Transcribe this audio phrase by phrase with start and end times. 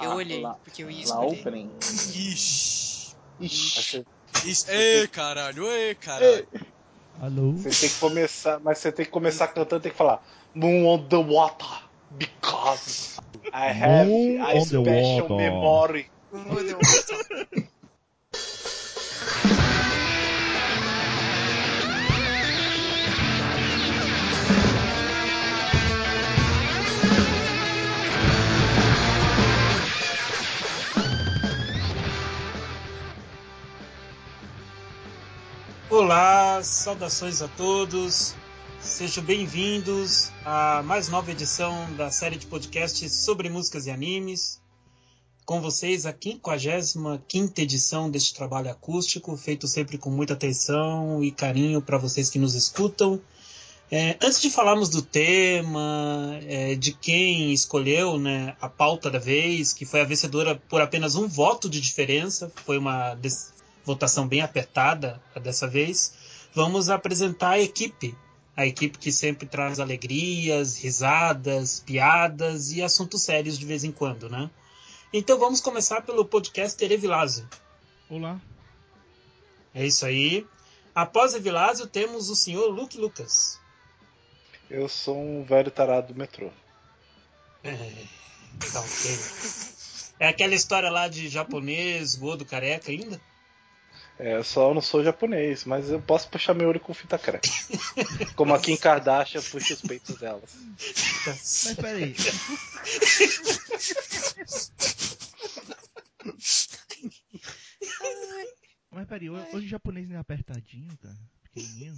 [0.00, 1.68] Eu olhei, lá, porque eu ia escolher.
[1.80, 3.14] Ixi.
[3.40, 4.06] Ixi.
[4.44, 4.70] Ixi.
[4.70, 6.46] Ei, caralho, ei, caralho.
[7.20, 7.52] Alô?
[7.52, 10.22] Você tem que começar, mas você tem que começar cantando, tem que falar
[10.54, 13.20] Moon on the water, because
[13.52, 15.28] I have Moon a on the special
[15.60, 16.06] water.
[35.98, 38.32] Olá, saudações a todos.
[38.80, 44.62] Sejam bem-vindos a mais nova edição da série de podcasts sobre músicas e animes.
[45.44, 51.82] Com vocês, a 55 edição deste trabalho acústico, feito sempre com muita atenção e carinho
[51.82, 53.20] para vocês que nos escutam.
[53.90, 59.72] É, antes de falarmos do tema, é, de quem escolheu né, a pauta da vez,
[59.72, 63.16] que foi a vencedora por apenas um voto de diferença, foi uma
[63.88, 66.14] votação bem apertada dessa vez,
[66.54, 68.14] vamos apresentar a equipe.
[68.54, 74.28] A equipe que sempre traz alegrias, risadas, piadas e assuntos sérios de vez em quando,
[74.28, 74.50] né?
[75.12, 77.48] Então vamos começar pelo podcaster Evilásio.
[78.10, 78.38] Olá.
[79.74, 80.46] É isso aí.
[80.94, 83.58] Após Evilásio, temos o senhor Luke Lucas.
[84.68, 86.50] Eu sou um velho tarado do metrô.
[87.64, 87.72] É,
[88.72, 89.18] tá ok.
[90.20, 93.20] É aquela história lá de japonês, gordo, careca ainda?
[94.18, 97.48] É, eu só não sou japonês, mas eu posso puxar meu olho com fita crepe.
[98.34, 100.50] Como a Kim Kardashian puxa os peitos delas.
[101.26, 102.14] Mas peraí.
[108.90, 111.14] Mas peraí, ho- hoje o japonês não é apertadinho, cara?
[111.42, 111.96] Pequenininho.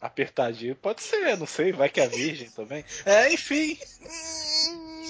[0.00, 2.84] Apertadinho pode ser, não sei, vai que é virgem também.
[3.04, 3.78] É, enfim.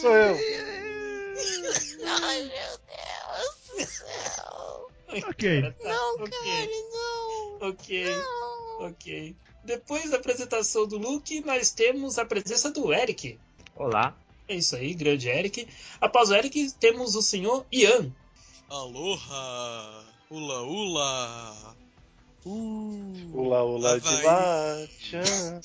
[0.01, 0.37] Sou eu.
[2.07, 4.90] Ai, meu Deus do céu.
[5.29, 5.75] Ok.
[5.83, 6.31] Não, ok.
[6.31, 7.69] cara, não.
[7.69, 8.87] Ok, Não.
[8.89, 9.37] ok.
[9.65, 13.39] Depois da apresentação do Luke, nós temos a presença do Eric.
[13.77, 14.17] Olá.
[14.49, 15.69] É isso aí, grande Eric.
[16.01, 18.11] Após o Eric, temos o senhor Ian.
[18.69, 20.05] Aloha.
[20.31, 21.77] Ula, ula.
[22.45, 23.31] Uh.
[23.33, 24.87] Ula ula de lá.
[24.99, 25.61] tchan.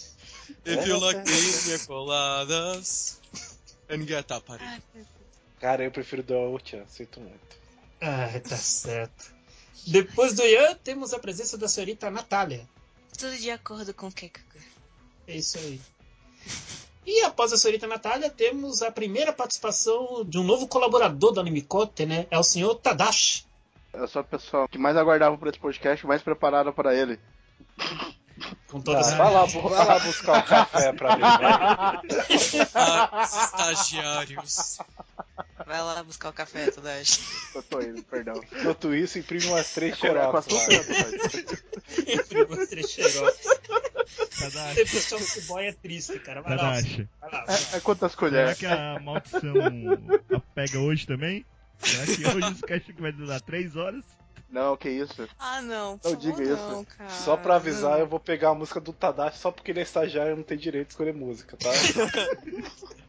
[0.66, 3.20] If you like me, coladas.
[3.90, 4.46] And get up.
[5.60, 7.58] Cara, eu prefiro do Ultian, sinto muito.
[8.02, 9.35] Ah, tá certo.
[9.88, 12.68] Depois do Ian, temos a presença da senhorita Natália.
[13.18, 14.32] Tudo de acordo com o que
[15.28, 15.80] É isso aí.
[17.06, 22.06] E após a senhorita Natália, temos a primeira participação de um novo colaborador do Animecote,
[22.06, 22.26] né?
[22.32, 23.46] É o senhor Tadashi.
[23.94, 27.20] Eu sou a pessoa que mais aguardava por esse podcast, mais preparada para ele.
[28.68, 31.22] Com todas vai, lá, vai lá buscar o café pra mim.
[31.22, 32.02] vai.
[32.76, 34.80] Ah, estagiários.
[35.76, 37.20] Vai lá buscar o café, Tadashi.
[37.54, 38.42] Eu tô indo, perdão.
[38.60, 42.24] Enquanto isso, imprime umas três É xerox sua lá.
[42.30, 43.38] Primo Trecherox.
[44.40, 44.86] Tadashi.
[44.86, 46.42] Você puxar um ciboia é triste, cara.
[46.42, 47.10] Vai lá, Tadashi.
[47.20, 47.46] vai lá.
[47.50, 48.58] É, é quantas Será colheres?
[48.58, 49.54] que a maldição
[50.34, 51.46] a pega hoje também?
[51.80, 54.06] Será que hoje esse cast vai durar 3 horas?
[54.50, 55.28] Não, que isso.
[55.38, 56.00] Ah, não.
[56.02, 56.88] Não diga não, isso.
[56.98, 57.10] cara.
[57.10, 58.00] Só pra avisar, Não.
[58.00, 60.58] eu vou pegar a música do Tadashi só porque ele é estagiário e não tem
[60.58, 61.70] direito de escolher música, tá?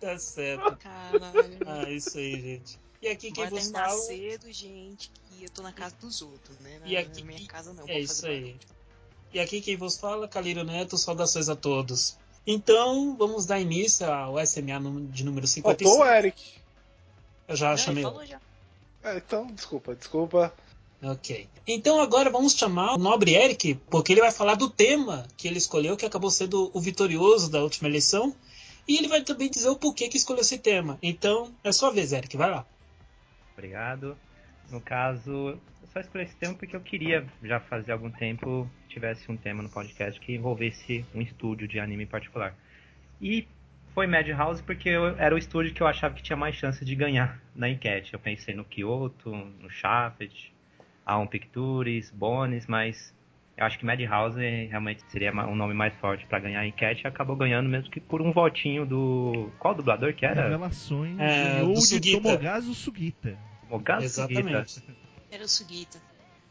[0.00, 0.76] Tá certo.
[0.76, 1.58] Caralho.
[1.66, 2.78] Ah, isso aí, gente.
[3.02, 6.58] E aqui quem Vai vos fala cedo, gente, que eu tô na casa dos outros,
[6.60, 6.78] né?
[6.80, 7.84] Na, E aqui- na minha casa não.
[7.88, 8.56] é isso aí.
[9.32, 12.16] E aqui quem vos fala, Calírio Neto, saudações a todos.
[12.46, 14.78] Então, vamos dar início ao SMA
[15.10, 15.88] de número 55.
[15.90, 16.42] Faltou o Eric.
[17.48, 18.04] Eu já Não, chamei.
[18.04, 18.40] ele falou já.
[19.02, 20.52] É, então, desculpa, desculpa.
[21.02, 21.48] Ok.
[21.66, 25.58] Então agora vamos chamar o nobre Eric, porque ele vai falar do tema que ele
[25.58, 28.34] escolheu, que acabou sendo o vitorioso da última eleição.
[28.88, 30.98] E ele vai também dizer o porquê que escolheu esse tema.
[31.02, 32.64] Então, é sua vez, Eric, vai lá.
[33.52, 34.16] Obrigado.
[34.70, 38.94] No caso, eu só escolhi esse tema porque eu queria já fazer algum tempo que
[38.94, 42.54] tivesse um tema no podcast que envolvesse um estúdio de anime em particular.
[43.20, 43.46] E
[43.94, 46.94] foi Madhouse porque eu- era o estúdio que eu achava que tinha mais chance de
[46.94, 48.12] ganhar na enquete.
[48.12, 50.52] Eu pensei no Kyoto, no Shaft,
[51.06, 53.14] A1 Pictures, Bones, mas
[53.56, 57.06] eu acho que Madhouse realmente seria um nome mais forte pra ganhar a enquete e
[57.06, 59.50] acabou ganhando mesmo que por um votinho do.
[59.58, 60.42] Qual dublador que era?
[60.42, 62.20] Revelações É, do de Sugita.
[62.20, 63.38] Tomogazo Sugita.
[63.70, 64.04] Sugita.
[64.04, 64.82] Exatamente.
[65.30, 65.98] Era o Sugita.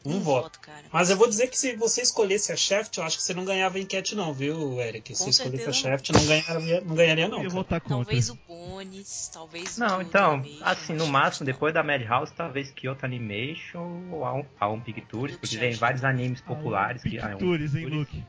[0.06, 0.60] Um voto.
[0.60, 0.84] cara.
[0.92, 3.44] Mas eu vou dizer que se você escolhesse a Shaft, eu acho que você não
[3.46, 5.16] ganhava a enquete, não, viu, Eric?
[5.16, 7.38] Se Com escolhesse a Shaft, não ganharia, não, ganharia, não.
[7.38, 7.62] Eu ia cara.
[7.62, 7.98] votar contra.
[8.06, 12.72] Talvez o Bones, talvez Não, então, Animation, assim, no máximo, que depois da Madhouse, talvez
[12.72, 17.18] Kyoto Animation ou A1, A1 Pictures, porque tem vários animes populares que...
[17.20, 17.94] ah, A1 Pictures, hein, Pictures.
[18.00, 18.24] Luke?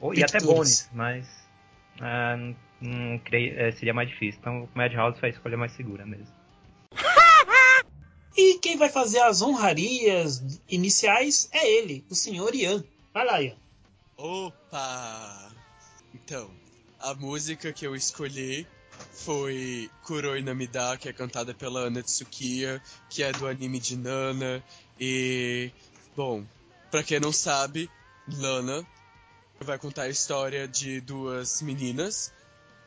[0.00, 0.54] Ou- E até Pictures.
[0.56, 1.28] Bones, mas...
[2.00, 2.36] ah,
[2.82, 4.38] hum, creio- é, seria mais difícil.
[4.40, 6.26] Então, o Madhouse foi a escolha mais segura mesmo.
[8.36, 12.84] E quem vai fazer as honrarias iniciais é ele, o senhor Ian.
[13.12, 13.56] Vai lá, Ian.
[14.16, 15.52] Opa!
[16.14, 16.50] Então,
[16.98, 18.66] a música que eu escolhi
[19.12, 24.62] foi Kuroi Namida, que é cantada pela Ana Tsukiya, que é do anime de Nana.
[24.98, 25.70] E,
[26.16, 26.44] bom,
[26.90, 27.90] pra quem não sabe,
[28.28, 28.86] Nana
[29.60, 32.32] vai contar a história de duas meninas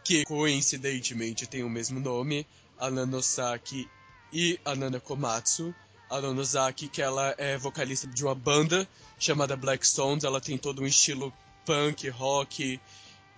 [0.03, 2.45] que coincidentemente têm o mesmo nome,
[2.77, 3.89] a Nanosaki
[4.33, 5.73] e a Nana Komatsu.
[6.09, 8.87] A Nanosaki, que ela é vocalista de uma banda
[9.17, 11.33] chamada Black Stones, ela tem todo um estilo
[11.65, 12.79] punk, rock,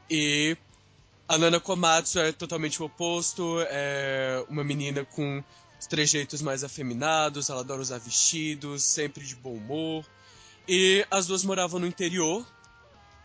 [0.09, 0.57] e
[1.27, 5.44] a Nana Komatsu é totalmente o oposto, é uma menina com
[5.80, 10.06] os trejeitos mais afeminados, ela adora usar vestidos, sempre de bom humor.
[10.68, 12.45] E as duas moravam no interior,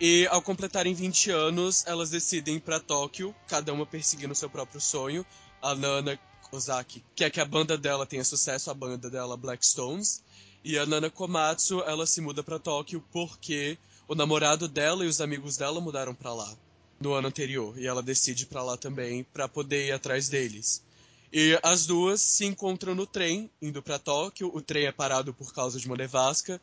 [0.01, 4.81] e ao completarem 20 anos, elas decidem ir pra Tóquio, cada uma perseguindo seu próprio
[4.81, 5.27] sonho.
[5.61, 6.19] A Nana
[6.51, 10.23] Kozaki quer que a banda dela tenha sucesso, a banda dela Black Stones.
[10.63, 15.21] E a Nana Komatsu, ela se muda pra Tóquio porque o namorado dela e os
[15.21, 16.55] amigos dela mudaram pra lá
[17.01, 17.79] no ano anterior.
[17.79, 20.83] E ela decide pra lá também pra poder ir atrás deles.
[21.33, 24.51] E as duas se encontram no trem, indo pra Tóquio.
[24.55, 26.61] O trem é parado por causa de uma nevasca.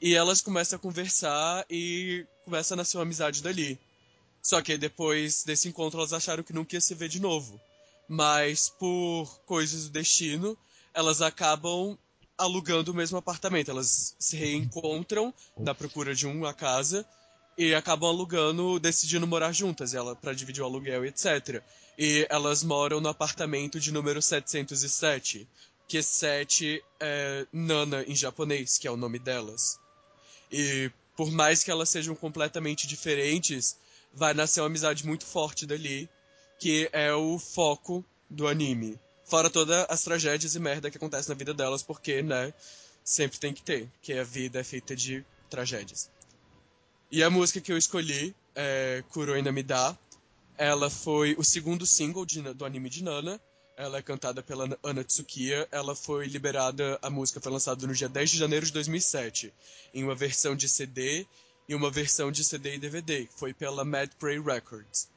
[0.00, 3.78] E elas começam a conversar e começa a nascer uma amizade dali.
[4.42, 7.60] Só que depois desse encontro elas acharam que nunca ia se ver de novo.
[8.12, 10.58] Mas por coisas do destino,
[10.92, 11.96] elas acabam
[12.36, 13.70] alugando o mesmo apartamento.
[13.70, 17.06] Elas se reencontram na procura de uma casa
[17.56, 21.62] e acabam alugando, decidindo morar juntas, ela para dividir o aluguel, etc.
[21.96, 25.46] E elas moram no apartamento de número 707,
[25.86, 29.78] que 7 é Nana em japonês, que é o nome delas.
[30.50, 33.76] E por mais que elas sejam completamente diferentes,
[34.12, 36.10] vai nascer uma amizade muito forte dali,
[36.60, 39.00] que é o foco do anime.
[39.24, 42.52] Fora todas as tragédias e merda que acontecem na vida delas, porque, né,
[43.02, 46.10] sempre tem que ter, que a vida é feita de tragédias.
[47.10, 49.98] E a música que eu escolhi é Kuroi Namida.
[50.58, 53.40] Ela foi o segundo single de- do anime de Nana.
[53.76, 55.66] Ela é cantada pela Ana Tsukiya.
[55.72, 59.52] Ela foi liberada, a música foi lançada no dia 10 de janeiro de 2007,
[59.94, 61.26] em uma versão de CD
[61.68, 63.26] e uma versão de CD e DVD.
[63.36, 65.08] Foi pela Mad Prey Records.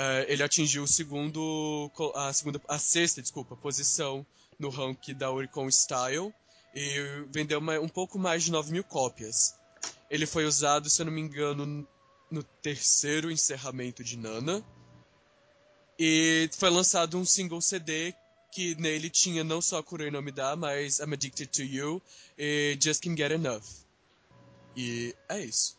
[0.00, 4.24] Eh, ele atingiu o segundo, a segunda, a sexta, desculpa, posição
[4.56, 6.32] no ranking da Oricon Style
[6.72, 9.56] e vendeu uma- um pouco mais de 9 mil cópias.
[10.08, 11.86] Ele foi usado, se eu não me engano,
[12.30, 14.64] no terceiro encerramento de Nana.
[15.98, 18.14] E foi lançado um single CD
[18.52, 22.00] que nele tinha não só Kuroi no Mida, mas I'm Addicted to You
[22.38, 23.64] e Just Can't Get Enough.
[24.76, 25.77] E é isso.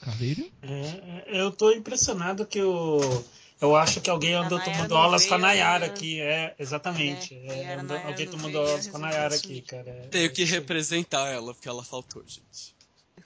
[0.00, 0.50] Caveiro?
[0.62, 3.24] É, eu tô impressionado que eu.
[3.60, 6.18] Eu acho que alguém andou Nayara tomando aulas com a Nayara aqui.
[6.20, 7.34] É, exatamente.
[7.34, 10.08] É, É, a andou- Nayara alguém tomando aulas com a Nayara aqui, cara.
[10.10, 10.50] Tenho que é aí.
[10.50, 12.74] representar ela, porque ela faltou, gente.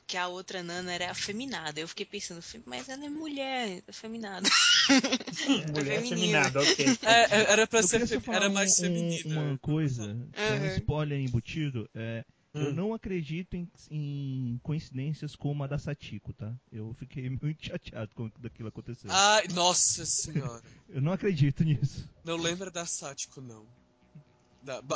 [0.08, 1.80] Que a outra Nana era afeminada.
[1.80, 4.46] Eu fiquei pensando, "Fe- mas ela é mulher, afeminada.
[5.74, 6.86] Mulher afeminada, ok.
[7.02, 9.40] É, é, era pra Eu ser era mais um- feminina.
[9.40, 10.76] uma coisa, que é um Uhum.
[10.76, 11.88] spoiler embutido.
[11.94, 12.24] É,
[12.54, 12.72] Eu Hum.
[12.72, 16.54] não acredito em, em coincidências como a da Satiko, tá?
[16.70, 19.08] Eu fiquei muito chateado com daquilo acontecer.
[19.10, 20.62] Ai, nossa senhora.
[20.88, 22.08] Eu não acredito nisso.
[22.24, 23.66] Não lembra da Sático, não.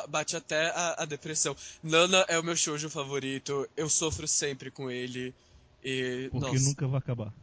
[0.08, 1.54] Bate até a, a depressão.
[1.82, 3.68] Nana é o meu shoujo favorito.
[3.76, 5.34] Eu sofro sempre com ele.
[5.84, 6.28] E.
[6.30, 7.34] Porque nossa, nunca vai acabar.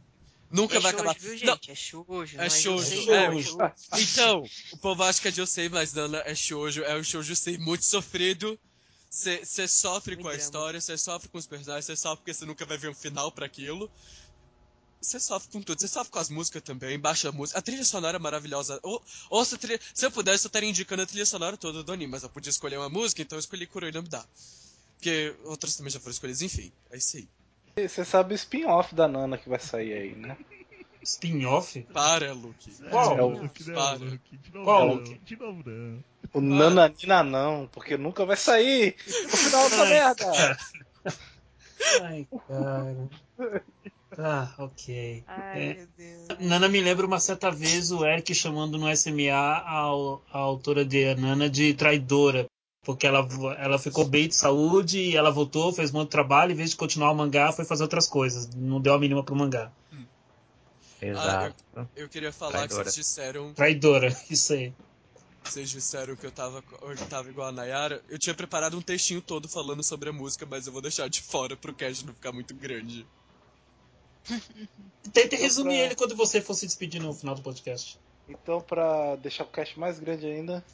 [0.50, 1.20] nunca é vai shoujo, acabar.
[1.20, 1.70] viu, Não, gente?
[1.70, 2.34] É shoujo.
[2.34, 3.58] É não é shoujo, é não, shoujo.
[3.96, 6.82] Então, o povo acha que é Josei, mas Nana é shoujo.
[6.82, 8.58] É um shoujo sei muito sofrido.
[9.16, 10.44] Você sofre Muito com a drama.
[10.44, 13.32] história, você sofre com os personagens, você sofre porque você nunca vai ver um final
[13.32, 13.90] pra aquilo.
[15.00, 17.58] Você sofre com tudo, você sofre com as músicas também, baixa a música.
[17.58, 18.78] A trilha sonora é maravilhosa.
[18.82, 21.92] Ou, ouça a trilha, se eu pudesse, eu estaria indicando a trilha sonora toda do
[21.92, 24.22] anime, mas eu podia escolher uma música, então eu escolhi Kuroi no Mida.
[24.98, 27.28] Porque outras também já foram escolhidas, enfim, é isso aí.
[27.88, 30.36] Você sabe o spin-off da Nana que vai sair aí, né?
[31.06, 31.80] Spin-off?
[31.92, 32.70] Para, Luke.
[32.90, 33.16] Qual?
[33.18, 33.98] É o- Luke, não, Para.
[33.98, 35.18] Luke, de novo Qual, não, Luke?
[35.24, 36.04] de novo não.
[36.34, 38.96] O Nananina não, porque nunca vai sair.
[39.06, 40.58] O final dessa merda.
[42.02, 43.08] Ai, cara.
[44.14, 45.24] Tá, ok.
[45.26, 45.74] Ai, É.
[45.74, 46.28] meu Deus.
[46.40, 49.60] Nana me lembra uma certa vez o Eric chamando no SMA a,
[50.32, 52.46] a autora de Nana de traidora.
[52.82, 53.26] Porque ela,
[53.58, 57.10] ela ficou bem de saúde e ela voltou, fez muito trabalho, em vez de continuar
[57.10, 58.48] o mangá, foi fazer outras coisas.
[58.54, 59.72] Não deu a mínima pro mangá.
[61.00, 61.64] Exato.
[61.94, 62.84] Eu queria falar Traidora.
[62.84, 64.72] que vocês disseram Traidora, isso aí.
[65.44, 68.02] Vocês disseram que eu tava, eu tava igual a Nayara.
[68.08, 71.20] Eu tinha preparado um textinho todo falando sobre a música, mas eu vou deixar de
[71.22, 73.06] fora pro cast não ficar muito grande.
[75.12, 77.98] Tente resumir pra- ele quando você for se despedir no final do podcast.
[78.28, 80.64] Então, pra deixar o cast mais grande ainda,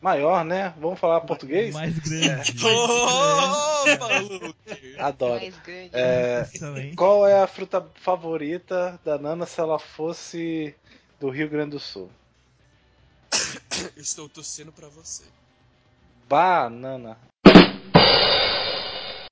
[0.00, 0.74] maior, né?
[0.78, 1.74] Vamos falar português?
[1.74, 2.56] Mais grande.
[2.66, 4.96] Opa, Luke!
[4.98, 5.40] Adoro.
[5.40, 5.90] Mais grande.
[5.92, 6.48] É,
[6.96, 10.74] qual é a fruta favorita da Nana se ela fosse
[11.20, 12.10] do Rio Grande do Sul?
[13.96, 15.24] Estou torcendo pra você.
[16.28, 17.16] Banana.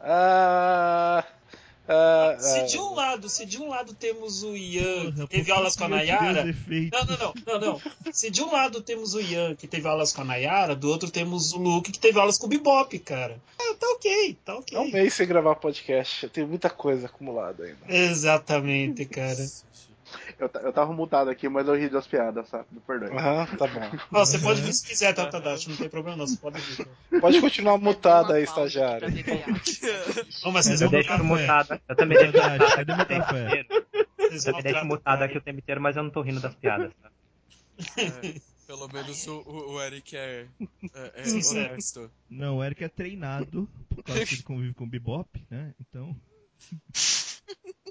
[0.00, 1.24] Ah,
[1.88, 5.52] ah, Se ah, de um lado, se de um lado temos o Ian, que teve
[5.52, 6.48] aulas com a Nayara.
[6.48, 6.98] efeitos?
[6.98, 8.12] Não, não, não, não, não.
[8.12, 11.10] Se de um lado temos o Ian, que teve aulas com a Nayara, do outro
[11.10, 13.40] temos o Luke, que teve aulas com o Bebop, cara.
[13.58, 14.76] Ah, tá ok, tá ok.
[14.76, 16.28] É um mês sem gravar podcast.
[16.28, 17.78] Tenho muita coisa acumulada ainda.
[17.88, 19.46] Exatamente, cara.
[20.38, 22.66] Eu, eu tava mutado aqui, mas eu ri das piadas, sabe?
[22.70, 23.10] Me perdoe.
[23.10, 23.80] Aham, tá bom.
[24.12, 25.70] Ó, você pode vir se quiser, tá, Tadashi?
[25.70, 26.86] Não tem problema não, você pode vir.
[27.20, 29.08] Pode continuar mutado aí, estagiário.
[30.44, 31.22] Não, mas vocês Eu vão, deixo café.
[31.22, 31.80] mutado.
[31.88, 33.66] Eu também deixo cadê aqui meu o tempo café?
[34.46, 36.92] Eu me deixo mutado aqui o tempo inteiro, mas eu não tô rindo das piadas.
[37.02, 37.10] Tá?
[37.98, 40.46] É, pelo menos o, o, Eric é,
[40.94, 42.10] é, é honesto.
[42.30, 45.74] Não, o Eric é treinado, por causa que ele convive com o Bebop, né?
[45.80, 46.16] Então,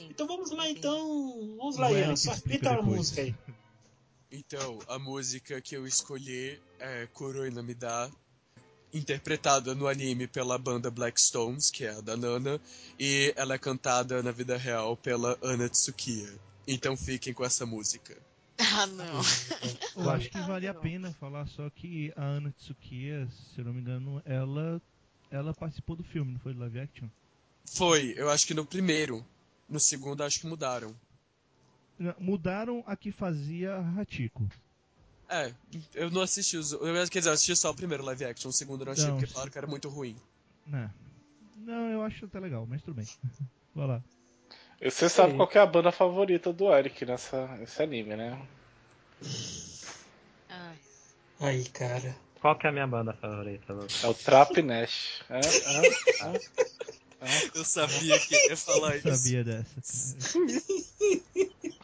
[0.00, 0.08] Sim.
[0.08, 1.56] Então vamos lá, então.
[1.58, 2.16] Vamos lá, O Ian.
[2.16, 3.34] Só repita a música aí.
[4.32, 8.10] Então, a música que eu escolhi é Kuroi no Mida,
[8.94, 12.60] interpretada no anime pela banda Black Stones, que é a da Nana,
[12.98, 16.32] e ela é cantada na vida real pela Ana Tsukiya.
[16.66, 18.16] Então fiquem com essa música.
[18.58, 19.20] Ah, não.
[19.96, 23.74] eu acho que vale a pena falar só que a Ana Tsukiya, se eu não
[23.74, 24.80] me engano, ela,
[25.30, 27.08] ela participou do filme, não foi do live action?
[27.66, 29.26] Foi, eu acho que no primeiro.
[29.70, 30.94] No segundo, acho que mudaram.
[32.18, 34.48] Mudaram a que fazia a Hachiko.
[35.28, 35.54] É,
[35.94, 36.72] eu não assisti os.
[36.72, 39.04] Eu, quer dizer, eu assisti só o primeiro live action, o segundo eu não achei,
[39.06, 40.16] Não, porque falaram que era muito ruim.
[40.66, 40.90] Não,
[41.58, 43.06] não eu acho até legal, mas tudo bem.
[43.72, 44.02] Vai lá.
[44.82, 48.48] Você sabe qual que é a banda favorita do Eric nessa, nesse anime, né?
[50.48, 50.74] Ah,
[51.38, 52.16] Aí, cara.
[52.40, 54.02] Qual que é a minha banda favorita, Lucas?
[54.02, 55.22] É o Trap Nash.
[55.30, 55.38] Hã?
[55.40, 55.82] Hã?
[56.26, 56.40] Hã?
[57.54, 59.22] Eu sabia que ia falar Eu isso.
[59.22, 60.62] sabia dessa, cara.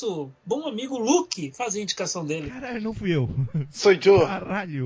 [0.00, 2.48] nosso bom amigo Luke fazer a indicação dele.
[2.50, 3.28] Caralho, não fui eu.
[3.70, 4.20] Sou Joe.
[4.26, 4.84] Caralho.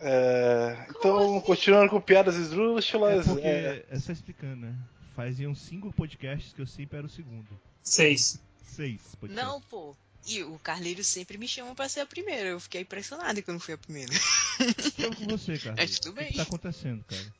[0.00, 3.26] É, então, continuando com piadas É esdrúxulas.
[3.26, 4.74] porque, é, é só explicando, né?
[5.14, 7.48] Faziam cinco podcasts que eu sempre era o segundo.
[7.82, 8.40] Seis.
[8.64, 9.44] Seis podcasts.
[9.46, 9.96] não, pô.
[10.26, 12.48] E o Carleiro sempre me chama pra ser a primeira.
[12.50, 14.12] Eu fiquei impressionado que eu não fui a primeira.
[14.12, 15.76] Falo com você, cara.
[15.76, 16.30] Mas tudo O que bem.
[16.30, 17.32] que tá acontecendo, cara?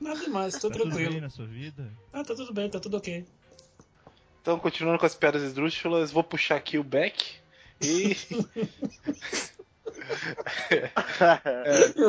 [0.00, 1.20] Nada demais, tô Tá tudo bem tranquilo.
[1.20, 1.92] na sua vida?
[2.12, 3.24] Ah, tá tudo bem, tá tudo ok.
[4.40, 7.22] Então, continuando com as piadas esdrúxulas, vou puxar aqui o Beck
[7.82, 8.16] e.
[10.70, 10.90] é,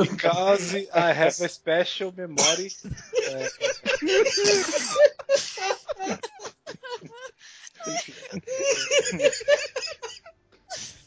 [0.03, 2.71] because I have a special memory.
[3.23, 3.49] É,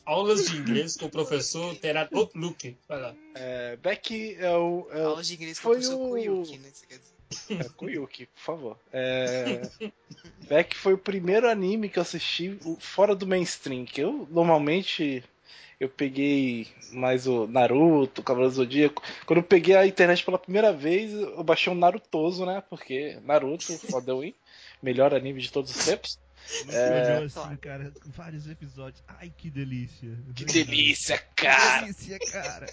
[0.04, 2.06] Aulas de inglês com o professor terá.
[2.12, 3.14] Ô, Luke, vai lá.
[3.34, 4.86] é, Beck é o.
[4.90, 6.68] É Aulas de inglês com foi o professor o- Koyuki, né?
[6.72, 7.13] Você quer dizer?
[7.50, 8.78] É, Kuyuki, por favor.
[8.92, 9.62] É,
[10.48, 15.24] Beck foi o primeiro anime que eu assisti fora do mainstream, que eu normalmente
[15.80, 19.02] eu peguei mais o Naruto, o Cavaleiro do Zodíaco.
[19.26, 22.62] Quando eu peguei a internet pela primeira vez, eu baixei um Narutoso, né?
[22.70, 24.12] Porque Naruto, foda
[24.82, 26.18] melhor anime de todos os tempos.
[26.68, 27.24] É.
[27.24, 29.02] assim, cara, vários episódios.
[29.08, 30.10] Ai, que delícia.
[30.34, 31.82] Que delícia, cara!
[31.82, 32.66] delícia, cara.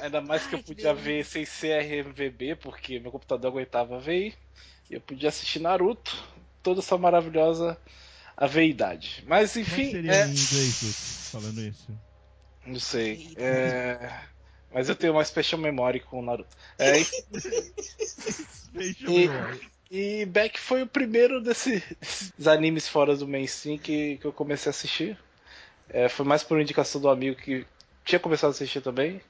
[0.00, 3.98] Ainda mais que eu Ai, que podia ver sem ser RMVB, porque meu computador aguentava
[3.98, 4.34] ver.
[4.90, 6.22] E eu podia assistir Naruto,
[6.62, 7.78] toda essa maravilhosa
[8.36, 9.24] aveidade.
[9.26, 11.98] Mas Como é que enfim, seria é, em inglês, falando isso?
[12.66, 13.34] não sei.
[13.36, 14.20] é,
[14.72, 16.56] mas eu tenho uma special memory com o Naruto.
[16.78, 17.22] É, enfim,
[18.72, 19.06] Deixa
[19.90, 24.68] E- Beck foi o primeiro desse- desses animes fora do mainstream que, que eu comecei
[24.68, 25.18] a assistir.
[25.88, 27.64] É, foi mais por indicação do amigo que
[28.04, 29.20] tinha começado a assistir também.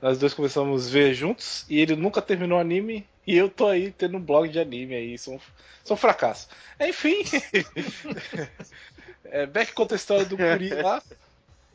[0.00, 3.68] Nós dois começamos a ver juntos e ele nunca terminou o anime e eu tô
[3.68, 5.40] aí tendo um blog de anime aí, sou um,
[5.84, 6.48] sou um fracasso.
[6.80, 7.22] Enfim,
[9.26, 11.00] é, Beck conta a história do Guri lá,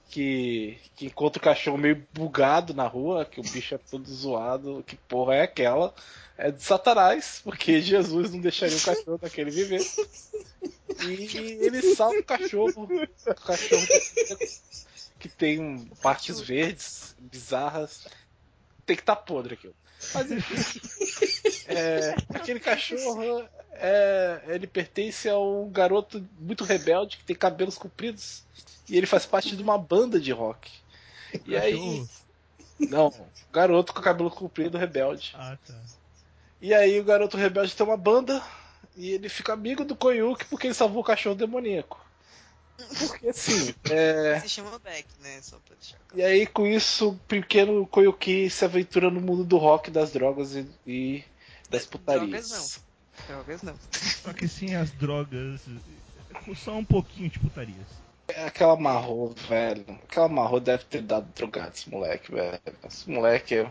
[0.10, 4.84] que, que encontra o cachorro meio bugado na rua, que o bicho é todo zoado,
[4.86, 5.94] que porra é aquela?
[6.38, 9.82] É de Satanás, porque Jesus não deixaria o cachorro daquele viver.
[11.04, 13.88] E ele salva o cachorro, o cachorro
[15.20, 18.08] que tem partes verdes, bizarras.
[18.86, 19.76] Tem que estar tá podre aquilo.
[20.14, 20.80] Mas enfim,
[21.68, 28.44] é, aquele cachorro, é, ele pertence a um garoto muito rebelde que tem cabelos compridos
[28.90, 30.72] e ele faz parte de uma banda de rock.
[31.46, 32.08] E aí,
[32.80, 33.14] não,
[33.52, 35.34] garoto com cabelo comprido rebelde.
[35.36, 35.76] Ah, tá.
[36.62, 38.42] E aí o garoto rebelde tem uma banda
[38.96, 42.04] e ele fica amigo do Koyuki porque ele salvou o cachorro demoníaco.
[43.00, 45.40] Porque assim, é, Se chama Beck, né?
[45.42, 46.20] Só pra deixar claro.
[46.20, 50.56] e aí com isso o pequeno Koyuki se aventura no mundo do rock, das drogas
[50.56, 51.24] e, e
[51.70, 52.50] das putarias.
[52.50, 52.88] Drogas
[53.26, 53.76] Drogas não.
[53.92, 55.62] Só que sim, as drogas.
[56.56, 57.88] Só um pouquinho de putarias.
[58.28, 59.86] É Aquela marro, velho.
[60.04, 62.60] Aquela marro deve ter dado drogado esse moleque, velho.
[62.86, 63.70] Esse moleque eu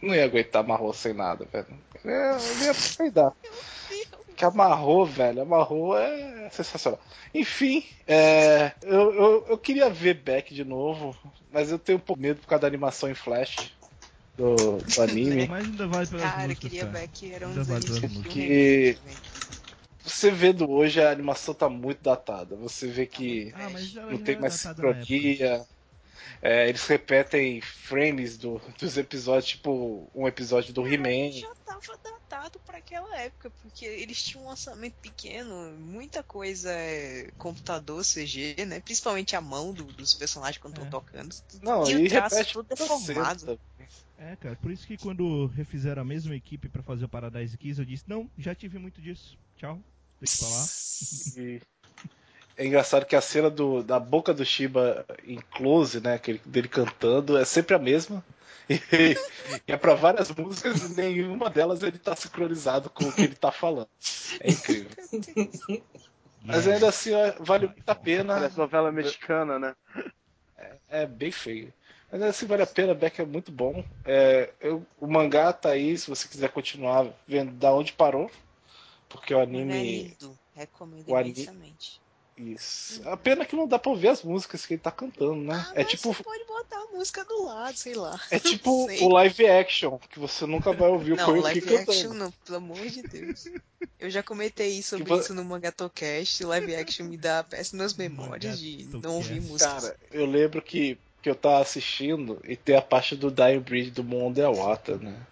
[0.00, 1.66] não ia aguentar marro sem nada, velho.
[2.04, 3.32] Eu ia peidar.
[4.36, 5.42] Que amarrou, velho.
[5.42, 7.00] Amarrou é sensacional.
[7.34, 11.14] Enfim, é, eu, eu, eu queria ver Beck de novo,
[11.52, 13.72] mas eu tenho um pouco medo por causa da animação em flash
[14.36, 15.46] do, do anime.
[15.46, 16.98] Mas ainda vale pelas Cara, eu músicas, queria cara.
[16.98, 19.29] Beck, era um dos vale animes que eu
[20.10, 22.56] Você vendo hoje, a animação tá muito datada.
[22.56, 25.64] Você vê que Ah, não já tem mais sincronia.
[26.42, 31.32] É, eles repetem frames do- dos episódios, tipo um episódio do He-Man.
[31.32, 37.30] Já tava datado pra aquela época, porque eles tinham um lançamento pequeno, muita coisa é
[37.36, 38.80] computador, CG, né?
[38.80, 40.90] Principalmente a mão do- dos personagens quando estão É.
[40.90, 41.34] tocando.
[41.62, 43.60] Não, e e o traço repete todo pra deformado.
[44.18, 47.78] É, cara, por isso que quando refizeram a mesma equipe pra fazer o Paradise Kiss,
[47.78, 49.36] eu disse, não, já tive muito disso.
[49.56, 49.78] Tchau.
[51.36, 51.60] E
[52.56, 56.68] é engraçado que a cena do, da boca do Shiba em close, né, aquele dele
[56.68, 58.24] cantando, é sempre a mesma.
[58.68, 58.74] E,
[59.66, 63.34] e é pra várias músicas e nenhuma delas ele tá sincronizado com o que ele
[63.34, 63.88] tá falando.
[64.40, 64.90] É incrível.
[66.44, 68.34] Mas ainda assim, vale muito a pena.
[68.34, 69.74] Parece novela mexicana, né?
[70.88, 71.72] É bem feio.
[72.10, 73.84] Mas assim, vale a pena, Beck é muito bom.
[74.04, 78.30] É, eu- o mangá tá aí, se você quiser continuar vendo da onde parou.
[79.10, 80.02] Porque o Ele é anime.
[80.04, 80.38] lindo.
[80.54, 82.00] Recomendo o ani- imensamente.
[82.36, 83.06] Isso.
[83.06, 85.62] A pena que não dá pra ouvir as músicas que ele tá cantando, né?
[85.68, 86.10] Ah, é mas tipo.
[86.14, 88.18] você pode botar a música do lado, sei lá.
[88.30, 91.90] É tipo o live action, que você nunca vai ouvir o Não, Koyuki live cantando.
[91.90, 93.44] action não, pelo amor de Deus.
[93.98, 96.42] Eu já comentei sobre Tipo- isso no Mangatocast.
[96.44, 99.82] Live action me dá péssimas memórias de não ouvir músicas.
[99.84, 103.90] Cara, eu lembro que, que eu tava assistindo e tem a parte do Dying Bridge
[103.90, 105.26] do Mon Underwater, né?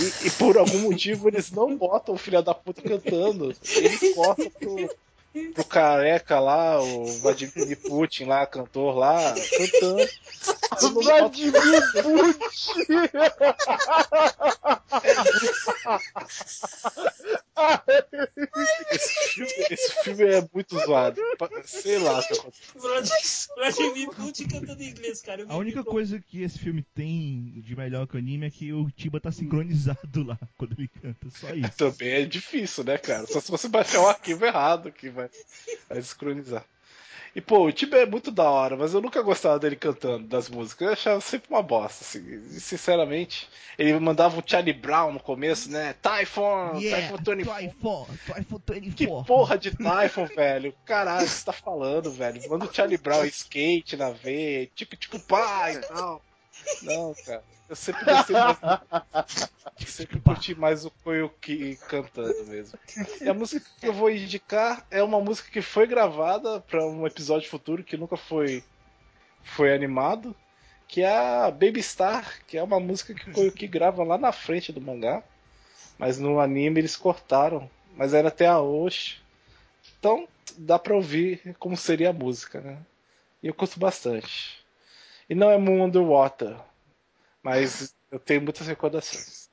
[0.00, 3.54] E, e por algum motivo eles não botam o filho da puta cantando.
[3.76, 4.90] Eles cortam pro,
[5.54, 10.08] pro careca lá, o Vladimir Putin lá, cantor lá, cantando.
[10.82, 11.32] Não boto-
[18.90, 21.20] esse, filme, esse filme é muito zoado.
[21.64, 22.20] Sei lá.
[23.56, 25.44] Vladimir Putin cantando em inglês, cara.
[25.48, 28.90] A única coisa que esse filme tem de melhor que o anime é que o
[28.90, 31.28] Tiba tá sincronizado lá quando ele canta.
[31.30, 31.70] Só isso.
[31.76, 33.26] Também é difícil, né, cara?
[33.26, 35.21] Só se você baixar o arquivo errado que vai,
[35.88, 36.64] vai sincronizar.
[37.34, 40.50] E, pô, o Tiba é muito da hora, mas eu nunca gostava dele cantando das
[40.50, 40.86] músicas.
[40.86, 42.20] Eu achava sempre uma bosta, assim.
[42.50, 45.94] E, sinceramente, ele mandava o Charlie Brown no começo, né?
[46.02, 47.64] Typhon, Yeah, Typhon 24.
[47.64, 49.24] Typhon, Typhon Que 24.
[49.24, 50.74] porra de Typhon, velho?
[50.84, 52.42] Caralho, você tá falando, velho?
[52.50, 56.22] Manda o Charlie Brown skate na veia, tipo, tipo, pai e tal.
[56.82, 57.42] Não, cara.
[57.68, 58.58] Eu sempre gostei mais.
[59.80, 62.78] Eu sempre curti mais o Koyuki cantando mesmo.
[63.20, 67.06] E a música que eu vou indicar é uma música que foi gravada pra um
[67.06, 68.62] episódio futuro que nunca foi,
[69.42, 70.36] foi animado.
[70.86, 74.30] Que é a Baby Star, que é uma música que o Koyuki grava lá na
[74.30, 75.22] frente do mangá.
[75.98, 77.68] Mas no anime eles cortaram.
[77.96, 79.22] Mas era até a Osh.
[79.98, 82.78] Então, dá pra ouvir como seria a música, né?
[83.42, 84.61] E eu curto bastante.
[85.28, 86.56] E não é Moon Underwater,
[87.42, 89.50] mas eu tenho muitas recordações.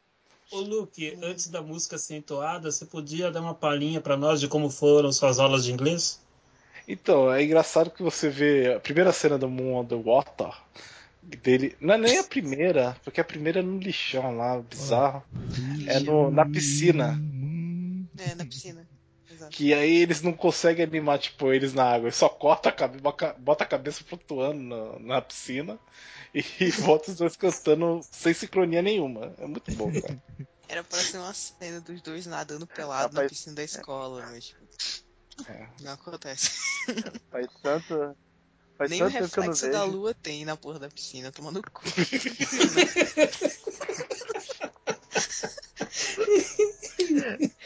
[0.52, 4.48] Ô Luke, antes da música ser entoada, você podia dar uma palhinha pra nós de
[4.48, 6.20] como foram suas aulas de inglês?
[6.88, 10.52] Então, é engraçado que você vê a primeira cena do Moon Underwater
[11.22, 11.76] dele.
[11.80, 15.24] Não é nem a primeira, porque a primeira é no lixão lá, bizarro.
[15.86, 17.22] É no, na piscina.
[18.18, 18.89] É, na piscina.
[19.40, 19.56] Exato.
[19.56, 22.08] Que aí eles não conseguem animar, tipo, eles na água.
[22.08, 25.80] Eles só corta a cabeça, bota a cabeça flutuando na, na piscina
[26.34, 26.44] e
[26.84, 29.34] bota os dois cantando sem sincronia nenhuma.
[29.38, 30.22] É muito bom, cara.
[30.68, 34.46] Era pra ser uma cena dos dois nadando pelado na Rapaz, piscina da escola, mas
[34.46, 34.62] tipo,
[35.50, 35.68] É.
[35.82, 36.52] não acontece.
[37.32, 38.16] Faz tanto.
[38.78, 39.98] Faz Nem o tanto tempo que eu não reflexo da vejo.
[39.98, 41.82] lua tem na porra da piscina, tomando cu.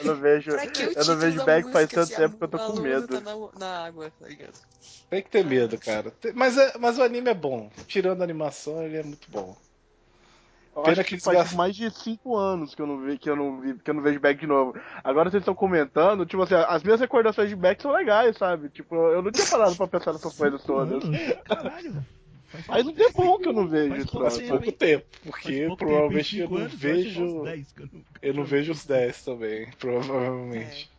[0.07, 0.51] Eu não vejo.
[0.51, 3.07] Eu não vejo bag faz tanto tempo que eu tô com medo.
[3.07, 4.53] Tá na, na água, tá ligado?
[5.09, 6.13] Tem que ter medo, cara.
[6.33, 7.69] Mas, é- mas o anime é bom.
[7.87, 9.55] Tirando a animação, ele é muito bom.
[10.75, 13.19] Eu Pena acho que que faz gastam- mais de 5 anos que eu não vi,
[13.19, 14.73] que eu não vi, que eu não vejo Beck de novo.
[15.03, 18.69] Agora vocês estão comentando, tipo assim, as minhas recordações de Beck são legais, sabe?
[18.69, 21.03] Tipo, eu não tinha parado pra pensar nessas coisas todas.
[21.03, 22.05] Mano, caralho.
[22.61, 26.37] Faz um tempão que eu não vejo Faz pouco tempo, pouco tempo, porque pouco provavelmente
[26.37, 27.23] tempo, em eu não anos, vejo.
[27.23, 30.89] uns 10 que eu não- Eu não vejo os 10 também, provavelmente.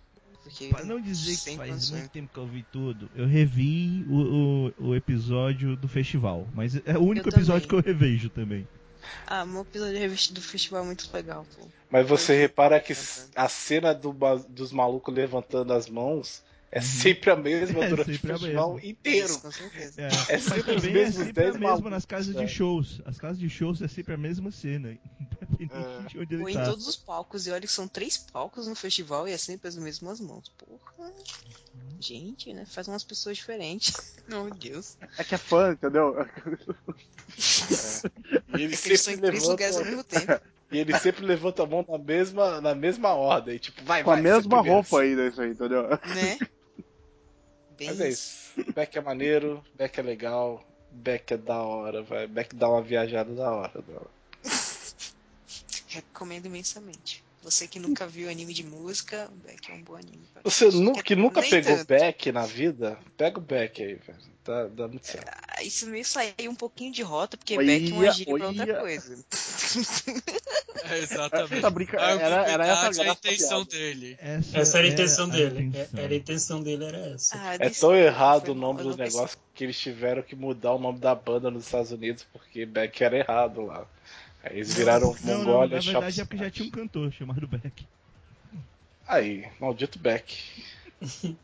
[0.42, 1.98] Porque Pra não dizer que faz condições.
[2.00, 6.46] muito tempo que eu vi tudo, eu revi o, o, o episódio do festival.
[6.54, 7.82] Mas é o único Eu episódio também.
[7.82, 8.68] que eu revejo também.
[9.26, 11.66] Ah, meu episódio de revista do festival é muito legal, pô.
[11.90, 12.92] Mas você repara que
[13.36, 14.14] a cena do
[14.48, 16.42] dos malucos levantando as mãos
[16.74, 16.84] é Uhum.
[16.84, 18.90] sempre a mesma É durante o a festival mesma.
[18.90, 19.26] inteiro.
[19.26, 20.00] Isso, com certeza.
[20.02, 22.44] É, É sempre os é mesmos sempre a 10 mesma malucos, nas casas né?
[22.44, 23.00] de shows.
[23.04, 24.90] As casas de shows é sempre a mesma cena,
[25.58, 26.64] independente de onde Ou ele em tá.
[26.64, 29.76] todos os palcos, e olha que são três palcos no festival e é sempre as
[29.76, 30.48] mesmas mãos.
[30.58, 31.12] Porra.
[32.00, 32.66] Gente, né?
[32.66, 33.94] Faz umas pessoas diferentes.
[34.28, 34.96] Meu Deus.
[35.16, 36.14] É que é fã, entendeu?
[38.54, 40.40] E ele É que eles estão sempre em três lugares ao levanta, mesmo tempo.
[40.72, 44.14] e ele sempre levanta a mão na mesma, na mesma ordem, tipo, vai, Com a
[44.14, 44.74] vai, mesma você primeiro.
[44.74, 45.88] roupa ainda, isso aí, entendeu?
[45.88, 46.38] Né?
[47.76, 48.52] Bem Mas é isso.
[48.74, 52.26] Beck é maneiro, Beck é legal, Beck é da hora, vai.
[52.26, 53.82] Beck dá uma viajada da hora.
[53.82, 54.10] Da hora.
[55.88, 57.22] Recomendo imensamente.
[57.42, 60.26] Você que nunca viu anime de música, o Beck é um bom anime.
[60.42, 61.88] Você nu- que nunca Nem pegou tanto.
[61.88, 64.33] Beck na vida, pega o Beck aí, velho.
[64.44, 65.26] Dá, dá muito certo.
[65.48, 68.48] Ah, Isso meio saiu um pouquinho de rota, porque Olha, Beck é uma gíria pra
[68.48, 69.24] outra coisa.
[70.84, 71.54] É, exatamente.
[71.54, 73.70] Essa brinca- A era- era essa a intenção piada.
[73.84, 74.18] dele.
[74.20, 75.58] Essa era a é intenção dele.
[75.58, 76.00] É- intenção.
[76.00, 77.36] Era a intenção dele, era essa.
[77.38, 79.14] Ah, É tão errado o nome do não pensei.
[79.16, 83.00] negócio que eles tiveram que mudar o nome da banda nos Estados Unidos porque Beck
[83.02, 83.86] era errado lá.
[84.42, 87.48] Aí eles viraram Não, não, Mongólia na verdade é porque já tinha um cantor chamado
[87.48, 87.86] Beck.
[89.08, 90.36] Aí, maldito Beck.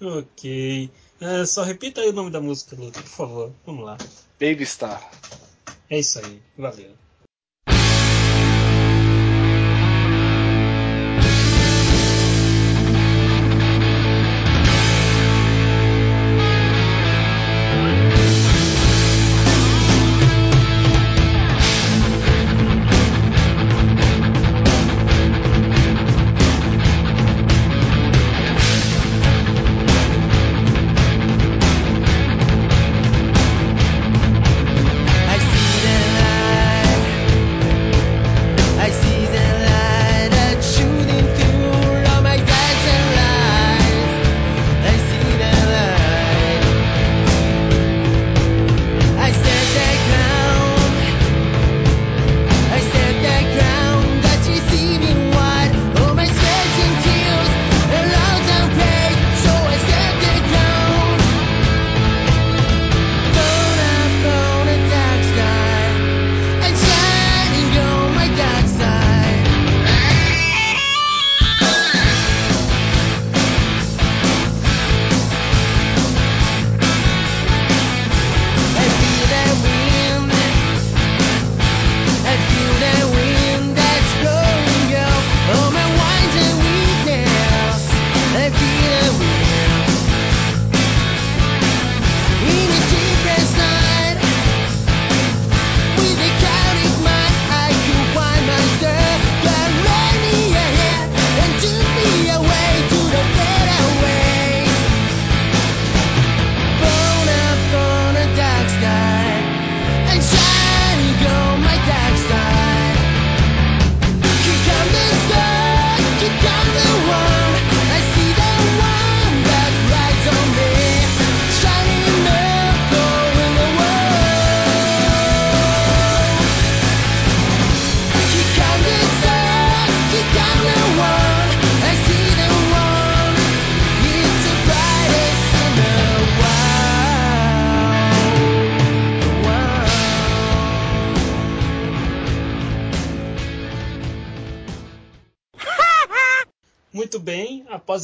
[0.00, 0.90] Ok.
[1.22, 3.52] É, só repita aí o nome da música, Luke, por favor.
[3.64, 3.96] Vamos lá.
[4.40, 5.08] Baby Star.
[5.88, 6.42] É isso aí.
[6.58, 7.01] Valeu.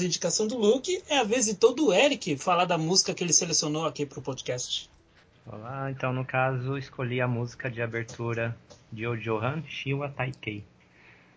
[0.09, 3.87] Indicação do Luke, é a vez então do Eric falar da música que ele selecionou
[3.87, 4.91] aqui pro podcast.
[5.47, 8.57] Olá, então no caso escolhi a música de abertura
[8.91, 10.65] de Ojohan Shiwa Taikei,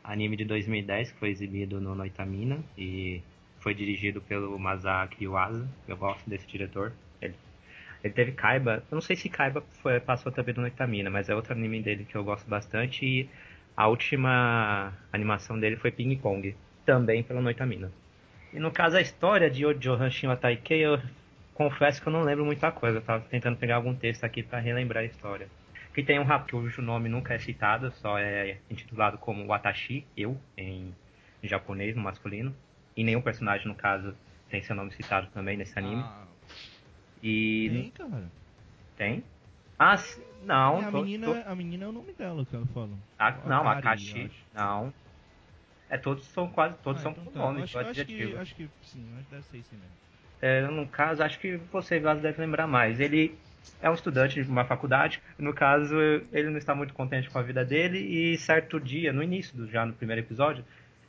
[0.03, 3.21] anime de 2010 que foi exibido no Noitamina e
[3.59, 5.67] foi dirigido pelo Masaki Yuasa.
[5.87, 6.93] Eu gosto desse diretor.
[7.21, 7.35] Ele,
[8.03, 11.35] ele teve Kaiba, eu não sei se Kaiba foi, passou também no Noitamina, mas é
[11.35, 13.29] outro anime dele que eu gosto bastante e
[13.75, 16.55] a última animação dele foi Ping Pong,
[16.85, 17.91] também pela Noitamina.
[18.53, 20.99] E no caso a história de Ojohan Shiwa Taikei, eu
[21.53, 22.97] confesso que eu não lembro muita coisa.
[22.97, 25.47] Eu tava tentando pegar algum texto aqui para relembrar a história.
[25.93, 30.37] Que tem um rapaz cujo nome nunca é citado, só é intitulado como Watashi, eu,
[30.57, 30.93] em,
[31.43, 32.55] japonês, no masculino.
[32.95, 34.15] E nenhum personagem, no caso,
[34.49, 36.01] tem seu nome citado também nesse anime.
[36.05, 36.23] Ah,
[37.23, 38.23] e tem, cara.
[38.97, 39.23] tem?
[39.77, 39.95] Ah,
[40.43, 40.81] não.
[40.81, 42.89] É, a, tô- menina, tô- a menina é o nome dela que ela fala.
[43.19, 43.79] Ah, não, Akari,
[44.11, 44.31] Akashi.
[44.53, 44.93] Não.
[45.91, 47.39] É, todos são quase, todos Ah, são então tá.
[47.39, 50.01] nome, acho, acho, que, acho que sim, acho que deve ser isso mesmo.
[50.41, 52.97] É, no caso, acho que você, Vaz, deve lembrar mais.
[53.01, 53.37] Ele
[53.81, 55.21] é um estudante de uma faculdade.
[55.37, 55.93] No caso,
[56.31, 57.99] ele não está muito contente com a vida dele.
[57.99, 60.63] E certo dia, no início, do, já no primeiro episódio,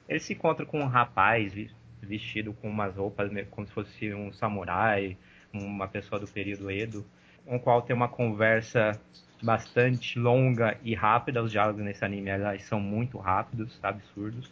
[0.09, 1.55] ele se encontra com um rapaz
[2.03, 5.17] vestido com umas roupas como se fosse um samurai,
[5.53, 7.07] uma pessoa do período Edo,
[7.47, 9.01] com o qual tem uma conversa
[9.41, 11.41] bastante longa e rápida.
[11.41, 14.51] Os diálogos nesse anime, aliás, são muito rápidos, absurdos.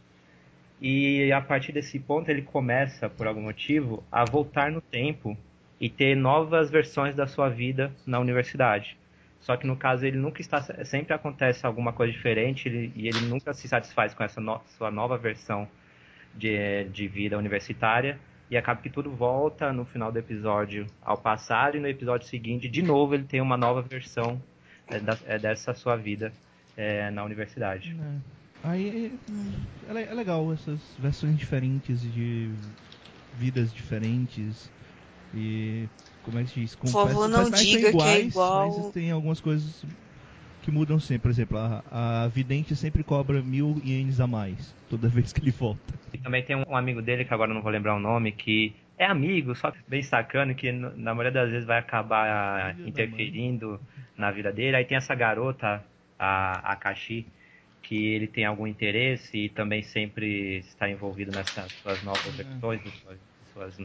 [0.80, 5.36] E a partir desse ponto ele começa, por algum motivo, a voltar no tempo
[5.80, 8.96] e ter novas versões da sua vida na universidade.
[9.40, 13.20] Só que no caso ele nunca está, sempre acontece alguma coisa diferente ele- e ele
[13.26, 15.66] nunca se satisfaz com essa no- sua nova versão
[16.34, 18.18] de, de vida universitária
[18.50, 22.68] e acaba que tudo volta no final do episódio ao passado e no episódio seguinte
[22.68, 24.40] de novo ele tem uma nova versão
[24.88, 26.32] é, da- é, dessa sua vida
[26.76, 27.96] é, na universidade.
[27.98, 28.39] É.
[28.62, 29.18] Aí
[29.88, 32.50] é, le- é legal essas versões diferentes de
[33.32, 34.70] vidas diferentes
[35.32, 35.88] e
[36.22, 36.74] como é que se diz?
[36.74, 39.84] Com Por favor, não diga são que é iguais, igual- Mas tem algumas coisas
[40.62, 41.22] que mudam sempre.
[41.22, 45.50] Por exemplo, a, a vidente sempre cobra mil ienes a mais toda vez que ele
[45.50, 45.94] volta.
[46.12, 49.06] E também tem um amigo dele, que agora não vou lembrar o nome, que é
[49.06, 53.80] amigo, só bem sacano, que na maioria das vezes vai acabar interferindo
[54.16, 54.76] na vida dele.
[54.76, 55.82] Aí tem essa garota,
[56.18, 57.26] a Akashi,
[57.82, 62.42] que ele tem algum interesse e também sempre está envolvido nessas suas novas É.
[62.44, 62.80] de suas,
[63.52, 63.76] suas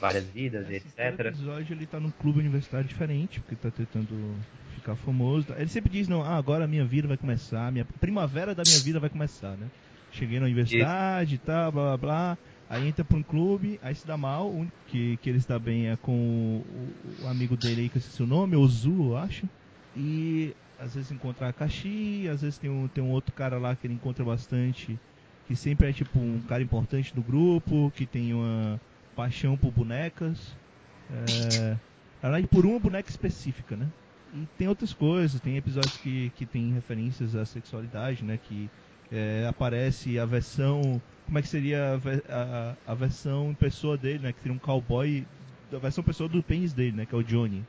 [0.00, 1.26] várias vidas, e Assim, Cada etc.
[1.26, 4.34] episódio ele tá num clube universitário diferente, porque tá tentando
[4.74, 5.46] ficar famoso.
[5.56, 8.64] Ele sempre diz, não, ah, agora a minha vida vai começar, a minha primavera da
[8.64, 9.68] minha vida vai começar, né?
[10.10, 12.38] Cheguei na universidade e tal, blá blá blá.
[12.68, 15.58] Aí entra pra um clube, aí se dá mal, o único que, que ele está
[15.58, 19.16] bem é com o, o amigo dele aí, que eu esqueci o nome, Ozu, eu
[19.16, 19.46] acho.
[19.96, 23.76] E às vezes encontra a Akashi, às vezes tem um, tem um outro cara lá
[23.76, 24.98] que ele encontra bastante,
[25.46, 28.80] que sempre é tipo um cara importante do grupo, que tem uma
[29.14, 30.56] paixão por bonecas.
[31.10, 31.76] É,
[32.22, 33.86] na verdade, por uma boneca específica, né?
[34.34, 38.38] E tem outras coisas, tem episódios que, que tem referências à sexualidade, né?
[38.48, 38.68] Que
[39.12, 41.00] é, aparece a versão.
[41.26, 44.32] Como é que seria a, a, a versão em pessoa dele, né?
[44.32, 45.24] Que seria um cowboy.
[45.72, 47.06] A versão pessoa do pênis dele, né?
[47.06, 47.62] Que é o Johnny.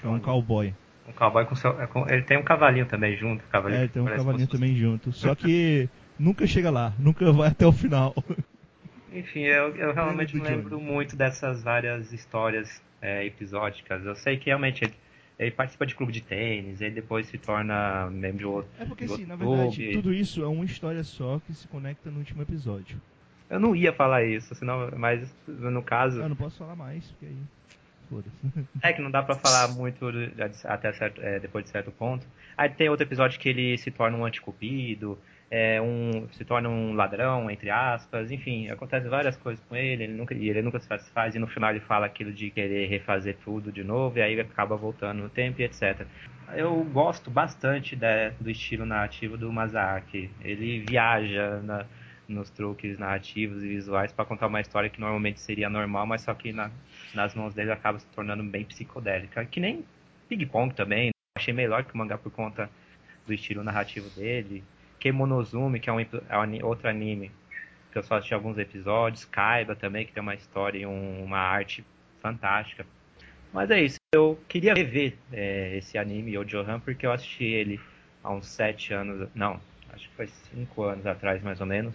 [0.00, 0.74] Que é um cowboy.
[1.08, 1.80] Um cowboy com seu.
[1.80, 3.42] é com- ele tem um cavalinho também junto.
[3.44, 5.10] Cavalinho É, tem um cavalinho também junto.
[5.10, 8.14] Só que nunca chega lá, nunca vai até o final.
[9.12, 14.04] Enfim, eu, eu realmente não lembro muito dessas várias histórias é, episódicas.
[14.04, 14.94] Eu sei que realmente ele,
[15.38, 18.70] ele participa de clube de tênis, ele depois se torna membro de outro.
[18.78, 19.92] É porque outro na verdade, clube.
[19.94, 23.00] tudo isso é uma história só que se conecta no último episódio.
[23.48, 27.26] Eu não ia falar isso, senão, mas no caso, Eu não posso falar mais, porque
[27.26, 27.38] aí.
[28.82, 30.06] É que não dá pra falar muito
[30.64, 32.26] até certo, é, depois de certo ponto.
[32.56, 35.18] Aí tem outro episódio que ele se torna um anticupido,
[35.50, 40.12] é, um, se torna um ladrão, entre aspas, enfim, acontece várias coisas com ele, ele
[40.12, 43.72] nunca, ele nunca se satisfaz, e no final ele fala aquilo de querer refazer tudo
[43.72, 46.06] de novo, e aí acaba voltando no tempo e etc.
[46.54, 50.30] Eu gosto bastante da- do estilo narrativo do Masaaki.
[50.42, 51.84] Ele viaja na-
[52.28, 56.34] nos truques narrativos e visuais para contar uma história que normalmente seria normal, mas só
[56.34, 56.70] que na-
[57.14, 59.44] nas mãos dele acaba se tornando bem psicodélica.
[59.46, 59.84] Que nem
[60.28, 61.10] Ping Pong também.
[61.36, 62.70] Achei melhor que o mangá por conta
[63.26, 64.62] do estilo narrativo dele.
[65.00, 66.06] Kemonozumi, que é um é
[66.64, 67.30] outro anime
[67.90, 69.24] que eu só assisti alguns episódios.
[69.24, 71.84] Kaiba também, que tem uma história e um- uma arte
[72.20, 72.86] fantástica.
[73.52, 73.96] Mas é isso.
[74.14, 77.80] Eu queria rever é, esse anime, Yojohan, porque eu assisti ele
[78.22, 79.28] há uns sete anos.
[79.34, 79.60] Não,
[79.92, 81.94] acho que foi cinco anos atrás, mais ou menos.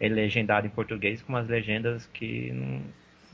[0.00, 2.82] Ele legendado em português com umas legendas que não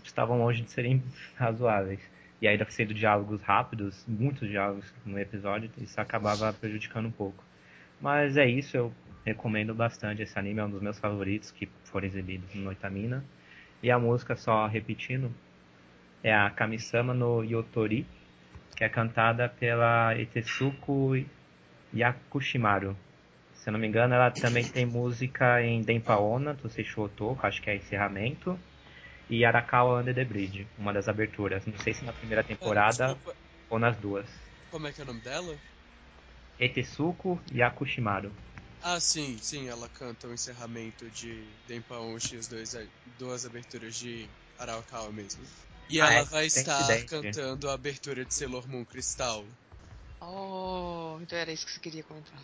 [0.04, 1.02] estavam longe de serem
[1.36, 2.00] razoáveis.
[2.40, 7.42] E ainda sendo diálogos rápidos, muitos diálogos no episódio, isso acabava prejudicando um pouco.
[8.00, 8.92] Mas é isso, eu
[9.24, 13.24] recomendo bastante esse anime, é um dos meus favoritos que foram exibidos no Noitamina.
[13.80, 15.32] E a música, só repetindo,
[16.22, 18.06] é a Kamisama no Yotori,
[18.76, 21.12] que é cantada pela Etetsuko
[21.94, 22.96] Yakushimaru.
[23.62, 27.62] Se eu não me engano, ela também tem música em Denpaona, do Seishu Otoko, acho
[27.62, 28.58] que é encerramento,
[29.30, 31.64] e Arakawa Under the Bridge, uma das aberturas.
[31.64, 33.36] Não sei se na primeira temporada Desculpa,
[33.70, 34.26] ou nas duas.
[34.68, 35.56] como é que é o nome dela?
[36.58, 38.32] Etetsuko Yakushimaru.
[38.82, 41.44] Ah, sim, sim, ela canta o encerramento de
[42.36, 42.76] as dois,
[43.16, 44.26] duas aberturas de
[44.58, 45.40] Arakawa mesmo.
[45.88, 49.44] E Ah, ela é, vai estar cantando a abertura de Sailor Moon Crystal.
[50.24, 52.38] Oh, então era isso que você queria comentar.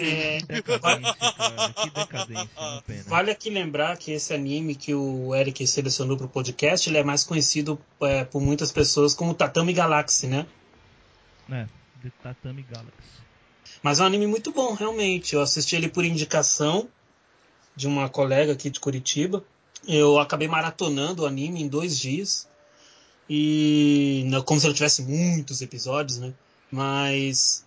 [0.00, 1.72] É, Decadência, cara.
[1.74, 3.02] Que decadência, pena.
[3.06, 7.22] Vale aqui lembrar que esse anime que o Eric selecionou pro podcast, ele é mais
[7.22, 10.46] conhecido é, por muitas pessoas como Tatami Galaxy, né?
[11.50, 11.66] É,
[12.02, 12.92] The Tatami Galaxy.
[13.80, 15.34] Mas é um anime muito bom, realmente.
[15.34, 16.88] Eu assisti ele por indicação
[17.76, 19.44] de uma colega aqui de Curitiba.
[19.86, 22.48] Eu acabei maratonando o anime em dois dias.
[23.30, 26.32] E não- como se ele tivesse muitos episódios, né?
[26.70, 27.66] Mas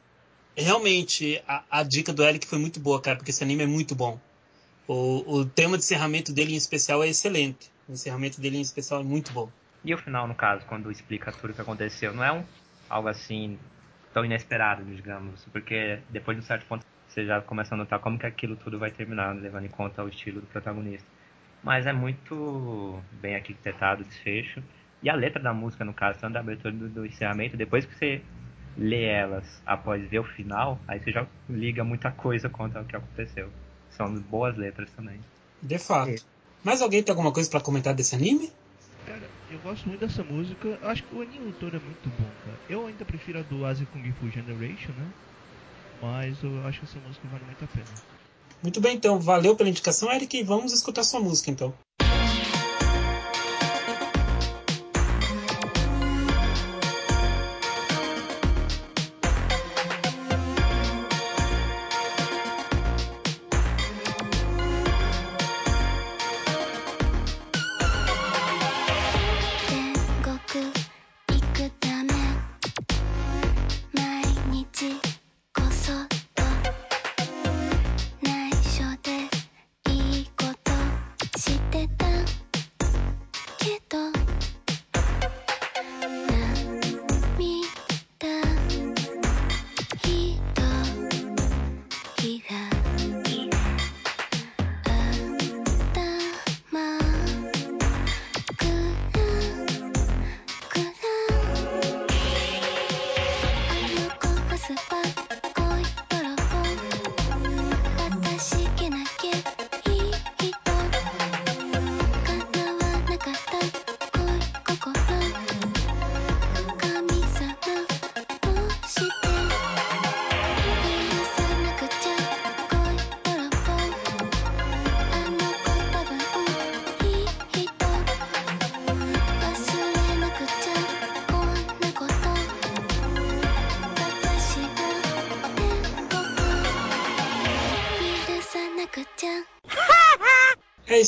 [0.56, 3.96] realmente a, a dica do Eric foi muito boa, cara, porque esse anime é muito
[3.96, 4.20] bom.
[4.88, 7.70] O, o tema de encerramento dele em especial é excelente.
[7.88, 9.50] O encerramento dele em especial é muito bom.
[9.84, 12.44] E o final, no caso, quando explica tudo o que aconteceu, não é um,
[12.90, 13.58] algo assim
[14.14, 18.18] tão inesperado, digamos, porque depois de um certo ponto você já começa a notar como
[18.18, 21.08] que aquilo tudo vai terminar, levando em conta o estilo do protagonista.
[21.64, 24.62] Mas é muito bem arquitetado o desfecho.
[25.02, 27.96] E a letra da música, no caso, tanto da abertura do, do encerramento, depois que
[27.96, 28.22] você
[28.78, 32.96] lê elas após ver o final, aí você já liga muita coisa contra o que
[32.96, 33.50] aconteceu.
[33.90, 35.20] São boas letras também.
[35.62, 36.12] De fato.
[36.12, 36.16] É.
[36.64, 38.52] Mais alguém tem alguma coisa pra comentar desse anime?
[39.06, 40.68] Cara, eu gosto muito dessa música.
[40.82, 42.58] Eu acho que o anime todo é muito bom, cara.
[42.70, 45.08] Eu ainda prefiro a do Asi Kung Fu Generation, né?
[46.02, 47.86] Mas eu acho que essa música vale muito a pena.
[48.62, 49.20] Muito bem, então.
[49.20, 50.38] Valeu pela indicação, Eric.
[50.38, 51.74] E vamos escutar sua música, então.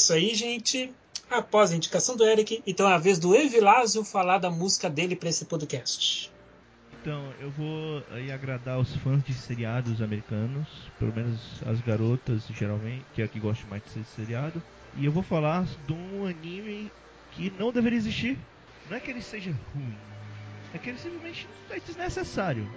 [0.09, 0.91] Isso aí, gente.
[1.29, 5.15] Após a indicação do Eric, então é a vez do Evilásio falar da música dele
[5.15, 6.31] para esse podcast.
[6.99, 10.67] Então, eu vou aí agradar os fãs de seriados americanos,
[10.97, 14.61] pelo menos as garotas, geralmente, que é a que gosta mais de ser seriado.
[14.97, 16.91] E eu vou falar de um anime
[17.33, 18.37] que não deveria existir.
[18.89, 19.95] Não é que ele seja ruim,
[20.73, 22.67] é que ele simplesmente é desnecessário.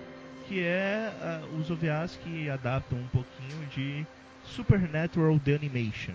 [0.46, 4.06] Que é ah, os OVAs que adaptam um pouquinho de
[4.44, 6.14] Supernatural The Animation.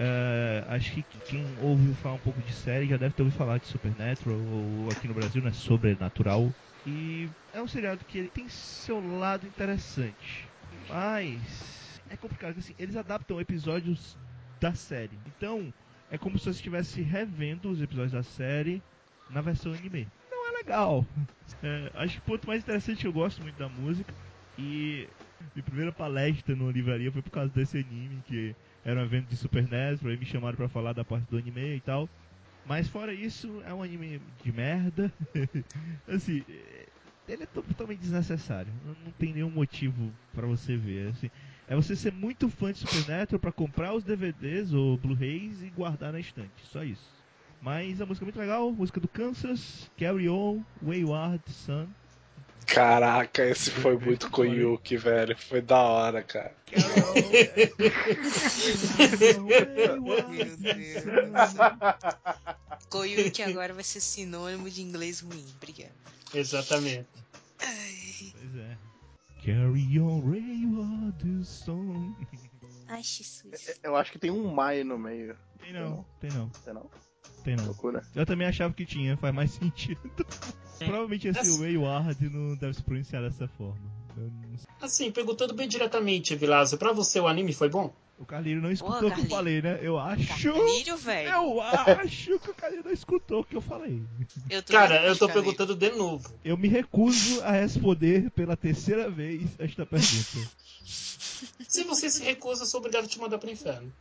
[0.00, 3.58] Ah, acho que quem ouviu falar um pouco de série já deve ter ouvido falar
[3.58, 5.50] de Supernatural, ou aqui no Brasil, né?
[5.50, 6.54] Sobrenatural.
[6.86, 10.48] E é um seriado que ele tem seu lado interessante,
[10.88, 12.56] mas é complicado.
[12.58, 14.16] Assim, eles adaptam episódios
[14.60, 15.74] da série, então
[16.08, 18.84] é como se você estivesse revendo os episódios da série
[19.28, 20.08] na versão anime.
[20.30, 21.04] Não é legal.
[21.62, 24.14] É, acho que o ponto mais interessante eu gosto muito da música
[24.56, 25.08] e
[25.54, 28.54] minha primeira palestra numa livraria foi por causa desse anime que
[28.88, 31.80] era um evento de Supernatural, aí me chamaram pra falar da parte do anime e
[31.80, 32.08] tal.
[32.64, 35.12] Mas fora isso, é um anime de merda.
[36.08, 36.88] assim, é-
[37.28, 38.72] ele é totalmente desnecessário.
[39.04, 41.08] Não, tem nenhum motivo pra você ver.
[41.08, 41.30] Assim,
[41.66, 46.10] é você ser muito fã de Supernatural pra comprar os DVDs ou Blu-rays e guardar
[46.10, 46.64] na estante.
[46.72, 47.14] Só isso.
[47.60, 48.72] Mas a música é muito legal.
[48.72, 51.88] Música do Kansas, Carry On, Wayward Sun.
[52.68, 55.36] Caraca, esse foi muito Koyuki, velho.
[55.36, 56.54] Foi da hora, cara.
[59.98, 61.04] Meu Deus.
[62.90, 65.46] Koyuki agora vai ser sinônimo de inglês ruim.
[65.56, 65.92] Obrigado.
[66.34, 67.08] Exatamente.
[67.60, 68.76] Ai, Pois é.
[69.44, 72.14] Carry on, wayward song.
[72.88, 73.78] ai Jesus.
[73.82, 75.36] Eu acho que tem um Mai no meio.
[75.58, 76.90] Tem não, tem não, Você não?
[77.44, 77.66] Tem não.
[77.66, 78.02] Loucura.
[78.14, 80.00] Eu também achava que tinha, faz mais sentido.
[80.78, 83.98] Provavelmente esse Assim- wayward não deve se pronunciar dessa forma.
[84.80, 87.94] Assim, perguntando bem diretamente, Vilásio, pra você o anime foi bom?
[88.18, 89.30] O Carlinho não escutou o que eu Carlinho.
[89.30, 89.78] falei, né?
[89.80, 90.26] Eu acho.
[90.42, 91.28] Carnírio, velho.
[91.30, 94.02] Eu acho que o Carlinho não escutou o que eu falei.
[94.50, 96.28] Eu tô Cara, eu tô perguntando de novo.
[96.44, 100.50] Eu me recuso a responder pela terceira vez esta pergunta.
[100.84, 103.92] Se você se recusa, eu sou obrigado a te mandar pro inferno.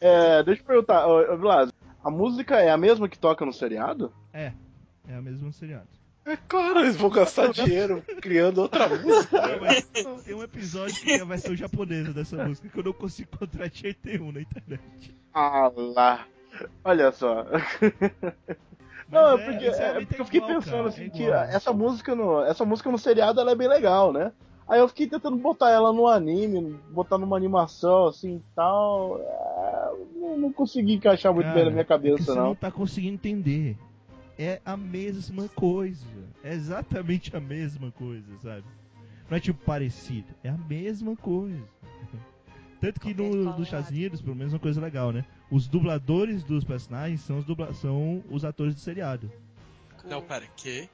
[0.00, 3.52] É, deixa eu perguntar, ô, ô, Blas, a música é a mesma que toca no
[3.52, 4.12] seriado?
[4.32, 4.52] É,
[5.08, 5.88] é a mesma seriado.
[6.26, 9.46] É claro, eles vão gastar dinheiro criando outra música.
[9.46, 9.84] Não, mas
[10.24, 13.68] tem um episódio que tem a versão japonesa dessa música que eu não consigo encontrar
[13.68, 15.14] de jeito nenhum na internet.
[15.34, 16.26] Ah lá.
[16.82, 17.44] Olha só.
[19.10, 21.30] Mas Não, é, porque, é, porque é eu fiquei igual, pensando cara, assim é que
[21.30, 24.32] essa música no, essa música no seriado ela é bem legal, né?
[24.66, 29.20] Aí eu fiquei tentando botar ela no anime, botar numa animação assim e tal.
[29.20, 32.46] É, não, não consegui encaixar muito Cara, bem na minha é cabeça, você não.
[32.46, 33.76] não tá conseguindo entender.
[34.38, 36.06] É a mesma coisa.
[36.42, 38.64] É exatamente a mesma coisa, sabe?
[39.30, 40.28] Não é tipo parecido.
[40.42, 41.62] É a mesma coisa.
[42.80, 45.24] Tanto que no, Estados Unidos, pelo menos uma coisa legal, né?
[45.50, 49.30] Os dubladores dos personagens são os, dubla são os atores do seriado.
[50.04, 50.88] Não, pera, que?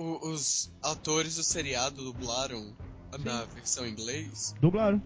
[0.00, 2.74] O- os atores do seriado dublaram
[3.18, 4.54] na versão em inglês?
[4.58, 5.02] Dublaram.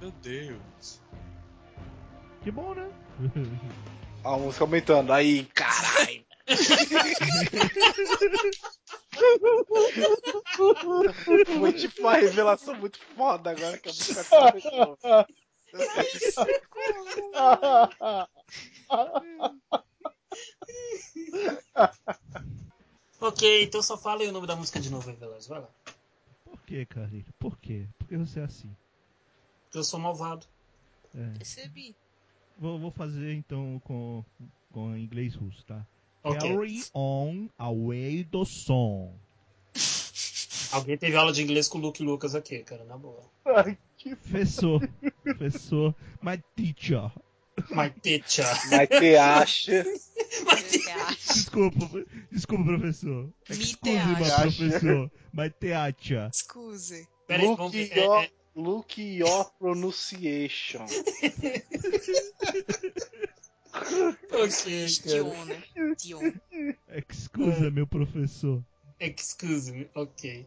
[0.00, 1.00] Meu Deus.
[2.44, 2.88] Que bom, né?
[4.22, 5.12] A música aumentando.
[5.12, 6.24] Aí, caralho.
[11.58, 14.98] Foi tipo uma revelação muito foda agora que a música começou.
[23.26, 25.48] Ok, então só fala aí o nome da música de novo aí, Veloz.
[25.48, 25.68] Vai lá.
[26.44, 27.26] Por que, Carlinhos?
[27.40, 27.86] Por quê?
[27.98, 28.70] Por que você é assim?
[29.74, 30.46] Eu sou malvado.
[31.12, 31.36] É.
[31.36, 31.96] Percebi.
[32.56, 34.24] Vou, vou fazer então com,
[34.72, 35.84] com inglês russo, tá?
[36.22, 36.38] Ok.
[36.38, 39.12] Carry on away do som.
[40.70, 43.22] Alguém teve aula de inglês com o Luke Lucas aqui, cara, na boa.
[43.44, 44.88] Ai, que Professor,
[45.22, 47.10] professor, my teacher.
[47.70, 48.44] My teacher.
[48.70, 49.84] Mas te acha.
[49.84, 51.32] Você acha?
[51.34, 53.24] Desculpa, desculpa, professor.
[53.24, 54.40] Me Excuse te me, acha.
[54.42, 55.10] professor.
[55.32, 56.28] My teacher.
[56.32, 57.06] Excuse.
[57.26, 57.96] Peraí, Look vamos ver.
[57.96, 60.84] your, É, é, look your pronunciation.
[64.32, 65.44] ok, Tion, cara.
[65.46, 66.74] né?
[66.88, 68.62] Excusa, meu professor.
[69.00, 70.46] Excuse me, ok.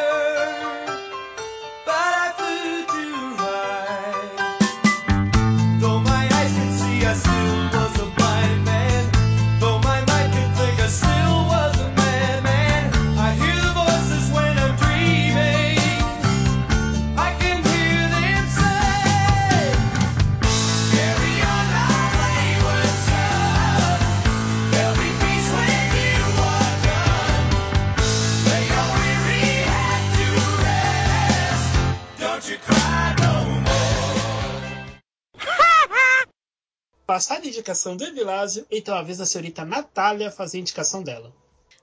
[37.11, 41.35] Passada a indicação do Evilásio, então a vez da senhorita Natália fazer a indicação dela.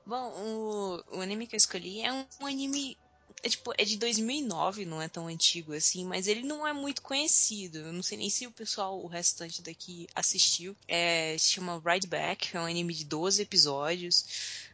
[0.06, 2.96] Bom, o, o anime que eu escolhi é um, um anime.
[3.42, 7.02] É, tipo, é de 2009, não é tão antigo assim, mas ele não é muito
[7.02, 7.76] conhecido.
[7.76, 10.74] Eu não sei nem se o pessoal, o restante daqui, assistiu.
[10.88, 14.24] É, se chama Ride Back, é um anime de 12 episódios.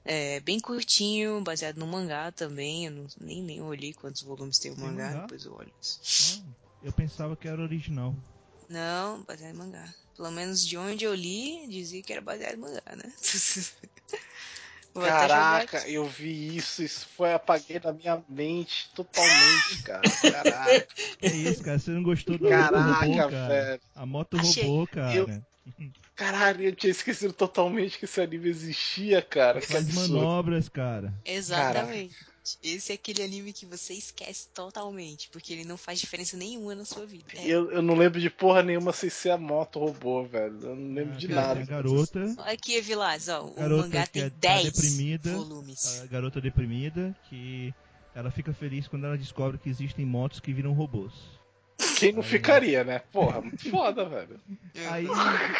[0.04, 2.86] É, bem curtinho, baseado no mangá também.
[2.86, 5.20] Eu não, nem, nem olhei quantos volumes tem o Tem mangá, mangá?
[5.22, 6.44] depois eu olho isso.
[6.46, 8.14] Ah, eu pensava que era original.
[8.68, 9.92] Não, baseado em mangá.
[10.16, 13.12] Pelo menos de onde eu li, dizia que era baseado em mangá, né?
[14.94, 20.02] Caraca, eu vi isso, isso foi apaguei da minha mente totalmente, cara.
[20.02, 20.86] Caraca,
[21.18, 21.78] Que isso, cara?
[21.78, 23.48] Você não gostou da moto Caraca, robô, cara?
[23.48, 23.80] velho.
[23.96, 24.64] A moto Achei.
[24.64, 25.18] robô, cara.
[25.18, 25.44] Eu-
[26.14, 29.60] Caralho, eu tinha esquecido totalmente que esse anime existia, cara.
[29.60, 30.14] Que Faz absurdo.
[30.14, 31.12] manobras, cara.
[31.24, 32.14] Exatamente.
[32.62, 36.84] Esse é aquele anime que você esquece totalmente, porque ele não faz diferença nenhuma na
[36.84, 37.24] sua vida.
[37.36, 37.46] É.
[37.46, 40.58] Eu, eu não lembro de porra nenhuma sem ser a moto robô, velho.
[40.62, 41.64] Eu não lembro Ah, de cara, nada.
[41.64, 45.32] garota, Aqui, Vilas, ó, o Garota mangá tem é- tá 10 deprimida.
[45.32, 46.00] volumes.
[46.02, 47.72] a garota deprimida, que
[48.14, 51.12] ela fica feliz quando ela descobre que existem motos que viram robôs.
[52.04, 52.98] Quem não Aí- ficaria, né?
[53.12, 54.38] Porra, muito foda, velho.
[54.90, 55.06] Aí,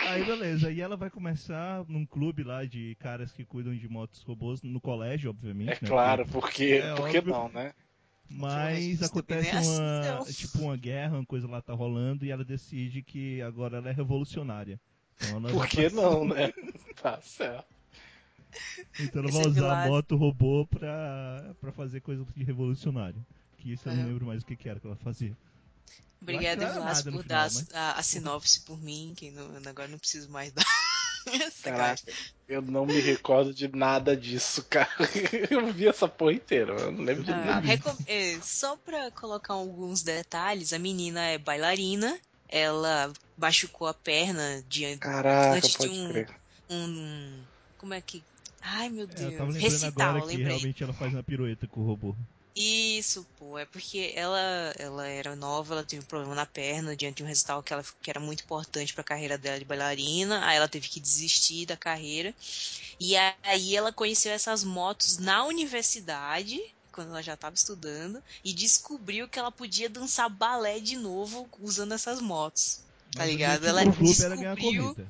[0.08, 4.22] aí beleza, aí ela vai começar num clube lá de caras que cuidam de motos
[4.22, 5.68] robôs, no colégio, obviamente.
[5.70, 6.80] É né, claro, porque.
[6.84, 7.32] É por que óbvio.
[7.32, 7.72] não, né?
[8.28, 10.24] Mas acontece é assim, uma, não.
[10.24, 13.92] tipo uma guerra, uma coisa lá tá rolando e ela decide que agora ela é
[13.92, 14.80] revolucionária.
[15.16, 16.52] Então ela Por que pra- não, né?
[17.02, 17.66] Tá certo.
[19.00, 23.24] Então ela Esse vai é usar a moto robô pra, pra fazer coisa de revolucionário.
[23.58, 24.06] Que isso eu não É.
[24.06, 25.36] lembro mais o que, que era que ela fazia.
[26.20, 29.98] Obrigada, no por final, dar mas- a, a sinopse por mim, que não, agora não
[29.98, 30.64] preciso mais dar.
[31.62, 32.12] Caraca,
[32.48, 34.88] eu não me recordo de nada disso, cara.
[35.50, 37.66] Eu vi essa porra inteira, eu não lembro de Ah, nada.
[37.66, 42.18] Recom- é, só pra colocar alguns detalhes, a menina é bailarina,
[42.48, 47.44] ela machucou a perna diante de um, um.
[47.78, 48.22] Como é que.
[48.60, 49.32] Ai meu É, Deus.
[49.32, 50.46] eu tava lembrando Recital, agora que lembrei.
[50.48, 52.14] realmente ela faz uma pirueta com o robô.
[52.56, 54.38] Isso, pô, é porque ela,
[54.78, 57.82] ela era nova, ela teve um problema na perna diante de um recital que, ela,
[58.00, 61.76] que era muito importante pra carreira dela de bailarina, aí ela teve que desistir da
[61.76, 62.34] carreira.
[63.00, 66.60] E aí ela conheceu essas motos na universidade,
[66.92, 71.92] quando ela já estava estudando, e descobriu que ela podia dançar balé de novo usando
[71.94, 72.84] essas motos.
[73.14, 73.66] Tá ligado?
[73.66, 75.08] Ela do clube era ganhar descobriu corrida.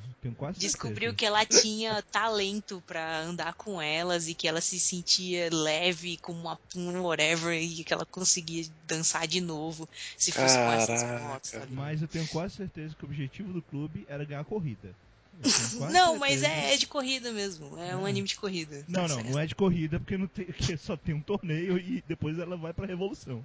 [0.57, 6.17] Descobriu que ela tinha talento pra andar com elas e que ela se sentia leve
[6.19, 11.03] como uma um whatever e que ela conseguia dançar de novo se fosse com essas
[11.03, 11.25] Caraca.
[11.25, 11.73] motos, sabe?
[11.73, 14.95] Mas eu tenho quase certeza que o objetivo do clube era ganhar corrida.
[15.43, 17.79] Tenho quase Não, mas é, é de corrida mesmo.
[17.79, 18.11] É um É.
[18.11, 18.85] anime de corrida.
[18.89, 19.31] Não, tá não, certo.
[19.31, 22.57] não é de corrida porque não tem, porque só tem um torneio e depois ela
[22.57, 23.45] vai pra revolução.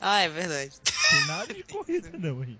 [0.00, 0.72] Ah, é verdade.
[0.84, 2.56] Não tem nada de corrida não aí.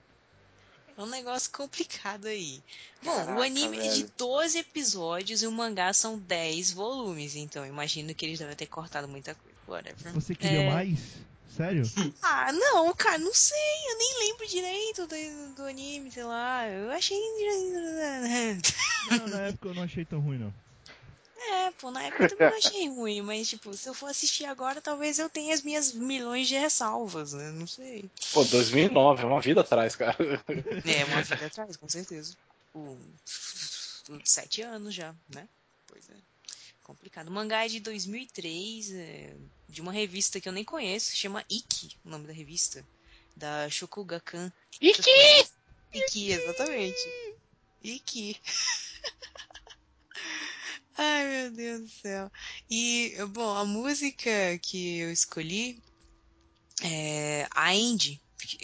[0.99, 2.62] É um negócio complicado aí.
[3.03, 4.12] Bom, Caraca, o anime é de velho.
[4.16, 9.07] 12 episódios e o mangá são 10 volumes, então imagino que eles devem ter cortado
[9.07, 9.57] muita coisa.
[9.68, 10.12] Whatever.
[10.14, 10.70] Você queria É.
[10.72, 10.99] mais?
[11.55, 11.82] Sério?
[12.22, 13.57] Ah, não, cara, não sei,
[13.90, 16.68] eu nem lembro direito do, do anime, sei lá.
[16.68, 17.18] Eu achei.
[19.11, 20.53] Não, na época eu não achei tão ruim não.
[21.39, 24.47] É, pô, na época eu também não achei ruim, mas, tipo, se eu for assistir
[24.47, 27.51] agora, talvez eu tenha as minhas milhões de ressalvas, né?
[27.51, 28.09] Não sei.
[28.32, 30.16] Pô, 2009, é uma vida atrás, cara.
[30.49, 32.37] É, uma vida atrás, com certeza.
[32.74, 32.97] O...
[34.24, 35.47] Sete anos já, né?
[35.87, 36.14] Pois é.
[36.82, 37.28] Complicado.
[37.28, 39.34] O mangá é de 2003, é,
[39.68, 42.84] de uma revista que eu nem conheço, chama Iki, o nome da revista.
[43.37, 44.53] Da Shokugakan.
[44.80, 45.11] Iki!
[45.93, 47.37] Iki, exatamente.
[47.82, 48.41] Iki.
[50.99, 52.30] Ai, meu Deus do céu.
[52.70, 55.82] E, bom, a música que eu escolhi
[56.82, 58.20] é a Indie.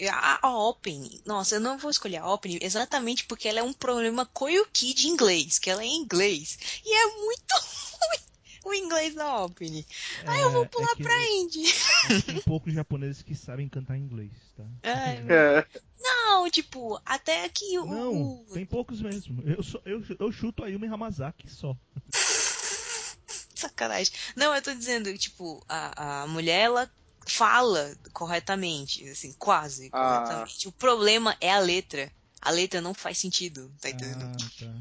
[0.09, 1.21] A, a Open.
[1.25, 5.07] Nossa, eu não vou escolher a Open exatamente porque ela é um problema Koyuki de
[5.07, 6.57] inglês, que ela é em inglês.
[6.83, 8.32] E é muito ruim
[8.63, 9.85] o inglês da Open.
[10.25, 11.65] Aí eu vou pular é que, pra Indie.
[12.09, 14.63] é tem poucos japoneses que sabem cantar inglês, tá?
[14.83, 15.65] Ai, É.
[15.99, 17.85] não, tipo, até que o.
[17.85, 19.41] Não, tem poucos mesmo.
[19.45, 21.75] Eu, só, eu, eu chuto a Yumi Hamazaki só.
[23.55, 24.13] Sacanagem.
[24.35, 26.91] Não, eu tô dizendo, tipo, a, a mulher, ela
[27.25, 30.19] fala corretamente, assim, quase Ah.
[30.19, 30.67] corretamente.
[30.67, 32.11] O problema é a letra.
[32.41, 34.23] A letra não faz sentido, tá entendendo?
[34.25, 34.73] Ah, tá.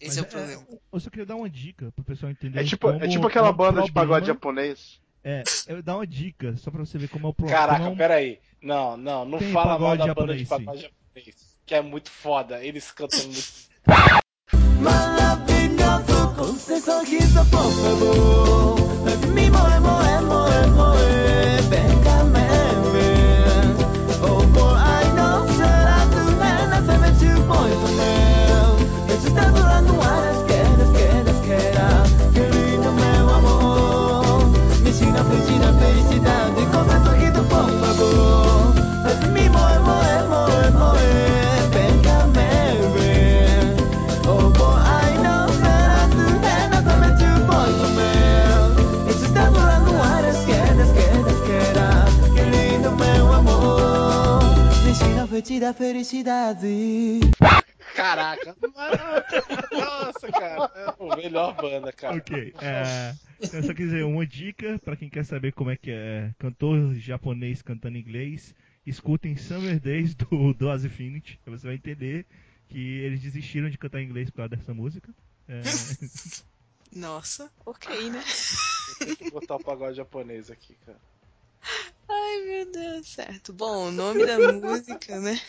[0.00, 0.66] Esse Mas é o problema.
[0.92, 2.60] Eu só queria dar uma dica pro pessoal entender.
[2.60, 5.00] É tipo, é tipo aquela é banda de pagode problema- japonês.
[5.22, 7.60] É, eu vou dar uma dica, só pra você ver como é o problema.
[7.60, 8.38] Caraca, como é peraí.
[8.62, 11.56] Não, não, não Tem fala mal da banda de japonês, pagode japonês.
[11.66, 12.64] Que é muito foda.
[12.64, 13.68] Eles cantam muito.
[14.80, 18.76] Maravilhoso concessões por favor
[19.34, 21.59] Mi moe moe moe moe
[55.40, 57.20] Feitiço da felicidade
[57.94, 58.54] Caraca.
[59.72, 60.70] Nossa, cara.
[60.74, 62.16] É a melhor banda, cara.
[62.16, 65.90] Ok, é, eu só quis dizer uma dica pra quem quer saber como é que
[65.90, 68.54] é cantor japonês cantando inglês.
[68.86, 72.26] Escutem Summer Days do, do As Infinity, que você vai entender
[72.68, 75.10] que eles desistiram de cantar em inglês por causa dessa música.
[75.48, 75.62] É,
[76.92, 78.22] Nossa, ok, né?
[78.98, 81.00] Tem que botar o pagode japonês aqui, cara.
[82.10, 83.52] Ai, meu Deus, certo.
[83.52, 85.40] Bom, o nome da música, né?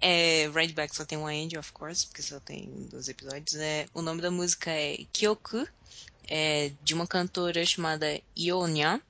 [0.00, 3.54] É, Redback só tem uma end, of course, porque só tem dois episódios.
[3.54, 5.66] É, o nome da música é Kyoku,
[6.28, 9.00] é, de uma cantora chamada Ionia,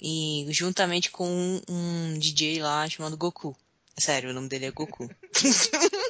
[0.00, 3.56] e juntamente com um, um DJ lá chamado Goku.
[3.96, 5.08] Sério, o nome dele é Goku.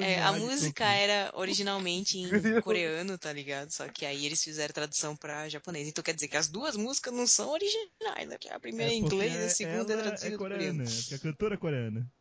[0.00, 2.28] É, a música era originalmente em
[2.62, 3.70] coreano, tá ligado?
[3.70, 5.88] Só que aí eles fizeram tradução pra japonês.
[5.88, 8.36] Então quer dizer que as duas músicas não são originais, né?
[8.38, 10.84] Porque A primeira é em porque inglês e a segunda é ela traduzida é coreana,
[10.84, 12.12] porque a cantora é coreana.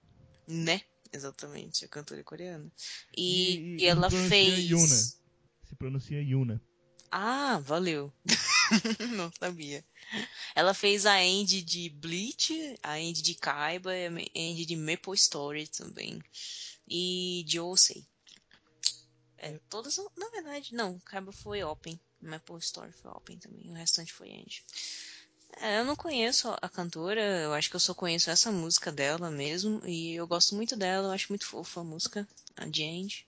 [0.47, 0.81] Né?
[1.11, 2.71] Exatamente, a cantora é coreana.
[3.15, 4.69] E- E, e- ela fez.
[4.69, 4.95] Yuna.
[5.67, 6.61] Se pronuncia Yuna.
[7.11, 8.11] Ah, valeu.
[9.15, 9.83] Não sabia.
[10.53, 15.13] Ela fez a end de Bleach, a end de Kaiba e a end de Maple
[15.15, 16.21] Story também.
[16.87, 18.05] E de Osei.
[19.37, 19.97] É, todas.
[20.15, 20.99] Na verdade, não.
[20.99, 21.99] Kaiba foi Open.
[22.21, 23.69] Maple Story foi Open também.
[23.69, 24.63] O restante foi end.
[25.59, 29.29] É, eu não conheço a cantora, eu acho que eu só conheço essa música dela
[29.31, 29.81] mesmo.
[29.85, 33.25] E eu gosto muito dela, eu acho muito fofa a música, a Jane.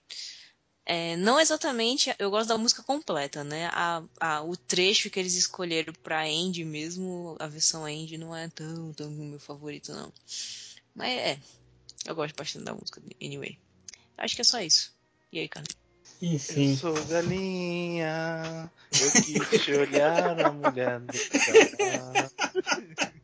[0.84, 3.68] É, não exatamente, eu gosto da música completa, né?
[3.72, 8.48] A, a- o trecho que eles escolheram pra End mesmo, a versão End não é
[8.48, 10.12] tão, tão meu favorito, não.
[10.94, 11.38] Mas é,
[12.06, 13.58] eu gosto bastante da música, anyway.
[14.16, 14.92] Acho que é só isso.
[15.32, 15.66] E aí, cara?
[16.20, 16.72] Enfim.
[16.72, 22.32] Eu sou galinha, eu quis te olhar a mulher do cara.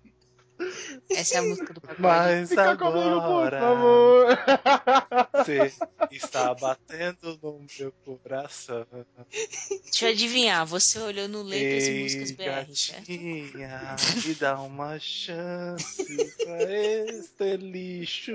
[1.11, 2.03] Essa é a música do pagode.
[2.03, 4.39] Mas Fica comigo, por agora favor.
[5.45, 5.73] você
[6.11, 8.87] está batendo no meu coração.
[9.85, 12.99] Deixa eu adivinhar, você olhou no Letras e Ei, Músicas BR, certo?
[13.01, 18.33] gatinha, me dá uma chance pra este lixo.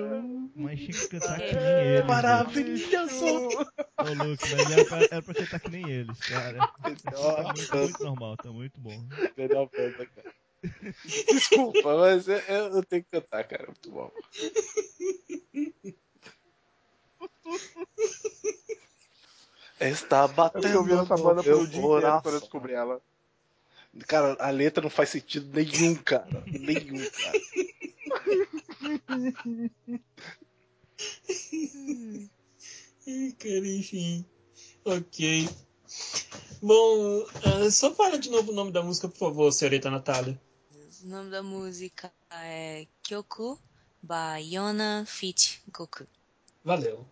[0.56, 1.96] Mas tinha que cantar que nem eles.
[2.02, 2.08] Luke.
[2.08, 3.26] Maravilhoso!
[4.00, 6.58] Ô, Luke, mas era pra, era pra cantar que nem eles, cara.
[6.58, 9.04] Tá muito, Nossa, muito normal, tá muito bom.
[9.38, 10.32] melhor banda, cara.
[11.32, 13.66] Desculpa, mas eu, eu- tenho que cantar, cara.
[13.68, 14.12] Muito bom.
[19.80, 22.40] Está batendo eu vi essa banda meu pelo dia inteiro quando eu coração.
[22.40, 23.02] descobri ela.
[24.08, 26.44] Cara, a letra não faz sentido nenhum, cara.
[26.48, 27.40] Nenhum, cara.
[33.40, 34.26] Cara, enfim.
[34.86, 35.50] Ok.
[36.62, 40.40] Bom, ah, só fala de novo o nome da música, por favor, senhorita Natália.
[41.04, 43.60] O nome da música é Kyoku
[44.04, 46.06] by Yona Fit Goku.
[46.64, 47.08] Valeu.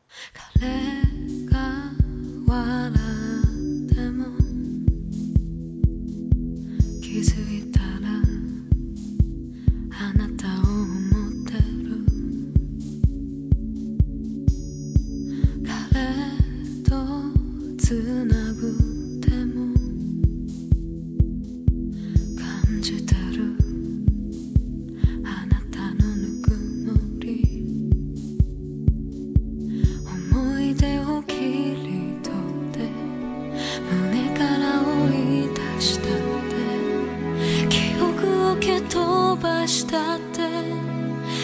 [38.89, 40.41] 飛ばしたって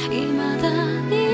[0.09, 0.69] 未だ
[1.09, 1.24] に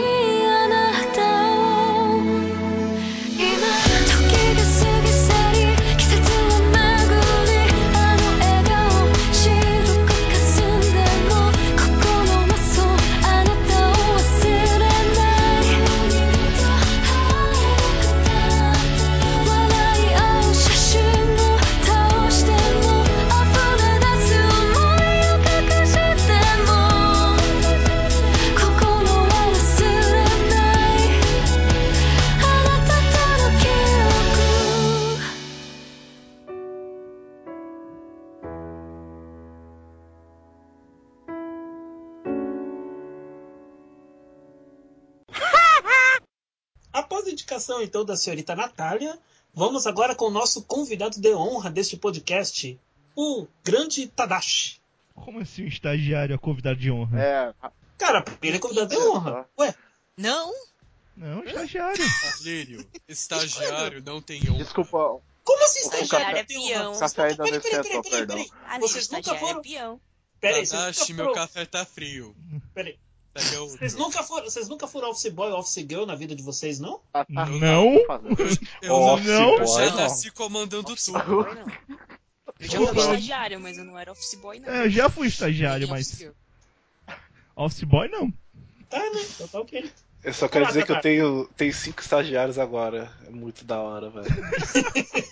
[48.03, 49.17] da senhorita Natália,
[49.53, 52.79] vamos agora com o nosso convidado de honra deste podcast,
[53.15, 54.79] o grande Tadashi.
[55.15, 57.21] Como assim um estagiário é convidado de honra?
[57.21, 57.53] É,
[57.97, 59.47] Cara, ele é convidado de honra.
[59.59, 59.75] Ué,
[60.17, 60.51] Não?
[61.15, 62.03] Não, estagiário.
[62.41, 64.63] Lírio, estagiário não tem honra.
[64.63, 66.69] desculpa, como assim O Estagiário é tem honra?
[66.79, 66.93] peão.
[66.93, 68.45] o café ainda peraí, peraí, perdão.
[68.79, 70.01] Vocês nunca foram- é peão.
[70.39, 72.35] Peraí, Tadashi, meu café tá frio.
[72.73, 72.97] Peraí,
[73.34, 76.79] vocês nunca foram, vocês nunca foram office boy ou office girl na vida de vocês,
[76.79, 76.99] não?
[77.13, 78.05] Tá, tá, Não.
[78.05, 78.36] fazendo.
[78.82, 79.95] Eu, Office não, eu já não.
[79.97, 81.23] nasci comandando Office tudo.
[81.23, 81.97] boy, não.
[82.59, 84.69] Eu já fui estagiário, mas eu não era office boy, não.
[84.69, 86.32] É, eu já fui estagiário, office mas girl.
[87.55, 88.32] office boy não.
[88.89, 89.25] Tá, né?
[89.34, 89.91] Então tá ok.
[90.23, 93.11] Eu só quero dizer que eu tenho, tenho cinco estagiários agora.
[93.25, 94.25] É muito da hora, velho.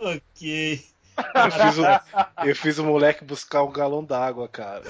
[0.00, 0.84] Ok.
[1.16, 4.82] Eu fiz, o, eu fiz o moleque buscar um galão d'água, cara.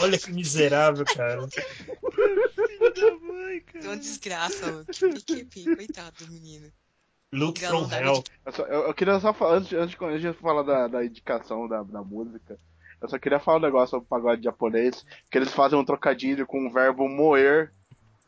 [0.00, 1.46] Olha que miserável, cara.
[1.48, 3.96] Filho da mãe, cara.
[3.96, 4.86] desgraça, mano.
[5.26, 6.70] Que coitado do menino.
[7.32, 8.24] Look Galão from hell.
[8.44, 11.04] Eu, só- eu- eu queria só falar, antes, antes, de- antes de falar da, da
[11.04, 12.58] indicação da, da música,
[13.00, 16.46] eu só queria falar um negócio sobre o pagode japonês, que eles fazem um trocadilho
[16.46, 17.72] com o verbo moer,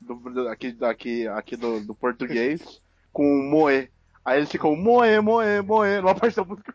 [0.00, 2.80] do, do- aqui, aqui, aqui do, do português,
[3.12, 3.90] com moer.
[4.24, 6.74] Aí eles ficam moer, moer, moer, numa parte da música.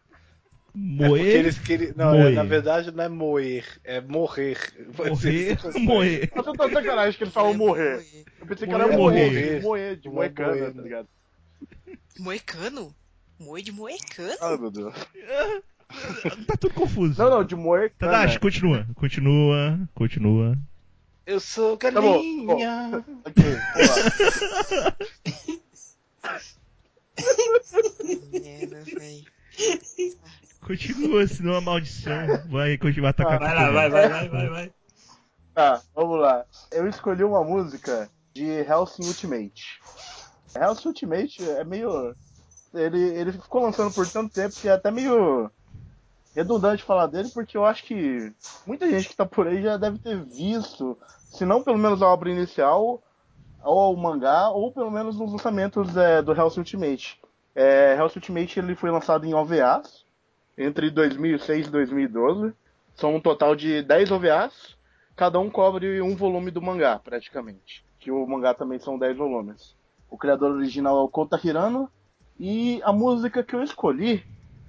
[0.75, 1.93] É Moer, eles queriam.
[1.95, 2.35] Não, é, moer.
[2.35, 4.57] na verdade não é moer, é morrer.
[4.95, 6.31] morrer, moer.
[6.35, 8.05] Eu tô tão sacanagem que eles falam morrer.
[8.39, 9.59] Eu pensei que era Moer, moer, morrer.
[9.59, 11.07] de moer, de Não é moer, tá ligado?
[12.19, 12.95] Moecano?
[13.39, 14.37] Moe de moecano?
[14.41, 14.93] Ai, meu Deus.
[16.45, 17.19] Tá tudo confuso.
[17.19, 18.11] Não, não, de moecana.
[18.11, 18.85] Tadashi, continua.
[18.93, 20.55] Continua, continua.
[21.25, 23.03] Eu sou bom, galinha.
[23.25, 23.43] Ok,
[23.73, 24.95] vamos lá.
[28.31, 29.25] Merda, véi.
[30.65, 32.13] Continua, senão a maldição
[32.49, 33.39] vai continuar atacando.
[33.39, 34.73] Vai lá, vai, vai, vai, vai, vai.
[35.53, 36.45] Tá, vamos lá.
[36.71, 39.81] Eu escolhi uma música de Hellsing Ultimate.
[40.55, 42.15] Hellsing Ultimate é meio.
[42.73, 45.49] Ele, ele ficou lançando por tanto tempo que é até meio
[46.35, 48.31] redundante falar dele, porque eu acho que
[48.65, 50.97] muita gente que tá por aí já deve ter visto,
[51.31, 53.01] se não pelo menos a obra inicial,
[53.63, 57.19] ou o mangá, ou pelo menos nos lançamentos é, do Hellsing Ultimate.
[57.55, 60.05] É, Hellsing Ultimate ele foi lançado em OVAs
[60.57, 62.53] entre 2006 e 2012.
[62.95, 64.79] São um total de 10 OVAs
[65.19, 67.83] cada um cobre um volume do mangá, praticamente.
[67.99, 69.75] Que o mangá também são 10 volumes.
[70.09, 71.91] O criador original é o Kota Hirano.
[72.39, 74.23] E a música que eu escolhi,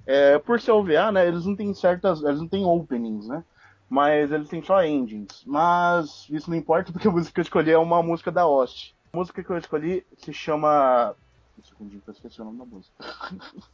[0.05, 2.21] é, por ser OVA, né, eles não têm certas.
[2.21, 3.45] Eles não têm openings, né?
[3.91, 5.43] Mas eles têm só endings.
[5.45, 8.95] Mas isso não importa porque a música que eu escolhi é uma música da Host.
[9.11, 11.13] A música que eu escolhi se chama.
[11.59, 12.95] Um segundinho que eu esqueci o nome da música.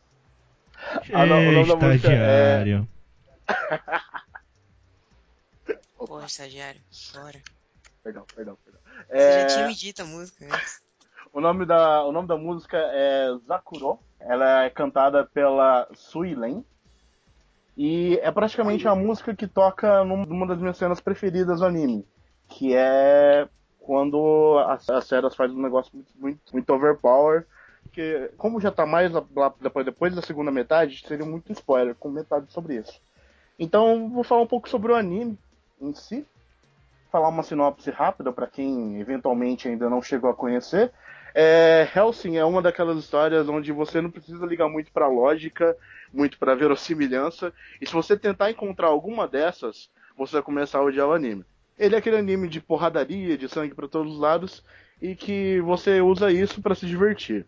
[1.11, 2.88] Ah, não, o nome da música é- estagiário.
[5.97, 6.82] Porra, estagiário.
[7.13, 7.41] Bora.
[8.03, 8.82] Perdão, perdão, perdão.
[8.86, 10.82] Você É, já tinha me dito a música antes.
[11.34, 13.99] O nome da, o nome da música é Zakuro.
[14.20, 16.63] Ela é cantada pela Sui Len.
[17.78, 22.03] E é praticamente a música que toca num- numa das minhas cenas preferidas do anime.
[22.49, 23.47] Que é
[23.80, 27.45] quando as, as faz um negócio muito, muito, muito overpower.
[27.93, 32.09] Que, como já tá mais lá, depois, depois da segunda metade, seria muito spoiler com
[32.09, 32.99] metade sobre isso.
[33.59, 35.38] Então, vou falar um pouco sobre o anime
[35.80, 36.25] em si.
[37.11, 40.91] Falar uma sinopse rápida para quem eventualmente ainda não chegou a conhecer.
[41.34, 45.78] É, Helsing é uma daquelas histórias onde você não precisa ligar muito pra lógica,
[46.14, 51.08] muito pra verossimilhança, e se você tentar encontrar alguma dessas, você vai começar a odiar
[51.08, 51.45] o anime.
[51.78, 54.64] Ele é aquele anime de porradaria, de sangue pra todos os lados,
[55.01, 57.45] e que você usa isso pra se divertir.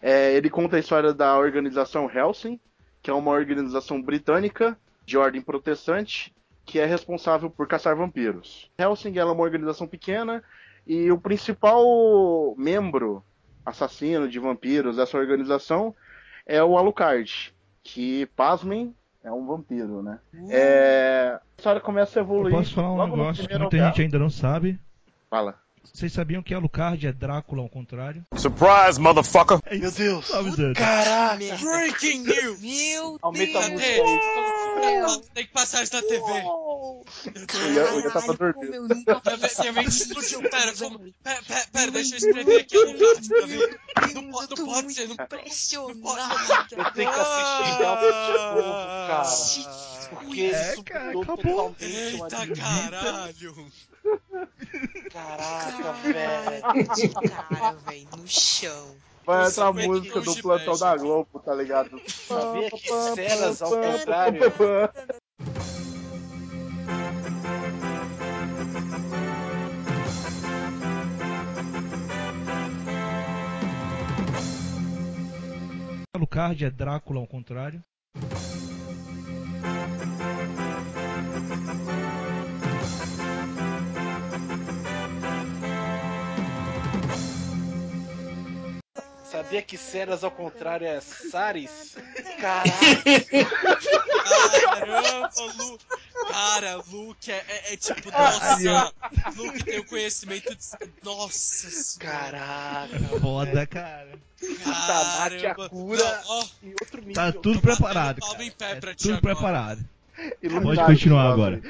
[0.00, 2.58] É, ele conta a história da organização Helsing,
[3.02, 6.34] que é uma organização britânica de ordem protestante,
[6.64, 8.70] que é responsável por caçar vampiros.
[8.78, 10.42] Helsing é uma organização pequena,
[10.86, 11.84] e o principal
[12.56, 13.22] membro
[13.64, 15.94] assassino de vampiros dessa organização
[16.46, 17.52] é o Alucard,
[17.86, 20.18] que, pasmem, é um vampiro, né?
[20.50, 21.38] É...
[21.38, 22.54] A história começa a Eu evoluir.
[22.54, 23.86] posso falar um negócio que muita OVA.
[23.86, 24.78] gente ainda não sabe.
[25.30, 25.54] Fala.
[25.92, 28.24] Vocês sabiam que Alucard é Drácula ao contrário?
[28.34, 29.58] Surprise, motherfucker!
[29.70, 30.30] Meu Deus!
[30.30, 31.56] Merda.
[31.62, 32.60] Breaking news!
[32.60, 34.00] Meu Aumenta a Deus música Cadê?
[34.02, 34.20] aí.
[35.34, 36.22] Tem que passar isso na TV.
[36.22, 38.54] Eu ia- eu tava Caralho, dormindo.
[38.54, 40.42] como eu nunca Minha, minha mente explodiu.
[40.50, 43.80] Pera, como, pera, pera, pera, deixa eu escrever aqui Lucard pra ver.
[44.14, 45.98] Não, pode- não pode ser, não impressionado.
[46.70, 48.62] Eu tenho que assistir Hellsing de novo,
[49.06, 50.16] cara.
[50.20, 51.76] Porque É, cara, superou acabou.
[51.80, 53.72] Eita caralho!
[55.12, 56.62] Caraca, velho.
[57.28, 58.96] Cara, velho, no chão.
[59.26, 62.00] Vai entrar a música do plantão da Globo, tá ligado?
[62.06, 64.40] Sabia que cenas ao contrário.
[76.14, 77.82] Alucard é Drácula ao contrário.
[89.46, 91.96] Sabia que cenas ao contrário é Saris?
[92.40, 92.68] Caraca!
[94.64, 95.78] Caramba, Lu.
[96.28, 98.92] Cara, Luke é, é- é tipo, nossa.
[99.36, 100.66] Luke tem o conhecimento de.
[101.04, 101.96] Nossa.
[102.00, 102.98] Caraca!
[103.20, 104.18] Foda, cara.
[104.64, 107.14] Tamate, a cura Não, ó, e outro nível.
[107.14, 108.20] Tá tudo preparado.
[108.20, 108.44] cara.
[108.44, 109.84] em pé É tudo preparado.
[110.60, 111.62] Pode continuar agora.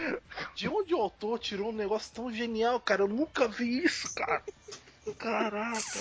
[0.54, 3.02] De onde o autor tirou um negócio tão genial, cara?
[3.02, 4.42] Eu nunca vi isso, cara.
[5.18, 6.00] Caraca.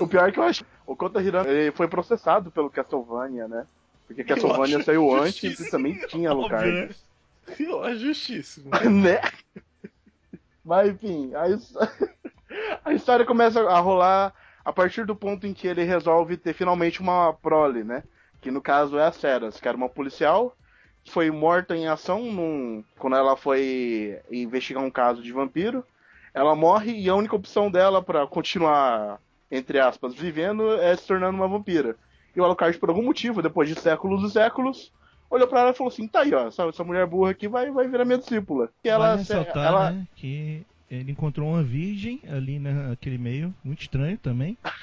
[0.00, 3.66] O pior é que eu acho o Kota Hirano ele foi processado pelo Castlevania, né?
[4.06, 6.94] Porque Castlevania saiu antes e também tinha Alucard.
[7.58, 8.70] Eu acho justíssimo.
[8.90, 9.20] né?
[10.64, 11.44] Mas enfim, a,
[12.84, 14.34] a história começa a rolar
[14.64, 18.02] a partir do ponto em que ele resolve ter finalmente uma prole, né?
[18.40, 20.56] Que no caso é a Ceras, que era uma policial
[21.08, 25.84] foi morta em ação num- quando ela foi investigar um caso de vampiro.
[26.32, 31.36] Ela morre e a única opção dela pra continuar, entre aspas, vivendo é se tornando
[31.36, 31.96] uma vampira.
[32.34, 34.92] E o Alucard, por algum motivo, depois de séculos e séculos,
[35.30, 37.70] olhou pra ela e falou assim: tá aí, ó, essa, essa mulher burra aqui vai,
[37.70, 38.68] vai virar minha discípula.
[38.82, 43.82] E ela, vale ressaltar, ela, né, que ele encontrou uma virgem ali naquele meio, muito
[43.82, 44.58] estranho também.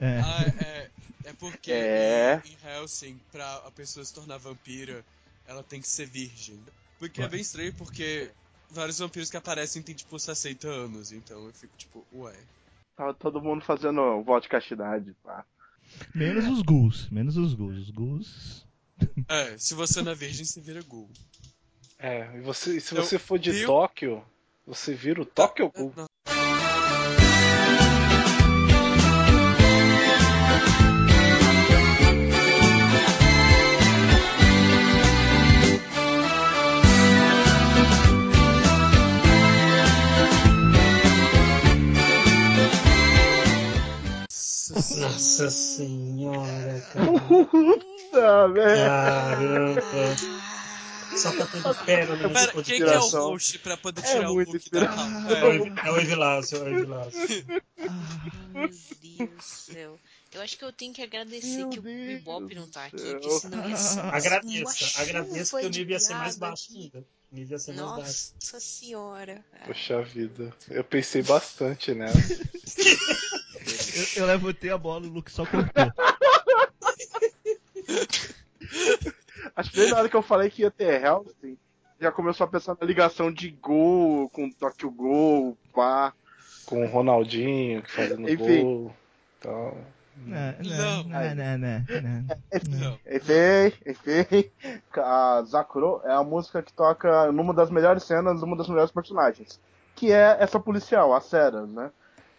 [0.00, 0.90] É, Ah, é,
[1.24, 2.40] é porque É.
[2.44, 5.04] em em Helsing, pra a pessoa se tornar vampira,
[5.48, 6.60] ela tem que ser virgem.
[6.98, 8.30] Porque é bem estranho, porque
[8.70, 12.36] vários vampiros que aparecem têm, tipo, 60 anos, então eu fico tipo, ué.
[12.94, 15.44] Tava todo mundo fazendo voto de castidade, pá.
[16.14, 17.78] menos os ghouls, menos os ghouls.
[17.78, 18.66] Os ghouls...
[19.28, 21.08] É, se você não é virgem, você vira ghoul.
[21.98, 24.24] É, e você, e se Eu- você for de eu- Tóquio,
[24.66, 26.07] você vira o Tóquio Ghoul.
[45.18, 47.06] Nossa senhora, cara.
[47.26, 48.86] Puta, velho.
[48.86, 49.82] Caramba.
[51.16, 54.30] Só tá tendo pérola nesse Pera, quem que é o host pra poder É tirar
[54.30, 54.80] o muita look da?
[54.80, 57.20] É o é o Evilácio, é o Evilácio.
[58.54, 59.98] Meu Deus do céu.
[60.32, 63.18] Eu acho que eu tenho que agradecer Meu que o Bebop não tá aqui, céu.
[63.18, 66.92] que senão ia ser Agradeça, agradeça que o nível ia ser mais baixo aqui.
[66.94, 67.06] ainda.
[67.32, 68.32] O nível ia ser mais baixo.
[68.40, 69.44] Nossa senhora.
[69.66, 70.54] Poxa vida.
[70.70, 72.12] Eu pensei bastante nela.
[73.98, 75.92] Eu, eu levantei a bola, o Luke só cortou.
[79.56, 81.58] Acho que desde a hora que eu falei que ia ter Hellsing,
[82.00, 86.12] já começou a pensar na ligação de gol com Tokyo Gol, pá.
[86.64, 88.62] Com o Ronaldinho que fazendo Enfim.
[88.62, 88.94] gol.
[89.40, 89.76] Tal.
[90.16, 91.04] Não, Não.
[91.04, 91.78] não, não, não,
[92.78, 92.98] não.
[93.06, 94.50] Enfim, enfim.
[94.96, 99.60] A Zakuro é a música que toca numa das melhores cenas, uma das melhores personagens.
[99.94, 101.90] Que é essa policial, a Ceras, né?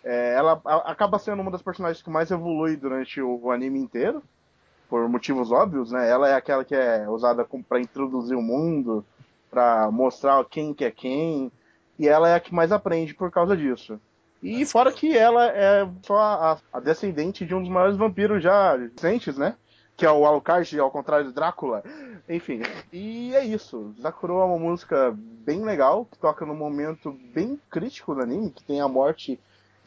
[0.10, 3.80] É, ela a- acaba sendo uma das personagens que mais evolui durante o, o anime
[3.80, 4.24] inteiro.
[4.90, 6.10] Por motivos óbvios, né?
[6.10, 9.06] Ela é aquela que é usada pra introduzir o mundo,
[9.52, 11.52] pra mostrar quem que é quem.
[12.00, 14.00] E ela é a que mais aprende por causa disso.
[14.42, 18.76] E fora que ela é só a, a descendente de um dos maiores vampiros já
[18.76, 19.56] recentes, né?
[19.96, 21.84] Que é o Alucard, ao contrário do Drácula.
[22.28, 23.94] Enfim, e é isso.
[24.02, 28.64] Zakuro é uma música bem legal, que toca num momento bem crítico do anime, que
[28.64, 29.40] tem a morte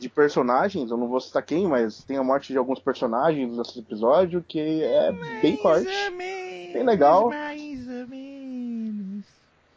[0.02, 3.78] de personagens, eu não vou citar quem, mas tem a morte de alguns personagens nesse
[3.78, 5.88] episódio, que é bem forte.
[6.10, 7.30] Bem legal.
[7.30, 9.24] Mais ou menos.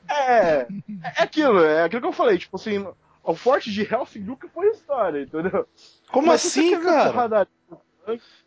[0.09, 0.67] É,
[1.17, 2.85] é aquilo, é aquilo que eu falei, tipo assim,
[3.23, 5.67] o forte de Hellsing nunca foi a história, entendeu?
[6.11, 7.47] Como Mas assim, cara?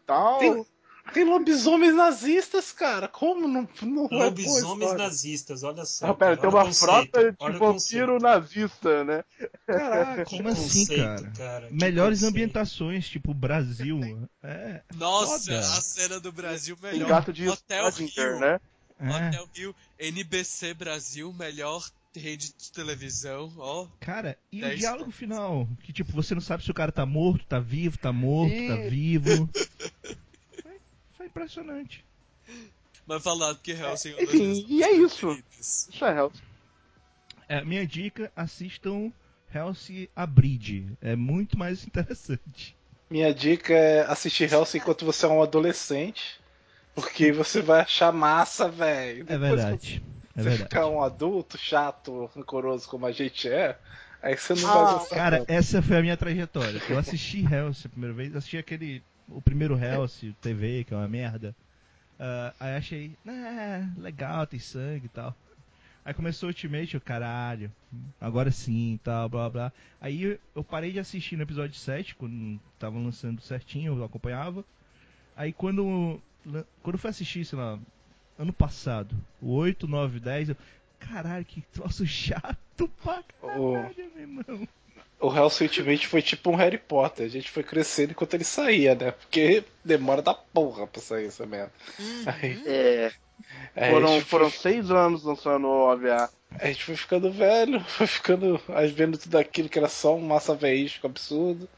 [0.06, 0.66] Tal, Tem-
[1.12, 3.08] Tem lobisomens nazistas, cara.
[3.08, 4.98] Como não, não é Lobisomens história?
[5.04, 6.06] nazistas, olha só.
[6.08, 9.24] Ah, pera, cara, tem uma conceito, frota de vampiro nazista, né?
[9.66, 10.24] Caraca.
[10.26, 11.32] Como assim, conceito, cara?
[11.36, 12.32] cara, que Melhores conceito.
[12.34, 14.28] ambientações, tipo Brasil.
[14.42, 15.58] É, Nossa, Foda.
[15.60, 17.08] a cena do Brasil Tem melhor.
[17.08, 18.38] gato de Hotel Rio.
[18.40, 18.60] né?
[19.00, 19.10] é.
[19.28, 21.84] Hotel Rio, NBC Brasil, melhor
[22.16, 23.86] rede de televisão, ó.
[24.00, 25.68] Cara, e o diálogo final?
[25.82, 28.76] Que tipo, você não sabe se o cara tá morto, tá vivo, tá morto, tá
[28.76, 29.48] E- vivo.
[31.28, 32.04] Impressionante.
[33.06, 35.42] Mas falar que Helsing é, enfim, uma das e é isso.
[35.58, 36.42] Isso é Hellsing.
[37.48, 39.12] É, minha dica, assistam
[39.54, 40.86] Hellsing a Bridge.
[41.00, 42.76] É muito mais interessante.
[43.10, 46.38] Minha dica é assistir Hellsing enquanto você é um adolescente.
[46.94, 49.24] Porque você vai achar massa, velho.
[49.28, 50.02] É verdade.
[50.36, 50.62] É Você verdade.
[50.64, 53.78] ficar um adulto, chato, rancoroso como a gente é,
[54.22, 55.16] aí você não Ah, vai gostar.
[55.16, 55.50] Cara, tanto.
[55.50, 56.82] essa foi a minha trajetória.
[56.88, 59.02] Eu assisti Hellsing a primeira vez, assisti aquele.
[59.28, 61.54] O primeiro Hellsing TV, que é uma merda.
[62.18, 65.34] Ah, aí achei, ah, legal, tem sangue e tal.
[66.04, 67.70] Aí começou o Ultimate, eu, caralho,
[68.20, 69.72] agora sim e tal, blá blá.
[70.00, 74.64] Aí eu- eu parei de assistir no episódio 7, quando tava lançando certinho, eu acompanhava.
[75.36, 76.18] Aí quando,
[76.82, 77.78] quando eu fui assistir, sei lá,
[78.38, 80.56] ano passado, o 8, 9, 10, eu,
[80.98, 84.68] caralho, que troço chato pra caralho, meu irmão.
[85.20, 87.26] O Hell's Ultimate foi tipo um Harry Potter.
[87.26, 89.10] A gente foi crescendo enquanto ele saía, né?
[89.12, 91.72] Porque demora da porra pra sair essa merda.
[92.26, 93.12] Aí, É,
[93.74, 96.30] aí a foram, gente foram foi- seis anos lançando o OVA.
[96.58, 98.60] A gente foi ficando velho, foi ficando.
[98.68, 101.68] Aí vendo tudo aquilo que era só um massa veístico absurdo.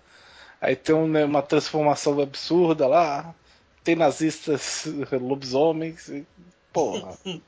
[0.61, 3.35] Aí tem um, né, uma transformação absurda lá.
[3.83, 4.85] Tem nazistas
[5.19, 6.09] lobisomens.
[6.09, 6.27] e-
[6.73, 7.17] Porra.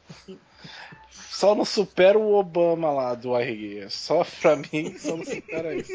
[1.10, 3.86] Só não supera o Obama lá do RG.
[3.90, 5.92] Só pra mim, só não supera isso.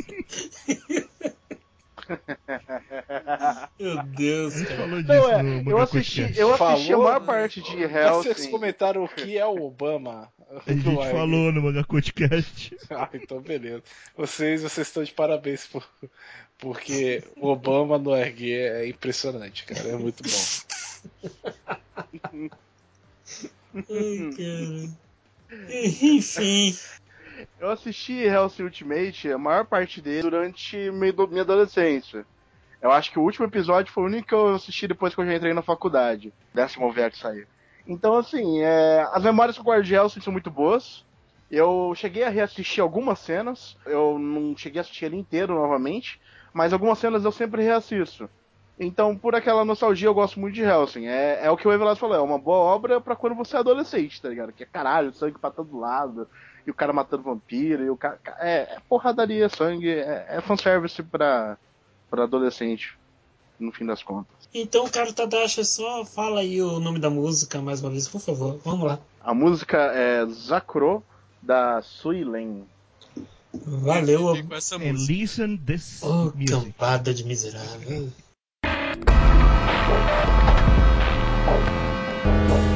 [3.80, 7.04] Meu Deus, A falou disso Não, é, no eu assisti, eu assisti a Falou?
[7.04, 8.52] maior parte de Vocês Hellsing.
[8.52, 10.32] comentaram o que é o Obama?
[10.66, 12.78] A gente falou no Mangá Podcast.
[12.90, 13.84] Ah, então beleza.
[14.16, 15.86] Vocês, vocês estão de parabéns por,
[16.58, 19.90] porque o Obama no RG é impressionante, cara.
[19.90, 20.30] É muito bom.
[23.78, 24.98] Ai, cara.
[26.02, 26.74] Enfim.
[27.60, 32.26] Eu assisti Hellsing Ultimate, a maior parte dele, durante minha do- minha adolescência.
[32.82, 35.26] Eu acho que o último episódio foi o único que eu assisti depois que eu
[35.26, 36.34] já entrei na faculdade.
[36.54, 37.46] Décimo OVA que saiu.
[37.88, 41.06] Então, assim, é, as memórias que eu de Hellsing são muito boas.
[41.50, 43.78] Eu cheguei a reassistir algumas cenas.
[43.86, 46.20] Eu não cheguei a assistir ele inteiro novamente.
[46.54, 48.30] Mas algumas cenas eu sempre reassisto.
[48.80, 51.08] Então, por aquela nostalgia, eu gosto muito de Hellsing.
[51.08, 53.60] É, é o que o Everlast falou, é uma boa obra pra quando você é
[53.60, 54.54] adolescente, tá ligado?
[54.54, 56.28] Que é caralho, sangue pra todo lado,
[56.66, 58.20] e o cara matando vampiro, e o cara.
[58.40, 61.58] É, é porradaria, sangue, é, é fanservice pra,
[62.08, 62.96] pra adolescente,
[63.60, 64.48] no fim das contas.
[64.54, 68.60] Então, cara, Tadashi, só fala aí o nome da música mais uma vez, por favor.
[68.64, 69.00] Vamos lá.
[69.24, 71.04] A música é Zakuro,
[71.42, 72.64] da Suilen.
[73.66, 74.36] Valeu.
[74.36, 74.78] Música.
[75.08, 76.52] listen this Oh, music.
[76.52, 78.27] campada de miserável.「
[78.97, 81.63] そこに私は今住んでる」「
[82.49, 82.75] 私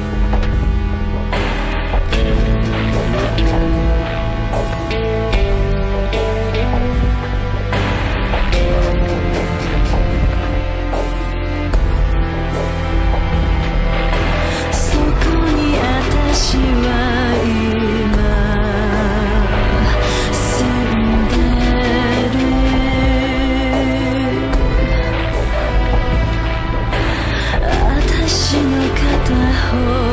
[29.74, 30.11] Oh.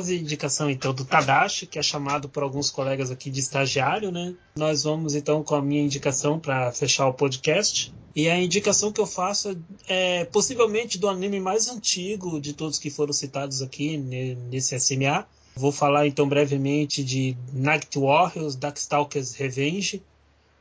[0.00, 3.40] Ok, após a indicação então do Tadashi, que é chamado por alguns colegas aqui de
[3.40, 4.34] estagiário, né?
[4.56, 7.92] Nós vamos então com a minha indicação para fechar o podcast.
[8.14, 9.56] E a indicação que eu faço
[9.88, 15.26] é possivelmente do anime mais antigo de todos que foram citados aqui ne- nesse SMA.
[15.54, 20.02] Vou falar então brevemente de Night Warriors, Darkstalkers Revenge,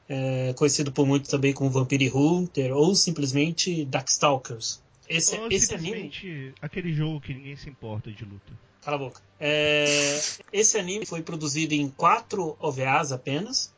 [0.08, 4.82] é, conhecido por muitos também como Vampire Hunter ou simplesmente Darkstalkers.
[5.08, 8.52] Esse, Ou esse anime simplesmente aquele jogo que ninguém se importa de luta.
[8.82, 9.22] Cala a boca.
[9.40, 10.22] É,
[10.52, 13.72] esse anime foi produzido em quatro OVAs apenas.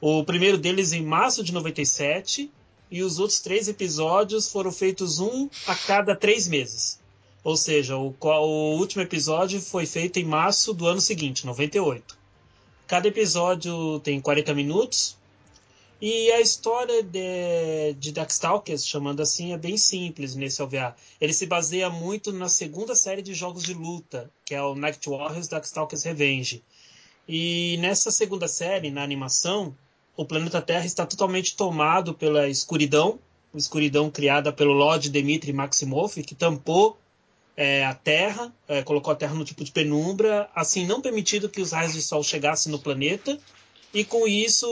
[0.00, 2.50] O primeiro deles em março de 97
[2.90, 6.98] e os outros três episódios foram feitos um a cada três meses.
[7.44, 12.16] Ou seja, o, o último episódio foi feito em março do ano seguinte, 98.
[12.86, 15.17] Cada episódio tem 40 minutos.
[16.00, 20.94] E a história de, de Darkstalkers, chamando assim, é bem simples nesse OVA.
[21.20, 25.08] Ele se baseia muito na segunda série de jogos de luta, que é o Night
[25.08, 26.62] Warriors Darkstalkers Revenge.
[27.28, 29.74] E nessa segunda série, na animação,
[30.16, 33.18] o planeta Terra está totalmente tomado pela escuridão,
[33.52, 36.96] escuridão criada pelo Lord Dmitry Maximov, que tampou
[37.56, 41.60] é, a Terra, é, colocou a Terra no tipo de penumbra, assim não permitindo que
[41.60, 43.36] os raios de sol chegassem no planeta
[43.92, 44.66] e com isso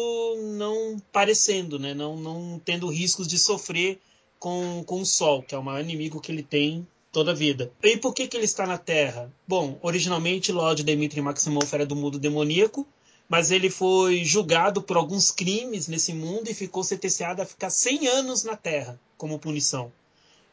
[0.57, 1.95] não parecendo, né?
[1.95, 3.99] não, não tendo riscos de sofrer
[4.39, 7.73] com, com o Sol, que é o maior inimigo que ele tem toda a vida.
[7.83, 9.33] E por que, que ele está na Terra?
[9.49, 12.87] Bom, originalmente Lord Dmitry Maximoff era do mundo demoníaco,
[13.29, 18.07] mas ele foi julgado por alguns crimes nesse mundo e ficou sentenciado a ficar 100
[18.09, 19.91] anos na Terra como punição.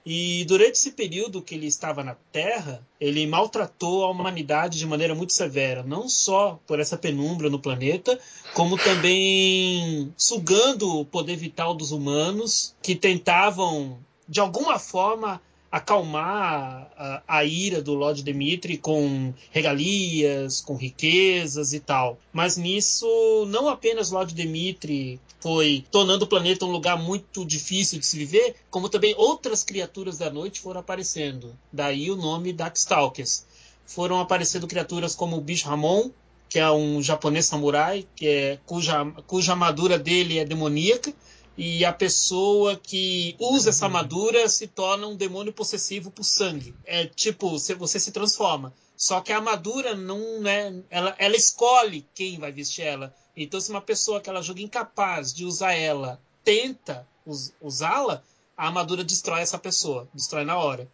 [0.06, 5.16] E durante esse período que ele estava na Terra, ele maltratou a humanidade de maneira
[5.16, 8.20] muito severa, não só por essa penumbra no planeta,
[8.54, 13.98] como também sugando o poder vital dos humanos que tentavam,
[14.28, 15.42] de alguma forma,
[15.74, 22.20] acalmar a, a, ira do Lord Dimitri com regalias, com riquezas e tal.
[22.32, 23.08] Mas nisso,
[23.48, 28.56] não apenas Lord Dimitri foi tornando o planeta um lugar muito difícil de se viver,
[28.70, 31.58] como também outras criaturas da noite foram aparecendo.
[31.72, 33.44] Daí o nome Darkstalkers.
[33.84, 36.12] Foram aparecendo criaturas como o Bicho Ramon,
[36.50, 41.12] que é um japonês samurai, que é, cuja, cuja armadura dele é demoníaca,
[41.58, 46.76] e a pessoa que usa essa armadura se torna um demônio possessivo por sangue.
[46.84, 48.74] É tipo, você se transforma.
[48.98, 50.74] Só que a armadura não é.
[50.90, 53.14] Ela, ela escolhe quem vai vestir ela.
[53.36, 58.24] Então, se uma pessoa que ela julga incapaz de usar ela tenta us, usá-la,
[58.56, 60.88] a armadura destrói essa pessoa, destrói na hora.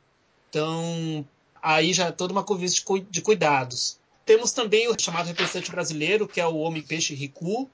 [0.50, 1.26] Então,
[1.62, 3.98] aí já é toda uma convite de, de cuidados.
[4.26, 7.70] Temos também o chamado representante brasileiro, que é o Homem-Peixe Riku,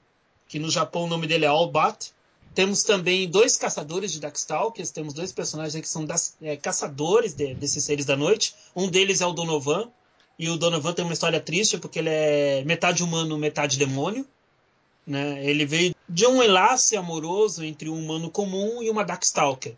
[0.48, 2.12] que no Japão o nome dele é Albat
[2.56, 7.54] temos também dois caçadores de Darkstalkers, temos dois personagens que são das, é, caçadores de,
[7.54, 8.54] desses seres da noite.
[8.74, 9.90] Um deles é o Donovan,
[10.38, 14.26] e o Donovan tem uma história triste porque ele é metade humano, metade demônio.
[15.06, 15.44] Né?
[15.44, 19.74] Ele veio de um enlace amoroso entre um humano comum e uma Darkstalker.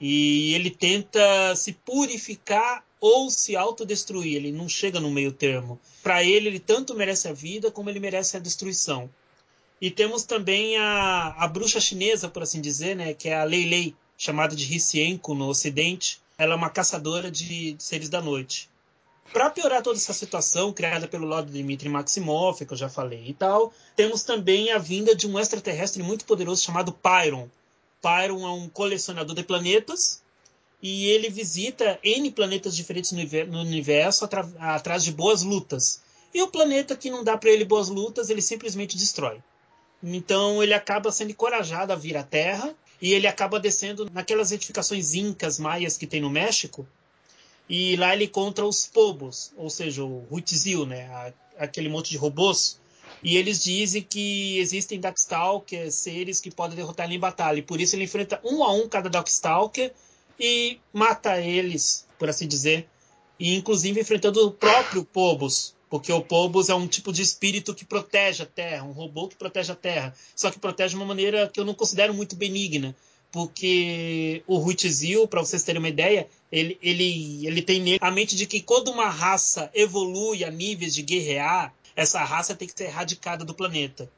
[0.00, 5.78] E ele tenta se purificar ou se autodestruir, ele não chega no meio termo.
[6.02, 9.10] Para ele, ele tanto merece a vida como ele merece a destruição.
[9.80, 13.68] E temos também a, a bruxa chinesa, por assim dizer, né, que é a Lei
[13.68, 16.20] Lei, chamada de Hsienko no Ocidente.
[16.38, 18.68] Ela é uma caçadora de, de seres da noite.
[19.32, 23.34] Para piorar toda essa situação, criada pelo Lord Dmitry Maximoff, que eu já falei e
[23.34, 27.48] tal, temos também a vinda de um extraterrestre muito poderoso chamado Pyron.
[28.00, 30.22] Pyron é um colecionador de planetas
[30.80, 36.02] e ele visita N planetas diferentes no universo atrás de boas lutas.
[36.32, 39.40] E o planeta que não dá para ele boas lutas, ele simplesmente destrói.
[40.06, 45.14] Então ele acaba sendo encorajado a vir à Terra e ele acaba descendo naquelas edificações
[45.14, 46.86] incas maias que tem no México.
[47.66, 52.78] E lá ele encontra os pobos, ou seja, o Huitzil, né, aquele monte de robôs.
[53.22, 57.58] E eles dizem que existem Darkstalker, seres que podem derrotar ele em batalha.
[57.58, 59.90] E por isso ele enfrenta um a um cada Darkstalker
[60.38, 62.86] e mata eles, por assim dizer.
[63.40, 67.84] E inclusive enfrentando o próprio Pobos, porque o Pobos é um tipo de espírito que
[67.84, 70.12] protege a Terra, um robô que protege a Terra.
[70.34, 72.96] Só que protege de uma maneira que eu não considero muito benigna.
[73.30, 78.44] Porque o Huitzil, para vocês terem uma ideia, ele, ele, ele tem a mente de
[78.44, 83.44] que quando uma raça evolui a níveis de guerrear, essa raça tem que ser erradicada
[83.44, 84.10] do planeta.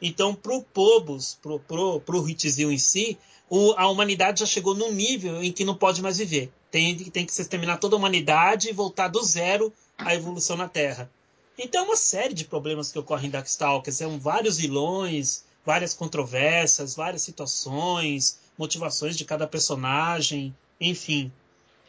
[0.00, 3.18] Então, para o Pobos, para pro, pro em si,
[3.50, 6.52] o, a humanidade já chegou num nível em que não pode mais viver.
[6.70, 10.68] Tem, tem que se exterminar toda a humanidade e voltar do zero à evolução na
[10.68, 11.10] Terra.
[11.58, 13.96] Então é uma série de problemas que ocorrem em Darkstalkers.
[13.96, 21.32] São vários vilões, várias controvérsias, várias situações, motivações de cada personagem, enfim.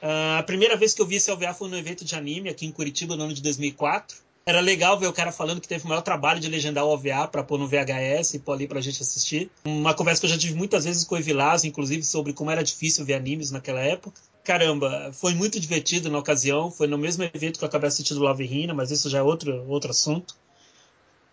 [0.01, 2.65] Uh, a primeira vez que eu vi esse OVA foi no evento de anime aqui
[2.65, 4.17] em Curitiba no ano de 2004.
[4.45, 7.27] Era legal ver o cara falando que teve o maior trabalho de legendar o OVA
[7.27, 9.49] para pôr no VHS e pôr ali pra gente assistir.
[9.65, 12.63] Uma conversa que eu já tive muitas vezes com o Evilás, inclusive, sobre como era
[12.63, 16.71] difícil ver animes naquela época caramba, foi muito divertido na ocasião.
[16.71, 19.65] Foi no mesmo evento que eu acabei assistindo Love Hina, mas isso já é outro,
[19.67, 20.35] outro assunto.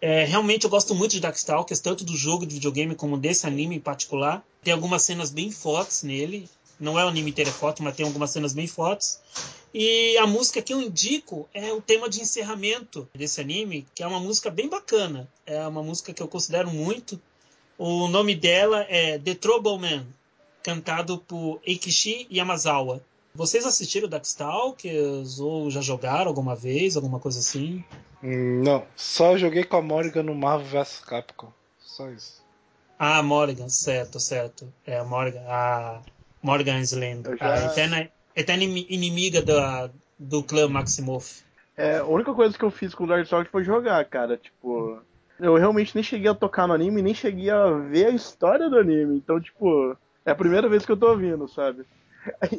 [0.00, 3.76] É, realmente eu gosto muito de Darkstalkers, tanto do jogo de videogame como desse anime
[3.76, 4.42] em particular.
[4.64, 6.48] Tem algumas cenas bem fortes nele.
[6.80, 9.20] Não é o anime inteiro é mas tem algumas cenas bem fortes.
[9.72, 14.06] E a música que eu indico é o tema de encerramento desse anime, que é
[14.06, 15.28] uma música bem bacana.
[15.46, 17.20] É uma música que eu considero muito.
[17.78, 20.06] O nome dela é The Trouble Man,
[20.62, 23.02] cantado por Eikishi Yamazawa.
[23.34, 27.82] Vocês assistiram Darkstalkers ou já jogaram alguma vez, alguma coisa assim?
[28.22, 31.50] Não, só joguei com a Morrigan no Marvel vs Capcom.
[31.78, 32.42] Só isso.
[32.98, 34.72] Ah, Morrigan, certo, certo.
[34.86, 36.00] É a Morrigan, a
[36.42, 37.54] Morrigan Slam, já...
[37.54, 41.42] a eterna, eterna inimiga da, do clã Maximoff.
[41.76, 44.36] É, a única coisa que eu fiz com o Darkstalkers foi jogar, cara.
[44.36, 45.00] Tipo,
[45.40, 48.78] eu realmente nem cheguei a tocar no anime, nem cheguei a ver a história do
[48.78, 49.16] anime.
[49.16, 51.84] Então, tipo, é a primeira vez que eu tô ouvindo, sabe?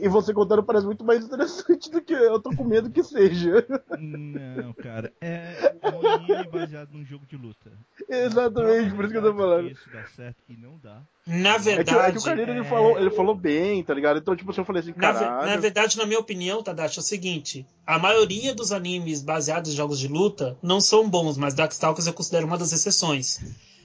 [0.02, 3.65] E você contando parece muito mais interessante do que eu tô com medo que seja.
[3.98, 5.14] Não, cara.
[5.22, 7.72] É um anime baseado num jogo de luta.
[8.10, 9.72] Exatamente, por isso que eu tô falando.
[9.72, 11.02] Isso dá certo e não dá.
[11.26, 13.94] Na É que, é verdade, que o Carneiro ele é- falou, ele falou bem, tá
[13.94, 14.19] ligado?
[14.19, 15.48] Então, tipo assim, eu falei assim, na, ve- caralho.
[15.48, 19.76] na verdade, na minha opinião, Tadashi, é o seguinte: a maioria dos animes baseados em
[19.77, 23.40] jogos de luta não são bons, mas Darkstalkers eu considero uma das exceções.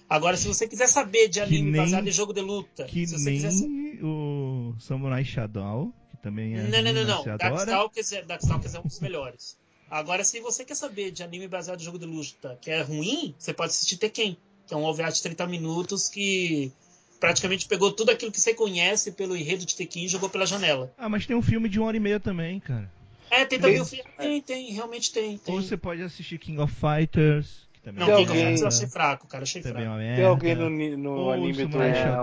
[0.09, 3.18] Agora, se você quiser saber de anime nem- baseado em jogo de luta, Que se
[3.18, 6.62] você quiser nem o Samurai Shadow, que também é.
[6.62, 7.36] Não, não, não, não.
[7.36, 9.56] Darkstalkers é, Darkstalkers é um dos melhores.
[9.90, 13.35] Agora, se você quer saber de anime baseado em jogo de luta que é ruim,
[13.39, 14.36] você pode assistir Tekken,
[14.66, 16.72] que é um OVA de 30 minutos que
[17.20, 20.93] praticamente pegou tudo aquilo que você conhece pelo enredo de Tekken e jogou pela janela.
[20.97, 22.90] Ah, mas tem um filme de uma hora e meia também, cara.
[23.30, 24.10] É, tem também o Tem- filme.
[24.16, 25.36] Tem, tem, realmente tem.
[25.36, 25.55] tem.
[25.55, 28.60] Ou você pode assistir King of Fighters, também Não, é Tem King of alguém- Fighters
[28.62, 29.43] eu achei fraco, cara.
[29.43, 29.98] Achei Também é fraco.
[29.98, 30.16] merda.
[30.16, 31.82] Tem alguém no, no Ou anime do.
[31.82, 32.20] É,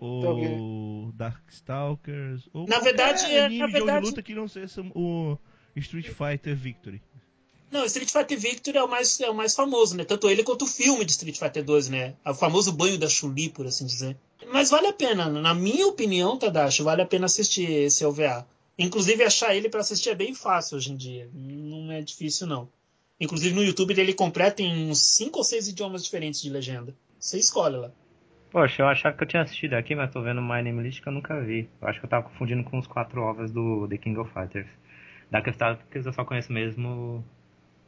[0.00, 4.34] o of é- ou Darkstalkers, ou Na verdade, é- anime na verdade- de luta que
[4.34, 5.36] não seja o
[5.76, 7.00] Street Fighter Victory.
[7.70, 10.04] Não, Street Fighter Victory é o mais, é o mais famoso, né?
[10.04, 12.14] Tanto ele quanto o filme de Street Fighter 2, né?
[12.24, 14.16] O famoso banho da Chun-Li, por assim dizer.
[14.52, 18.46] Mas vale a pena, na minha opinião, Tadashi, vale a pena assistir esse OVA.
[18.78, 21.28] Inclusive, achar ele pra assistir é bem fácil hoje em dia.
[21.32, 22.68] Não é difícil, não.
[23.20, 26.94] Inclusive, no YouTube ele completa em uns 5 ou 6 idiomas diferentes de legenda.
[27.18, 27.90] Você escolhe lá.
[28.50, 31.08] Poxa, eu achava que eu tinha assistido aqui, mas tô vendo My Name List que
[31.08, 31.68] eu nunca vi.
[31.80, 34.68] Eu acho que eu tava confundindo com os quatro ovos do The King of Fighters.
[35.30, 37.24] Darkstalkers eu só conheço mesmo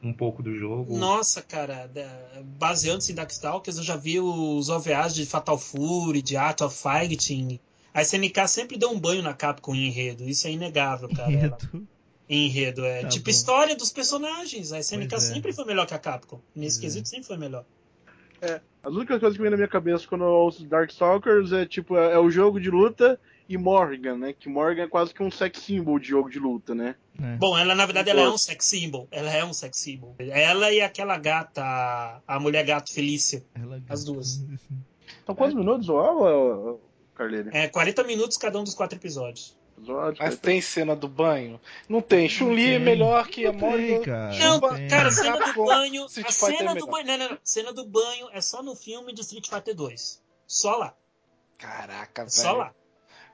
[0.03, 0.97] um pouco do jogo.
[0.97, 6.37] Nossa, cara, da- baseando-se em Darkstalkers, eu já vi os OVAs de Fatal Fury, de
[6.37, 7.59] Art of Fighting.
[7.95, 11.31] A SNK sempre deu um banho na Capcom em enredo, isso é inegável, cara.
[11.33, 11.57] Ela- Enredo.
[11.75, 11.87] Em
[12.29, 13.03] enredo, é.
[13.03, 13.31] Tá tipo, bom.
[13.31, 14.73] história dos personagens.
[14.73, 15.35] A SNK Pois é.
[15.35, 16.41] sempre foi melhor que a Capcom.
[16.55, 16.81] Nesse Pois é.
[16.87, 17.65] quesito, sempre foi melhor.
[18.83, 22.13] As únicas coisas que vem na minha cabeça quando eu ouço Darkstalkers é tipo, é,
[22.13, 24.33] é o jogo de luta e Morgan, né?
[24.39, 26.95] Que Morgan é quase que um sex symbol de jogo de luta, né?
[27.21, 27.37] É.
[27.37, 29.09] Bom, ela, na verdade, ela é um sex symbol.
[29.11, 30.15] Ela é um sex symbol.
[30.19, 31.63] Ela e aquela gata,
[32.27, 33.43] a- mulher gato Felícia.
[33.55, 34.45] Ela- As duas.
[35.23, 36.81] Então quantos minutos, ô, ô, ô,
[37.15, 37.51] Carleiro?
[37.53, 39.56] É 40 minutos cada um dos quatro episódios.
[39.79, 41.61] Episódio, Mas tem cena do banho?
[41.89, 42.29] Não tem.
[42.29, 44.03] Chun-Li é melhor que a Não tem, Morgan.
[44.03, 44.39] cara.
[44.39, 46.05] Não, cara, cena do banho.
[46.05, 46.91] A Fighter é cena do melhor.
[46.91, 47.07] banho.
[47.07, 47.39] Não, não, não.
[47.45, 50.23] Cena do banho é só no filme de Street Fighter 2.
[50.47, 50.95] Só lá.
[51.59, 52.59] Caraca, Só velho.
[52.59, 52.75] lá.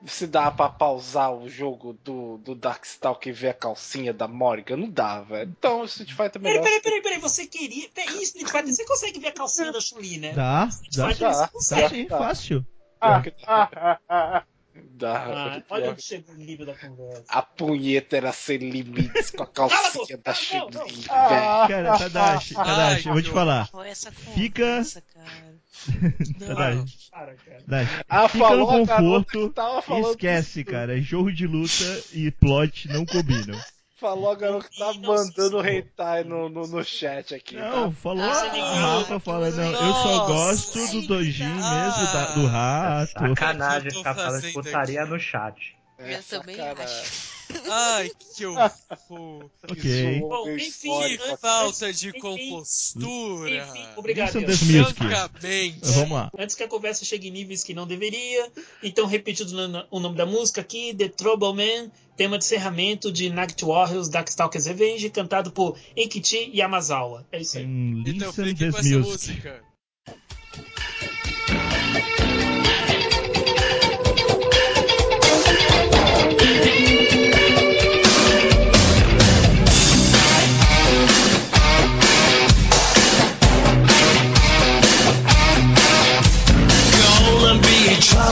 [0.05, 4.77] Se dá pra pausar o jogo do, do Darkstalker e ver a calcinha da Morgan?
[4.77, 5.55] Não dá, velho.
[5.57, 6.65] Então, Street Fighter é Peraí, melhor.
[6.65, 7.19] peraí, peraí, peraí.
[7.21, 7.89] Você queria.
[7.95, 10.33] Peraí, Street Fighter, você consegue ver a calcinha da Chun-Li, né?
[10.33, 11.95] Dá, Street dá, Fighter dá, você dá consegue.
[12.03, 12.67] sim, fácil.
[13.01, 14.45] Ah, ah, ah, ah.
[14.93, 15.17] Dá.
[15.17, 17.25] Ah, olha onde chegou o nível da conversa.
[17.29, 20.35] A punheta era sem limites com a calcinha da.
[20.35, 21.09] Chun-Li, velho.
[21.09, 23.69] Cara, Tadashi, Tadashi, eu vou te que falar.
[23.85, 24.83] Essa Fica-.
[26.39, 27.11] Tadashi.
[27.11, 28.05] Tadashi.
[28.09, 31.01] Ah, Fica no conforto que tava e falando esquece, cara.
[31.01, 33.59] Jogo de luta e plot não combinam.
[34.03, 37.55] Falou a garota que tá mandando hentai no, no, no chat aqui.
[37.55, 37.97] Não, tá?
[37.97, 38.99] falou Ah, a.
[38.99, 43.13] Rafa, fala, não, eu só gosto do Dojin mesmo, da- do rato.
[43.13, 45.11] Sacanagem ficar falando putaria aqui.
[45.13, 45.77] no chat.
[45.99, 47.32] É, eu também acho.
[47.71, 48.71] Ai, que horror.
[49.71, 50.21] Ok.
[50.21, 53.51] Bom, enfim, Falta de Enfim, compostura.
[53.69, 54.35] Enfim, obrigado.
[54.41, 54.95] Music.
[54.95, 55.79] Francamente.
[55.83, 56.31] Vamos lá.
[56.39, 58.51] Antes que a conversa chegue em níveis que não deveria,
[58.83, 63.13] então repetindo o no- o nome da música aqui, The Trouble Man, tema de encerramento
[63.13, 67.27] de Night Warriors Darkstalkers Revenge, cantado por Enkichi Yamazawa.
[67.31, 67.65] É isso aí.
[67.65, 68.99] Então, Então fique com essa music.
[68.99, 69.63] música.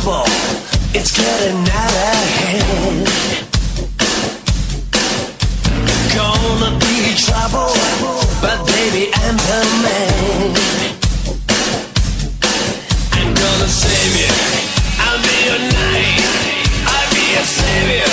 [0.00, 0.24] Trouble.
[0.94, 3.06] It's getting out of hand.
[6.14, 7.72] Gonna be trouble,
[8.40, 10.56] but baby I'm the man.
[13.12, 14.32] I'm gonna save you.
[15.04, 16.20] I'll be your knight.
[16.86, 18.09] I'll be your savior.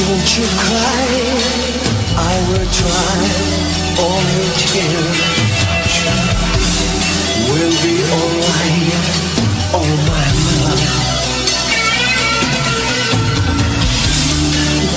[0.00, 1.04] Don't you cry,
[2.16, 3.16] I will try,
[4.02, 4.22] all
[4.60, 5.20] tears
[7.50, 9.04] will be alright,
[9.76, 10.26] oh my
[10.62, 10.82] love.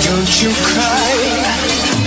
[0.04, 2.03] Don't you cry,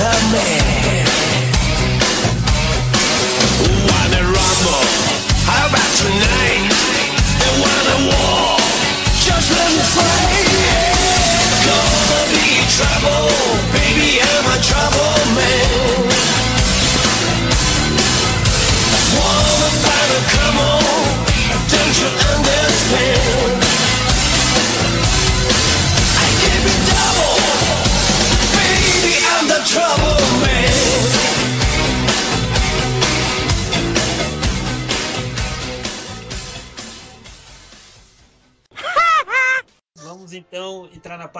[0.00, 0.49] Help me.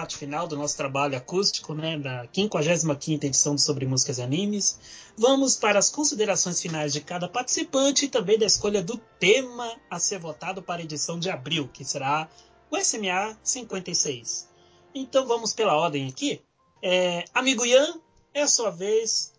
[0.01, 4.79] Parte final do nosso trabalho acústico, né, da 55ª edição do Sobre Músicas e Animes.
[5.15, 9.99] Vamos para as considerações finais de cada participante e também da escolha do tema a
[9.99, 12.27] ser votado para a edição de abril, que será
[12.71, 14.49] o SMA 56.
[14.95, 16.41] Então vamos pela ordem aqui.
[16.81, 18.01] É, amigo Ian,
[18.33, 19.33] é a sua vez.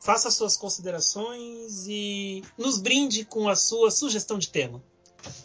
[0.00, 4.84] Faça suas considerações e nos brinde com a sua sugestão de tema.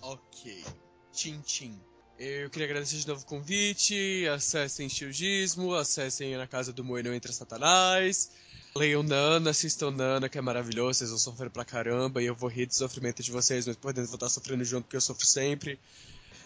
[0.02, 0.66] Ok.
[1.14, 1.80] Tchim, tchim.
[2.18, 4.28] Eu queria agradecer de novo o convite.
[4.28, 8.32] Acessem Shiugismo, acessem Na Casa do Moinão Entre Satanás.
[8.76, 11.00] Leiam Nana, assistam Nana, que é maravilhoso.
[11.00, 13.94] Vocês vão sofrer pra caramba e eu vou rir do sofrimento de vocês, mas por
[13.94, 15.80] dentro vou estar sofrendo junto porque eu sofro sempre.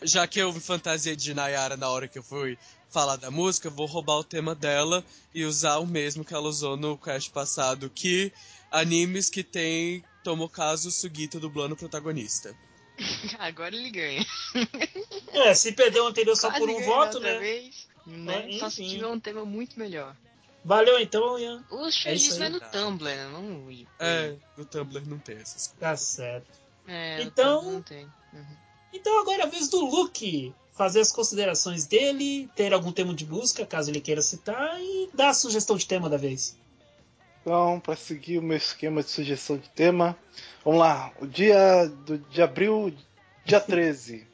[0.02, 2.58] Já que eu me fantasiei de Nayara na hora que eu fui
[2.90, 5.04] falar da música, vou roubar o tema dela
[5.34, 8.32] e usar o mesmo que ela usou no cast passado, que
[8.72, 12.56] animes que tem Tomokazu Sugita dublando o protagonista.
[13.40, 14.26] Agora ele ganha.
[15.34, 17.38] É, se perder o anterior só Quase por um voto, né?
[17.38, 18.56] Vez, né?
[18.56, 20.16] É, Só se tiver um tema muito melhor.
[20.66, 21.64] Valeu então, Ian.
[21.70, 22.52] O É isso xadismo é, aí.
[22.54, 23.30] no Tumblr, né?
[23.32, 23.88] não no Wii.
[24.00, 25.80] É, no Tumblr não tem essas coisas.
[25.80, 26.60] Tá certo.
[26.88, 28.06] É, Então- não tem.
[28.34, 28.58] Uhum.
[28.94, 33.26] Então agora é a vez do Luke fazer as considerações dele, ter algum tema de
[33.26, 36.58] música, caso ele queira citar, e dar a sugestão de tema da vez.
[37.48, 40.18] Então, para seguir o meu esquema de sugestão de tema,
[40.66, 41.14] vamos lá.
[41.18, 42.94] O dia do, de abril,
[43.46, 44.28] dia 13.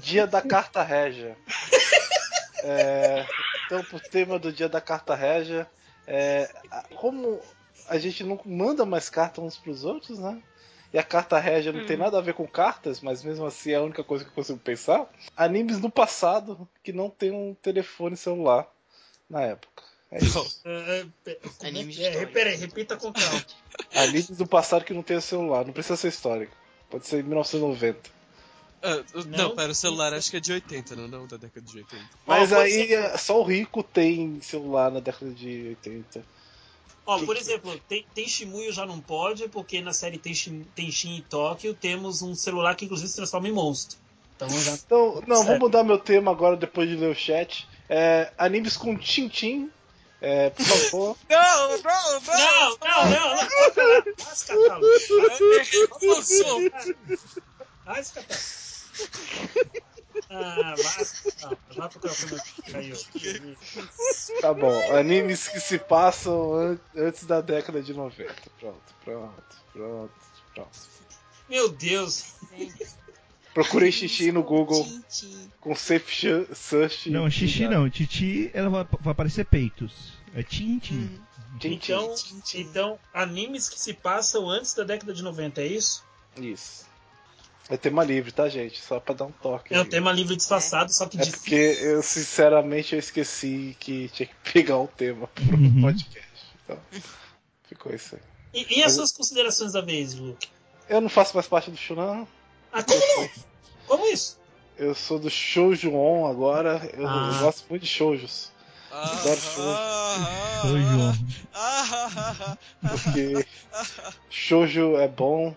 [0.00, 1.36] dia da Carta Régia.
[2.64, 3.26] É,
[3.66, 5.70] então, por tema do dia da Carta Régia,
[6.06, 6.50] é,
[6.96, 7.38] como
[7.86, 10.42] a gente não manda mais cartas uns pros outros, né?
[10.90, 13.74] E a carta régia não tem nada a ver com cartas, mas mesmo assim é
[13.74, 15.06] a única coisa que eu consigo pensar.
[15.36, 18.66] Animes no passado que não tem um telefone celular
[19.28, 19.77] na época.
[20.10, 20.60] É isso.
[20.64, 22.32] É, é, é Anime que histórico.
[22.32, 23.44] Peraí, repita com calma.
[23.94, 25.64] Animes do passado que não tem celular.
[25.66, 26.56] Não precisa ser histórico.
[26.90, 28.10] Pode ser em 1990.
[28.80, 31.66] Ah, não, Não, pera, o celular acho que é de 80, não, não da década
[31.66, 32.02] de 80.
[32.26, 36.24] Mas aí exemplo- é, só o rico tem celular na década de 80.
[37.04, 40.64] Ó, por exemplo, tem, tem Shimuyo já não pode, porque na série tem Shin
[41.16, 43.98] e Tóquio temos um celular que inclusive se transforma em monstro.
[44.36, 44.74] Então já.
[44.74, 47.66] Então, não, vou mudar meu tema agora depois de ler o chat.
[47.88, 49.70] É, animes com Tintin.
[50.20, 51.16] É, por favor.
[51.30, 52.20] Não, não, não!
[52.22, 53.48] Não, não, não, não.
[53.48, 54.00] Toca lá.
[54.18, 54.88] Vai se catar, Lu.
[57.84, 58.38] Vai se catar.
[60.30, 61.56] Ah, vai se catar.
[61.76, 62.96] Vai procurar o filme que caiu.
[64.40, 64.96] Tá bom.
[64.96, 68.34] Animes que se passam an- antes da década de 90.
[68.58, 70.12] Pronto, pronto, pronto,
[70.54, 70.78] pronto.
[71.48, 72.34] Meu Deus.
[73.62, 74.86] Procurei xixi no Google
[75.60, 77.10] com Safe Sh- Search.
[77.10, 77.90] Não, xixi não.
[77.90, 80.12] Titi, ela vai, vai aparecer peitos.
[80.34, 81.10] É tintim.
[81.58, 81.92] Tintin.
[81.92, 82.14] Então,
[82.54, 86.04] então, animes que se passam antes da década de 90, é isso?
[86.40, 86.86] Isso.
[87.68, 88.80] É tema livre, tá, gente?
[88.80, 89.74] Só pra dar um toque.
[89.74, 91.40] É um tema livre disfarçado, só que É difícil.
[91.40, 95.80] porque eu sinceramente eu esqueci que tinha que pegar o tema pro Uhum.
[95.82, 96.28] podcast.
[96.64, 96.78] Então,
[97.68, 98.20] ficou isso aí.
[98.62, 100.48] E, e as suas considerações da vez, Luke?
[100.88, 102.24] Eu não faço mais parte do Shunan.
[102.72, 103.30] Ah, como não?
[103.86, 104.38] Como isso?
[104.76, 106.88] Eu sou do Shoujo On agora.
[106.94, 107.30] Eu, Ah.
[107.34, 108.52] eu gosto muito de shoujos.
[108.90, 109.70] Ah, Adoro shoujo.
[109.70, 110.26] ah,
[111.54, 112.88] ah, ah, ah, ah.
[112.88, 113.46] Porque
[114.30, 115.54] shoujo é bom.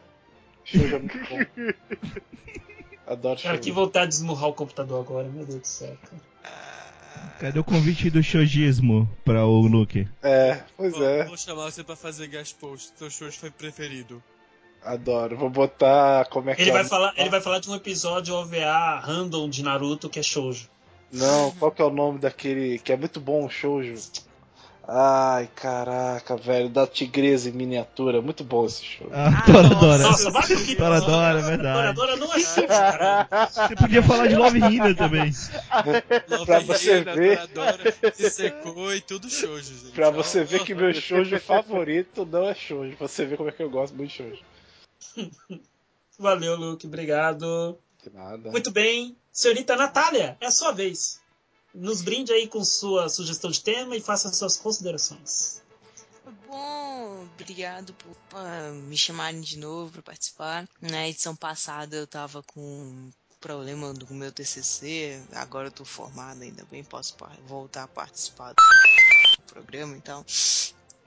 [0.63, 1.37] Shoujo é muito bom.
[3.07, 3.59] Adoro Cara, shoujo.
[3.61, 5.97] que vontade de esmurrar o computador agora, meu Deus do céu.
[6.09, 6.21] cara.
[7.39, 10.07] Cadê o convite do shojismo pra o Luke?
[10.21, 11.25] É, pois Vou, é.
[11.25, 12.91] vou chamar você pra fazer guest post.
[12.95, 14.21] Seu show foi preferido.
[14.83, 15.37] Adoro.
[15.37, 16.73] Vou botar como é que Ele é.
[16.73, 20.23] vai, o- falar, ele vai falar de um episódio OVA random de Naruto que é
[20.23, 20.67] shoujo.
[21.11, 23.93] Não, qual que é o nome daquele que é muito bom o shoujo?
[24.87, 29.07] Ai, caraca, velho, da tigresa em miniatura, muito bom esse show.
[29.13, 29.97] Ah, Toradora.
[30.03, 30.31] Nossa,
[30.65, 31.77] que Toradora, é verdade.
[31.95, 33.27] Toradora não é shoujo, cara.
[33.49, 35.31] Você podia falar de Love Hina também.
[36.45, 37.47] Pra você Loveina, ver.
[37.49, 39.91] Toradora, se secou e tudo shoujo, gente.
[39.93, 43.51] Pra você ver que meu shoujo favorito não é shoujo, pra você ver como é
[43.51, 44.39] que eu gosto muito de shoujo.
[46.17, 47.77] Valeu, Luke, obrigado.
[47.97, 48.51] Que nada.
[48.51, 49.15] Muito bem.
[49.31, 51.19] Senhorita Natália, é a sua vez.
[51.73, 55.61] Nos brinde aí com sua sugestão de tema e faça suas considerações.
[56.47, 60.67] Bom, obrigado por ah, me chamarem de novo para participar.
[60.81, 63.09] Na edição passada eu tava com
[63.39, 67.15] problema do meu TCC, agora eu tô formada, ainda bem posso
[67.47, 70.23] voltar a participar do programa, então.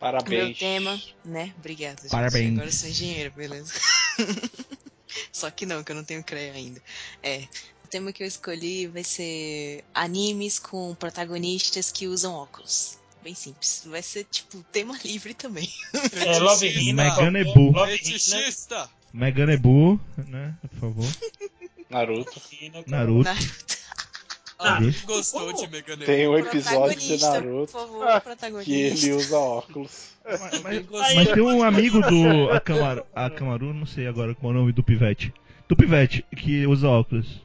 [0.04, 0.44] Parabéns.
[0.44, 1.54] Meu tema, né?
[1.56, 2.10] Obrigada, gente.
[2.10, 2.52] Parabéns.
[2.52, 3.72] Agora eu sou engenheiro, beleza.
[5.32, 6.82] Só que não, que eu não tenho CREA ainda.
[7.22, 7.48] É.
[7.82, 12.98] O tema que eu escolhi vai ser animes com protagonistas que usam óculos.
[13.22, 13.84] Bem simples.
[13.86, 15.72] Vai ser tipo tema livre também.
[15.94, 17.04] É, Love Hina.
[17.04, 17.72] Megane por favor.
[17.72, 17.72] Buu.
[17.72, 17.98] Love Hina.
[17.98, 18.90] Fetichista!
[19.10, 20.54] Meganebu, né?
[20.60, 21.16] Por favor.
[21.88, 22.42] Naruto.
[22.86, 22.90] Naruto.
[22.90, 23.30] Naruto.
[24.58, 24.78] Ah.
[25.06, 25.66] Gostou de?
[26.06, 28.72] Tem um episódio de Naruto Por favor, que protagonista.
[29.06, 30.14] ele usa óculos.
[30.24, 34.58] Mas, mas- mas tem um amigo do Akamaru, Akamaru, não sei agora qual é o
[34.60, 35.34] nome do Pivete.
[35.68, 37.42] Do Pivete, que usa óculos.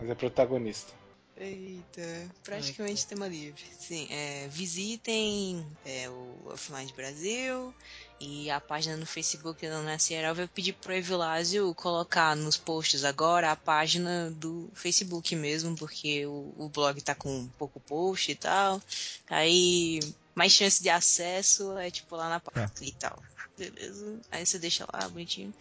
[0.00, 0.92] Mas é protagonista.
[1.36, 2.02] Eita,
[2.42, 3.62] praticamente tema livre.
[3.78, 7.72] Sim, é, visitem é, o Offline Brasil
[8.20, 13.50] e a página no Facebook da Nascieral vai pedir pro Evilásio colocar nos posts agora
[13.50, 18.82] a página do Facebook mesmo, porque o, o blog tá com pouco post e tal.
[19.28, 20.00] Aí,
[20.34, 23.22] mais chance de acesso é tipo lá na página e tal.
[23.56, 24.20] Beleza?
[24.30, 25.52] Aí você deixa lá bonitinho.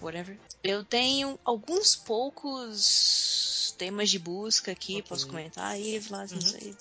[0.00, 0.38] Whatever.
[0.62, 5.02] Eu tenho alguns poucos temas de busca aqui, Ok.
[5.08, 6.46] posso comentar aí, Vlad, não Uhum.
[6.46, 6.76] sei.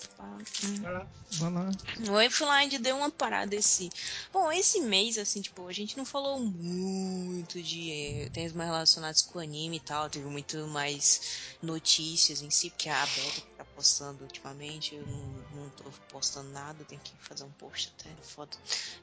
[0.63, 0.81] Hum.
[0.81, 1.07] Vai lá.
[1.31, 1.69] Vai lá.
[2.09, 3.89] O Offline deu uma parada esse.
[4.33, 9.37] Bom, esse mês, assim, tipo, a gente não falou muito de temas mais relacionados com
[9.39, 10.09] anime e tal.
[10.09, 11.21] Teve muito mais
[11.61, 16.49] notícias em si, porque a Beta que tá postando ultimamente, eu não, não tô postando
[16.49, 18.57] nada, tem que fazer um post até, foda.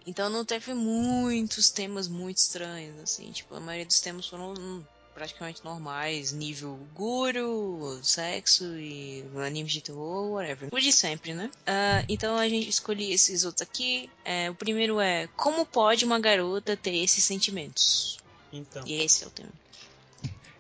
[0.05, 4.84] Então não teve muitos temas muito estranhos, assim, tipo, a maioria dos temas foram hum,
[5.12, 10.68] praticamente normais, nível guru, sexo e anime de terror, whatever.
[10.70, 11.50] O de sempre, né?
[11.66, 14.08] Ah, então a gente escolhi esses outros aqui.
[14.24, 18.18] É, o primeiro é Como pode uma garota ter esses sentimentos?
[18.52, 18.86] Então.
[18.86, 19.50] E esse é o tema.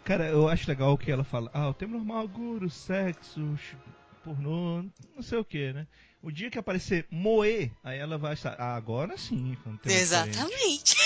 [0.02, 3.40] Cara, eu acho legal que ela fala, ah, o tema normal, guru, sexo,
[4.24, 5.86] pornô, não sei o que, né?
[6.20, 9.78] O dia que aparecer moe, aí ela vai estar, ah, agora sim, um.
[9.88, 10.96] Exatamente.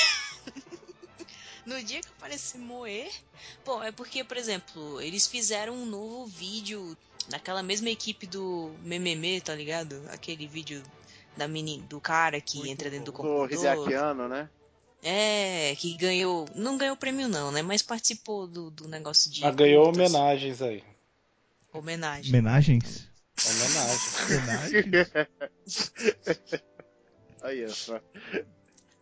[1.70, 3.10] No dia que aparecer Moer.
[3.64, 6.96] Bom, é porque, por exemplo, eles fizeram um novo vídeo
[7.28, 10.02] daquela mesma equipe do Mememe, tá ligado?
[10.10, 10.82] Aquele vídeo
[11.36, 13.94] da mini, do cara que Muito entra dentro do Do computador.
[13.94, 14.48] Anno, né?
[15.02, 16.46] É, que ganhou.
[16.54, 17.62] Não ganhou prêmio, não, né?
[17.62, 19.40] Mas participou do, do negócio de.
[19.40, 20.12] Mas ganhou curtas.
[20.12, 20.84] homenagens aí.
[21.72, 22.30] Homenagem.
[22.30, 23.08] Homenagens?
[23.46, 24.84] Homenagem.
[24.84, 25.12] Homenagens?
[27.42, 28.00] Aí, ó.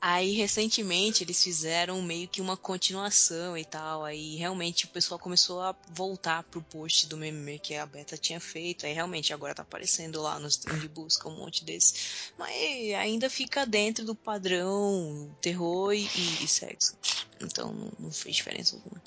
[0.01, 4.05] Aí, recentemente, eles fizeram meio que uma continuação e tal.
[4.05, 8.39] Aí, realmente, o pessoal começou a voltar pro post do meme que a Beta tinha
[8.39, 8.87] feito.
[8.87, 12.33] Aí, realmente, agora tá aparecendo lá nos de busca um monte desse.
[12.39, 16.97] Mas ainda fica dentro do padrão terror e, e sexo.
[17.41, 19.03] Então, não, não fez diferença alguma.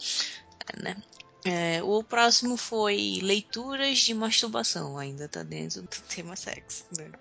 [0.68, 1.04] É, né?
[1.44, 4.98] É, o próximo foi leituras de masturbação.
[4.98, 6.86] Ainda tá dentro do tema sexo.
[6.98, 7.12] Né?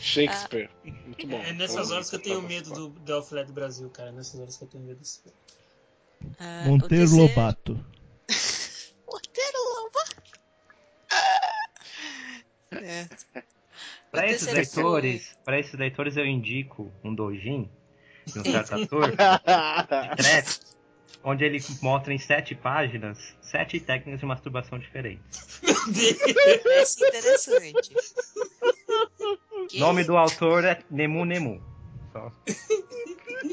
[0.00, 0.70] Shakespeare.
[0.84, 1.42] Muito bom.
[1.42, 4.08] É nessas horas que eu tenho medo do Delphi do Brasil, cara.
[4.08, 5.20] É nessas horas que eu tenho medo desse.
[6.38, 7.84] Ah, Monteiro terceiro- Lobato.
[9.06, 10.22] Monteiro Lobato.
[12.72, 13.08] É.
[14.10, 17.70] Pra O esses terceiro leitores, para esses leitores eu indico um dojin
[18.26, 19.10] de um certo ator,
[21.24, 23.18] onde ele mostra em sete páginas
[23.52, 25.60] sete técnicas de masturbação diferentes.
[26.64, 27.94] Parece interessante.
[29.74, 31.62] O nome do autor é Nemu Nemu.
[32.12, 32.32] Só.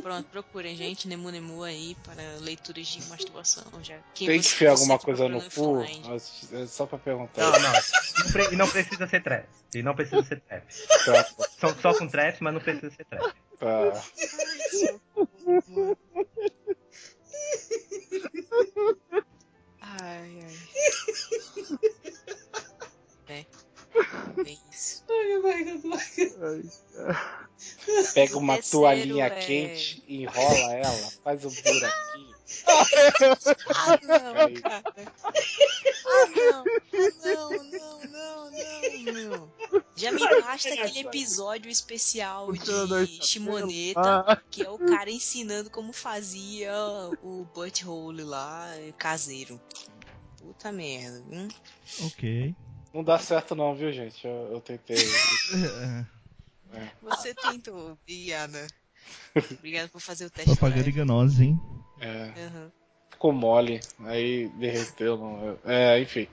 [0.01, 3.63] Pronto, procurem, gente, Nemu Nemu aí para leituras de masturbação.
[3.83, 3.97] Já.
[4.13, 6.09] Quem Tem que enfiar alguma coisa no procura cu?
[6.09, 7.41] Mas É só pra perguntar.
[7.41, 8.51] Não, não.
[8.51, 9.45] E não precisa ser trap.
[9.73, 10.65] E não precisa ser trap.
[11.05, 11.25] Tá,
[11.59, 13.33] São só com traps, mas não precisa ser trap.
[13.59, 14.03] tá.
[16.27, 16.57] Ai,
[19.81, 20.47] ai.
[23.29, 23.45] É.
[24.43, 25.03] É isso.
[28.15, 32.38] Pega O uma terceiro toalhinha é- quente, enrola ela, faz um buraquinho.
[32.67, 34.83] Ah, não, cara.
[36.05, 36.63] Ah, não.
[36.63, 39.53] Ah, não, não, não, não, não.
[39.95, 46.73] Já me basta aquele episódio especial de Shimoneta, que é o cara ensinando como fazia
[47.21, 48.67] o butthole lá,
[48.97, 49.59] caseiro.
[50.37, 51.47] Puta merda, hum?
[52.05, 52.55] Ok.
[52.93, 54.25] Não dá certo não, viu, gente?
[54.25, 54.97] Eu, eu tentei.
[54.97, 56.05] É,
[57.01, 58.67] Você tentou, obrigada.
[59.57, 60.55] Obrigada por fazer o teste.
[60.55, 61.59] propaganda enganosa, hein?
[61.99, 62.71] É, Aham.
[63.11, 65.17] ficou mole, aí derreteu.
[65.17, 66.27] Não, é, enfim.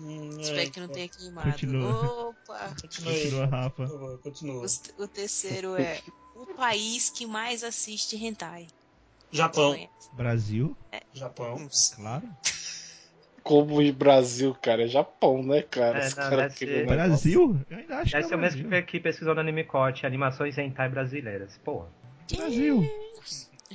[0.00, 1.50] Hum, Espero que não tenha queimado.
[1.50, 2.28] Continua.
[2.28, 2.74] Opa!
[3.04, 3.88] Continua, Rafa.
[4.22, 4.66] Continua.
[4.98, 6.00] O, o terceiro é
[6.34, 8.66] o país que mais assiste hentai.
[9.30, 9.76] Japão.
[10.12, 10.76] Brasil,
[11.12, 11.58] Japão.
[11.58, 11.96] Não sei.
[11.96, 12.28] claro.
[13.42, 15.98] Como em Brasil, cara, é Japão, né, cara?
[15.98, 16.86] É, não, querem ser-.
[16.86, 17.60] Brasil?
[17.68, 20.56] Eu ainda acho Deve que ser é o mesmo que veio aqui pesquisando Animecote, animações
[20.56, 21.58] hentai brasileiras.
[21.58, 21.88] Porra.
[22.34, 22.82] Brasil.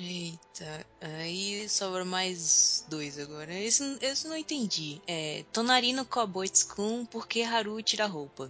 [0.02, 3.54] Eita, aí sobra mais dois agora.
[3.54, 5.02] Esse, esse eu não entendi.
[5.06, 8.50] É Tonarino Koboitskun, por que Haru tira a roupa?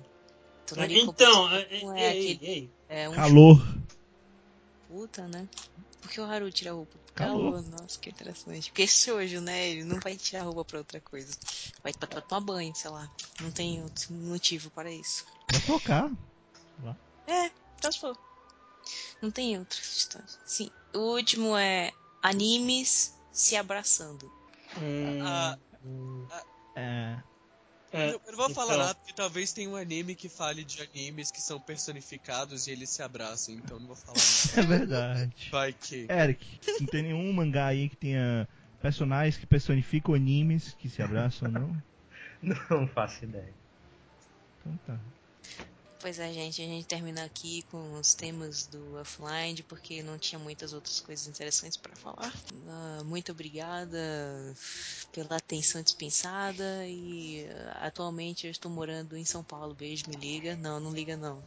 [0.67, 2.51] Tonarino Então, Koboitskun é, é ei, aquele.
[2.51, 3.59] ei, É um Calor.
[4.87, 5.47] puta, né?
[6.01, 6.99] Por que o Haru tira a roupa?
[7.15, 7.51] Calor.
[7.53, 7.81] calor.
[7.81, 8.69] Nossa, que interessante.
[8.69, 9.69] Porque esse hoje, né?
[9.69, 11.35] Ele não vai tirar a roupa pra outra coisa.
[11.83, 13.11] Vai pra, pra tomar banho, sei lá.
[13.41, 15.25] Não tem outro motivo para isso.
[15.47, 16.11] Pra tocar.
[17.25, 18.15] É, então se for.
[19.21, 20.27] Não tem outra história.
[20.45, 20.69] Sim.
[20.93, 21.91] O último é
[22.21, 24.31] animes se abraçando.
[24.77, 26.27] Hum, Ah, hum,
[26.75, 27.17] É.
[27.91, 30.81] é, eu não vou falar então, nada, porque talvez tenha um anime que fale de
[30.81, 34.29] animes que são personificados e eles se abraçam, então não vou falar nada.
[34.57, 35.49] É verdade.
[35.51, 36.07] Vai que.
[36.09, 36.45] Eric,
[36.79, 38.47] não tem nenhum mangá aí que tenha
[38.81, 41.75] personagens que personificam animes que se abraçam, não?
[42.69, 43.53] Não faço ideia.
[44.59, 44.99] Então tá.
[46.01, 50.39] Pois é, gente, a gente termina aqui com os temas do offline, porque não tinha
[50.39, 52.33] muitas outras coisas interessantes para falar.
[52.69, 53.97] Ah, muito obrigada
[55.11, 59.73] pela atenção dispensada e ah, atualmente eu estou morando em São Paulo.
[59.73, 60.55] Beijo, me liga.
[60.55, 61.43] Não, não liga não.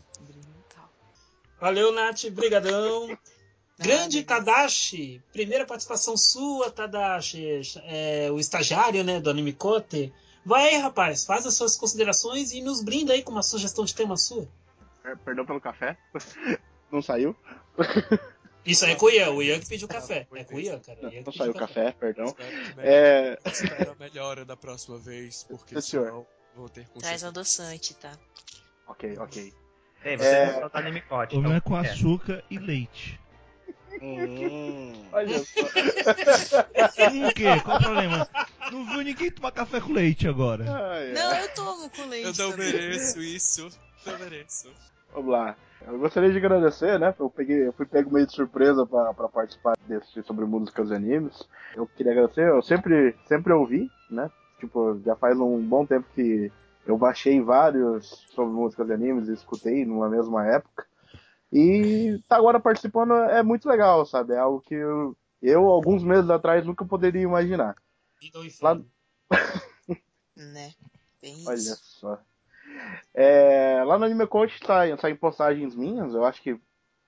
[1.59, 2.27] Valeu, Nath.
[2.31, 3.16] Brigadão.
[3.79, 5.23] Grande Tadashi.
[5.33, 7.62] Primeira participação sua, Tadashi.
[7.85, 10.12] É, o estagiário, né, do Anime Kote.
[10.44, 11.24] Vai aí, rapaz.
[11.24, 14.48] Faz as suas considerações e nos brinda aí com uma sugestão de tema sua.
[15.02, 15.97] Per- Perdão pelo café.
[16.90, 17.35] Não saiu?
[18.64, 19.31] Isso aí é com o Ian.
[19.31, 20.27] O Ian que pediu café.
[20.35, 20.98] É com o Ian, cara.
[21.02, 22.27] Não, Ian não saiu o café, perdão.
[22.27, 22.81] Espero.
[22.81, 23.39] É.
[23.47, 26.06] Espero a melhora da próxima vez, porque Sim, senhor.
[26.06, 27.24] senão vou ter Traz consequências.
[27.24, 28.12] adoçante, tá?
[28.86, 29.52] Ok, ok.
[30.05, 30.52] Ei, você É.
[30.52, 31.35] não solta anime cote.
[31.36, 31.89] O meu é então, com é.
[31.90, 33.19] açúcar e leite.
[34.02, 34.93] Hum.
[35.12, 35.44] Olha só.
[37.12, 37.60] Hum, o quê?
[37.64, 38.28] Qual o problema?
[38.73, 40.65] Não viu ninguém tomar café com leite agora.
[40.66, 41.12] Ai.
[41.12, 42.40] Não, eu tomo com leite.
[42.40, 42.73] Eu não também.
[42.73, 43.69] mereço isso.
[44.07, 44.70] Não mereço.
[45.12, 45.55] Vamos lá.
[45.86, 47.15] Eu gostaria de agradecer, né?
[47.20, 50.94] Eu, peguei, eu fui pego meio de surpresa pra, pra participar desse sobre músicas e
[50.94, 51.47] animes.
[51.77, 54.31] Eu queria agradecer, eu sempre, sempre ouvi, né?
[54.59, 56.51] Tipo, já faz um bom tempo que
[56.86, 60.86] eu baixei vários sobre músicas e animes e escutei numa mesma época.
[61.53, 64.32] E tá agora participando é muito legal, sabe?
[64.32, 67.77] É algo que eu, eu alguns meses atrás, nunca poderia imaginar.
[68.62, 68.81] Lá-.
[70.36, 70.73] Né?
[71.20, 72.01] Bem Olha isso.
[72.01, 72.19] só.
[73.15, 76.59] É, lá no Anime Coach saem, saem postagens minhas, eu acho que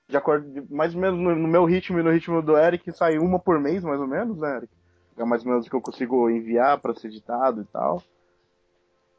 [0.08, 3.18] de acordo mais ou menos no, no meu ritmo e no ritmo do Eric, sai
[3.18, 4.72] uma por mês, mais ou menos, né, Eric?
[5.16, 8.02] É mais ou menos o que eu consigo enviar para ser editado e tal.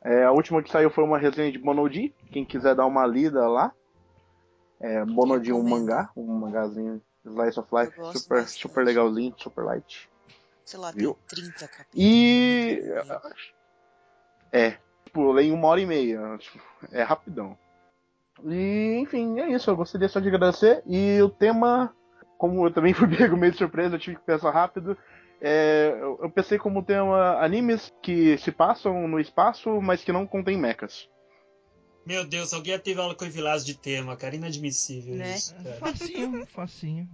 [0.04, 3.48] É, a última que saiu foi uma resenha de Monodi, quem quiser dar uma lida
[3.48, 3.74] lá.
[4.80, 5.80] É, Monodi um Recomendo.
[5.80, 10.08] mangá, um mangazinho Slice of Life, super, super legalzinho, super light.
[10.66, 11.18] Sei lá, Viu?
[11.28, 11.94] tem 30 capítulos.
[11.96, 12.82] E.
[14.52, 14.72] É,
[15.06, 16.38] tipo, eu leio em uma hora e meia.
[16.40, 16.60] tipo,
[16.92, 17.58] É rapidão.
[18.44, 19.70] E, enfim, é isso.
[19.70, 20.82] Eu gostaria só de agradecer.
[20.88, 21.96] E o tema,
[22.38, 24.98] como eu também fui pego meio de surpresa, eu tive que pensar rápido.
[25.40, 30.58] é, eu, pensei como tema animes que se passam no espaço, mas que não contêm
[30.58, 31.08] mechas.
[32.06, 34.36] Meu Deus, alguém já teve aula com o Vilas de tema, cara.
[34.36, 35.36] Inadmissível Né?
[35.36, 35.76] isso, cara.
[35.78, 37.10] Facinho, facinho.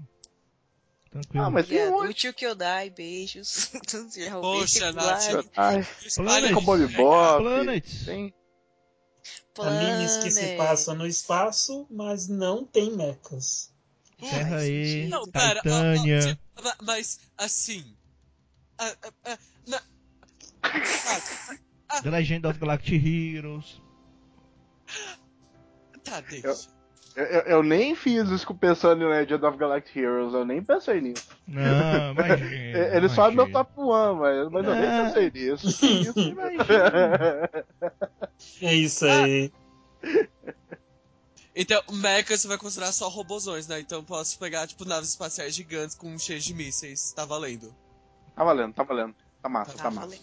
[1.12, 1.44] Tranquilo.
[1.46, 1.68] Ah, mas.
[1.70, 3.70] O tio que eu dai, beijos.
[4.32, 5.26] Roubei Poxa, Nath.
[5.28, 5.50] plano.
[5.58, 6.98] Ai, Espalha tem Cowboy isso, né?
[6.98, 7.44] Bebop.
[7.44, 8.06] Planets.
[8.06, 8.34] Tem.
[9.60, 10.58] Animes que se Planet.
[10.58, 13.70] passam no espaço, mas não tem mechas.
[14.18, 15.10] Terra E, sentido.
[15.10, 16.40] Não, pera, ó, ó, Titânia.
[16.64, 17.84] ma- mas assim.
[18.80, 19.82] ah, ah, ah, na-
[21.90, 23.82] Ah, The Legend of Galactic Heroes.
[26.04, 26.48] tá, deixa.
[26.48, 26.56] Eu,
[27.16, 31.28] eu- eu nem fiz isso pensando em Legend of Galactic Heroes, eu nem pensei nisso.
[31.48, 32.46] Não, imagina.
[32.56, 33.66] Ele ele sobe meu imagina.
[33.66, 35.68] top 1, mas, mas eu nem pensei nisso.
[35.86, 36.20] Isso?
[36.20, 37.50] Imagina.
[38.62, 39.52] É isso aí.
[41.54, 43.82] Então, mecha você vai considerar só robozões, né?
[43.82, 47.12] Então eu posso pegar, tipo, naves espaciais gigantes com cheias de mísseis.
[47.12, 47.76] Tá valendo.
[48.34, 49.14] Tá valendo, tá valendo.
[49.42, 50.08] Tá massa, Tá tá massa.
[50.08, 50.22] valendo.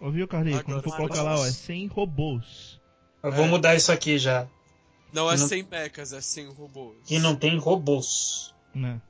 [0.00, 0.62] Ouviu, Carlinhos?
[0.62, 2.80] Quando for foi colocar lá, ó, é sem robôs.
[3.22, 3.48] Eu vou É.
[3.48, 4.46] mudar isso aqui já.
[5.14, 6.96] Não é Não- sem mechas, é sem robôs.
[7.06, 9.00] Que não tem robôs Né?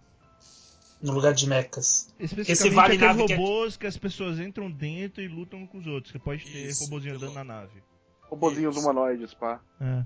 [1.01, 2.13] no lugar de mechas.
[2.21, 5.87] Especificamente vale nave que é- robôs que as pessoas entram dentro e lutam com os
[5.87, 6.13] outros.
[6.13, 7.45] Que pode ter Isso, robôzinho que andando louco.
[7.49, 7.83] na nave.
[8.29, 8.85] Robozinhos Isso.
[8.85, 9.61] humanoides, pá.
[9.81, 10.05] É.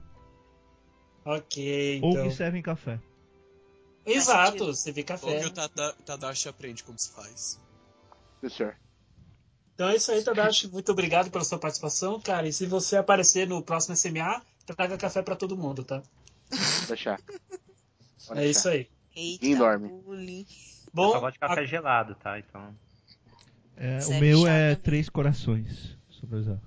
[1.25, 2.29] Ok, Ou então.
[2.29, 3.01] que servem café.
[4.07, 5.41] Exato, você vê Ou café.
[5.41, 7.61] que o Tada- Tadashi aprende como se faz.
[8.41, 8.77] Sim, senhor.
[9.75, 10.69] Então é isso aí, Tadashi.
[10.69, 12.49] Muito obrigado pela sua participação, cara.
[12.49, 14.43] E se você aparecer no próximo SMA,
[14.75, 16.03] traga café pra todo mundo, tá?
[16.51, 17.21] Vou deixar.
[18.27, 18.45] Vou É deixar.
[18.45, 18.89] isso aí.
[19.15, 19.89] Eita, Ninguém dorme.
[19.89, 20.47] bullying.
[20.49, 22.39] Eu Bom, só gosto de café gelado, tá?
[22.39, 22.75] Então.
[23.77, 24.83] É, o Serve meu é também.
[24.83, 25.97] três corações.
[26.11, 26.59] Só pra usar.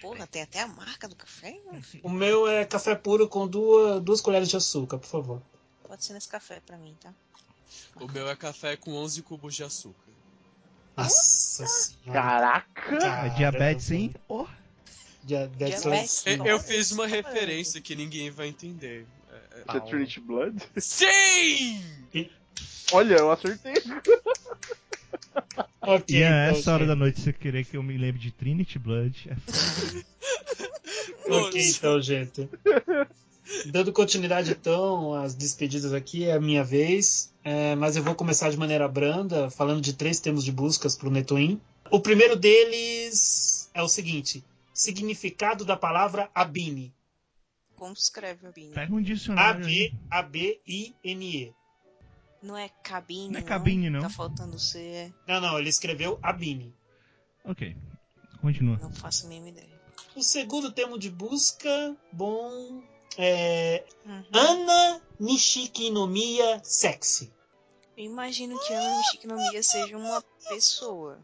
[0.00, 1.58] Porra, tem até a marca do café?
[1.64, 1.82] mano.
[2.02, 5.42] o meu é café puro com duas, duas colheres de açúcar, por favor.
[5.88, 7.12] Pode ser nesse café pra mim, tá?
[7.98, 9.98] O meu é café com 11 cubos de açúcar.
[10.96, 12.12] Nossa senhora.
[12.12, 12.94] Caraca!
[12.94, 14.14] É Cara, diabetes, hein?
[14.28, 14.46] Oh,
[15.26, 16.24] Diabetes.
[16.26, 17.16] Eu, eu fiz uma cara.
[17.22, 19.06] referência que ninguém vai entender.
[19.30, 20.56] É, é- é Trinity Blood?
[20.78, 21.82] Sim!
[22.92, 23.74] Olha, eu acertei.
[25.82, 26.88] Ok, E a então, essa hora gente.
[26.88, 29.28] da noite você querer que eu me lembre de Trinity Blood.
[29.30, 30.04] é foda.
[31.46, 32.48] Ok, então, gente.
[33.66, 37.32] Dando continuidade, então, às despedidas aqui, é a minha vez.
[37.44, 41.08] É, mas eu vou começar de maneira branda, falando de três termos de buscas para
[41.08, 41.60] o Netwin.
[41.90, 44.42] O primeiro deles é o seguinte:
[44.76, 46.94] significado da palavra Abine.
[47.74, 48.72] Como se escreve a Bini?
[48.74, 49.64] Pega um dicionário.
[50.10, 51.54] A-B-A-B-I-N-E.
[52.42, 54.00] Não é cabine, Não é cabine, não.
[54.00, 55.12] Tá faltando C.
[55.26, 56.74] Não, não, ele escreveu Abine.
[57.44, 57.76] Ok.
[58.40, 58.78] Continua.
[58.80, 59.76] Não faço a mínima ideia.
[60.14, 62.82] O segundo termo de busca, bom,
[63.18, 64.24] é Uhum.
[64.32, 67.32] Ana Nishikinomiya Sexy.
[67.96, 71.18] Eu imagino que Ana Michikinomiya seja uma pessoa.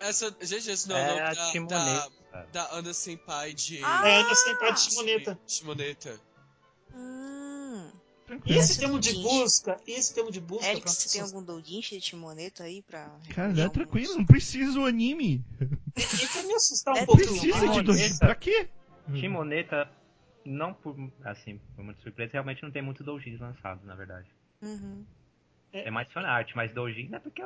[0.00, 2.48] Essa, gente, esse não É é o nome a da, Timoneta.
[2.52, 4.08] da, da Ana Senpai de Ah!
[4.08, 5.38] É Ana Senpai de Shimoneta.
[5.46, 6.20] Shimoneta.
[6.94, 7.90] Hum.
[8.44, 9.38] E esse termo de doujinshi.
[9.40, 13.10] busca, e esse termo de busca Eric, você tem algum doujinshi de Timoneta aí pra.
[13.34, 15.42] Cara, é tranquilo, não precisa o anime.
[15.96, 18.02] E, e pra me assustar um É pouquinho Precisa de.
[18.02, 18.68] Essa- Pra quê?
[19.14, 19.90] Shimoneta,
[20.44, 20.94] não por,
[21.24, 24.28] assim, por muita surpresa, realmente não tem muito doujins lançados, na verdade.
[24.60, 25.06] Uhum.
[25.72, 27.42] Tem mais fanart, mas doujin é porque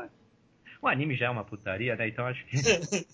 [0.80, 2.08] o anime já é uma putaria, né?
[2.08, 2.56] Então acho que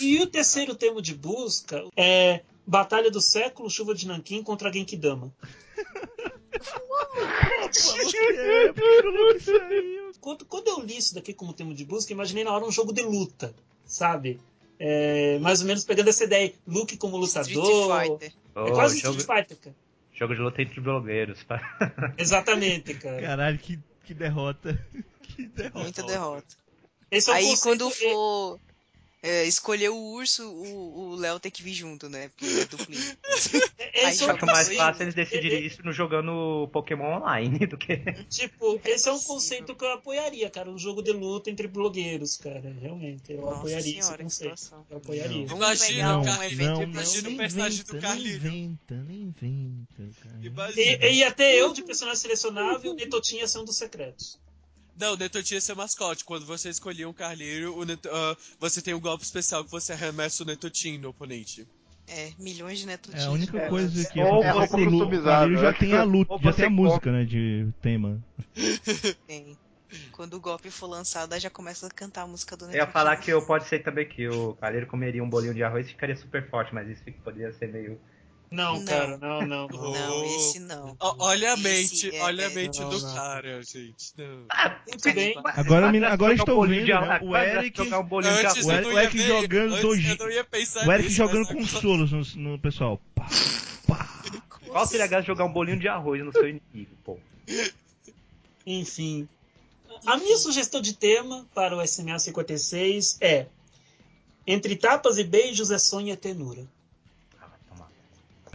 [0.00, 5.32] E o terceiro termo de busca é Batalha do Século, Chuva de Nanquim contra Genkidama.
[8.36, 8.72] É.
[10.20, 12.92] Quando, quando eu li isso daqui como termo de busca, imaginei na hora um jogo
[12.92, 13.54] de luta,
[13.84, 14.40] sabe?
[14.78, 16.52] É, mais ou menos pegando essa ideia.
[16.66, 18.00] Luke como Street lutador.
[18.00, 18.32] Fighter.
[18.54, 19.76] É quase jogo, Street Fighter, cara.
[20.12, 21.42] jogo de luta entre blogueiros.
[21.44, 21.60] pá.
[22.18, 23.20] Exatamente, cara.
[23.20, 24.78] Caralho, que, que derrota.
[25.34, 25.78] Que derrota.
[25.78, 26.56] Muita derrota.
[27.10, 28.71] Esse é um Aí conceito- quando for é,
[29.46, 32.28] escolher o urso, o o Léo tem que vir junto, né?
[32.30, 33.16] Porque é duplinho.
[33.78, 37.96] é- Esse é um mais fácil eles decidirem isso no jogando Pokémon online do que.
[38.28, 40.70] Tipo, esse é um conceito que eu apoiaria, cara.
[40.70, 42.74] Um jogo de luta entre blogueiros, cara.
[42.80, 44.56] Realmente, eu Nossa apoiaria esse senhora, que conceito.
[44.56, 44.86] situação.
[44.90, 45.46] Eu apoiaria.
[45.46, 48.44] Vamos Imagina pegar o um Carlinhos, evento não, imagina não, o personagem do nem Carlinhos.
[48.44, 50.38] inventa, nem inventa, cara.
[50.42, 51.06] Imagina.
[51.06, 52.94] E, e até eu, de personagem selecionável,
[53.46, 54.38] ser um dos secretos.
[54.96, 56.24] Não, o Netotinha é seu mascote.
[56.24, 59.92] Quando você escolher um Carlinho, o Neto, ah, você tem um golpe especial que você
[59.92, 61.66] arremessa o Netotinho no oponente.
[62.06, 63.24] É, milhões de netutinhos.
[63.24, 65.72] É a única É, coisa que ou é roupa com o Calil já né?
[65.72, 68.20] tem a luta, Ou já você tem a música, né, de tema.
[69.26, 69.58] Tem.
[70.10, 72.86] Quando o golpe for lançado, aí já começa a cantar a música do Eu Netutinho.
[72.86, 75.86] ia falar que eu pode ser também que o Calheiro comeria um bolinho de arroz
[75.86, 78.00] e ficaria super forte, mas isso poderia ser meio.
[78.52, 78.84] Não, Não.
[78.84, 79.66] cara, não, não.
[79.66, 79.92] não.
[79.92, 80.94] Não, esse não.
[81.00, 83.14] Ó, olha a mente, é- olha a é- mente não, do não.
[83.14, 84.12] cara, gente.
[84.18, 84.46] Não.
[84.88, 85.34] Muito bem.
[85.56, 88.46] Agora, me- agora estou um vendo, de né, arroz- o Eric- jogar um bolinho de
[88.46, 91.16] Antes O Eric- o ver, jogando antes doji- Eu não ia pensar O Eric nisso,
[91.16, 93.00] jogando mas com agora- solos no, no pessoal.
[93.14, 93.26] Pá,
[93.88, 94.08] pá.
[94.68, 97.18] Qual seria a graça de jogar um bolinho de arroz no seu inimigo, pô?
[98.66, 99.28] Enfim.
[100.06, 103.46] A minha sugestão de tema para o SMA 56 é
[104.46, 106.66] Entre tapas e beijos é sonho e ternura.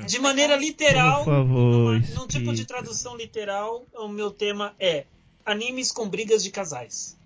[0.05, 5.05] De maneira literal, Por favor, numa- num tipo de tradução literal, o meu tema é
[5.45, 7.17] Animes com brigas de casais.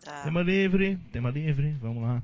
[0.00, 0.22] Tá.
[0.22, 2.22] Tema livre, tema livre, vamos lá.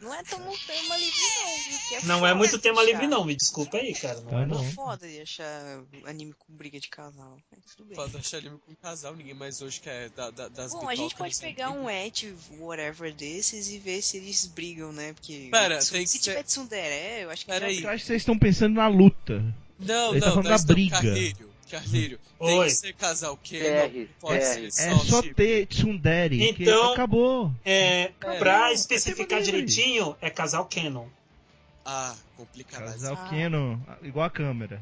[0.00, 1.56] Não é tão tema livre, não.
[1.68, 1.78] viu?
[1.88, 2.90] Que é Não é foda muito tema achar.
[2.90, 3.24] livre, não.
[3.24, 4.20] Me desculpa aí, cara.
[4.22, 4.64] Não Tá é, não.
[4.64, 7.36] É foda de achar anime com briga de casal.
[7.50, 7.96] Mas tudo bem.
[7.96, 11.14] Pode achar anime com casal, ninguém mais hoje quer da, da, das Bom, a gente
[11.14, 15.12] pode pegar um et whatever desses e ver se eles brigam, né?
[15.12, 17.82] Porque Pera, se, tem se que tiver ser- tsundere, eu acho que Pera já aí.
[17.82, 19.54] Eu acho que vocês estão pensando na luta.
[19.78, 20.96] Não, Ele tá não, falando nós da não, briga.
[20.96, 22.64] Carlírio, Carlírio, tem Oi.
[22.66, 26.92] que ser casal que não pode ser É só, só tipo, ter tsundere, que Então-
[26.92, 27.52] acabou.
[27.64, 29.62] É, pra É especificar tema livre.
[29.66, 31.06] direitinho, é casal canon.
[31.84, 32.84] Ah, complicado.
[32.84, 33.28] Casal Ah.
[33.30, 34.80] Canon, igual a câmera.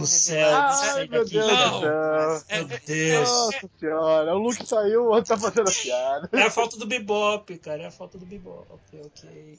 [0.00, 2.42] Do céu, Ai, meu daqui, Deus do céu.
[2.48, 3.28] É, Meu Deus.
[3.28, 6.28] Nossa senhora, o Luke saiu, o outro tá fazendo a piada.
[6.32, 7.82] É a falta do bebop, cara.
[7.82, 8.66] É a falta do bebop.
[8.92, 9.58] Ok.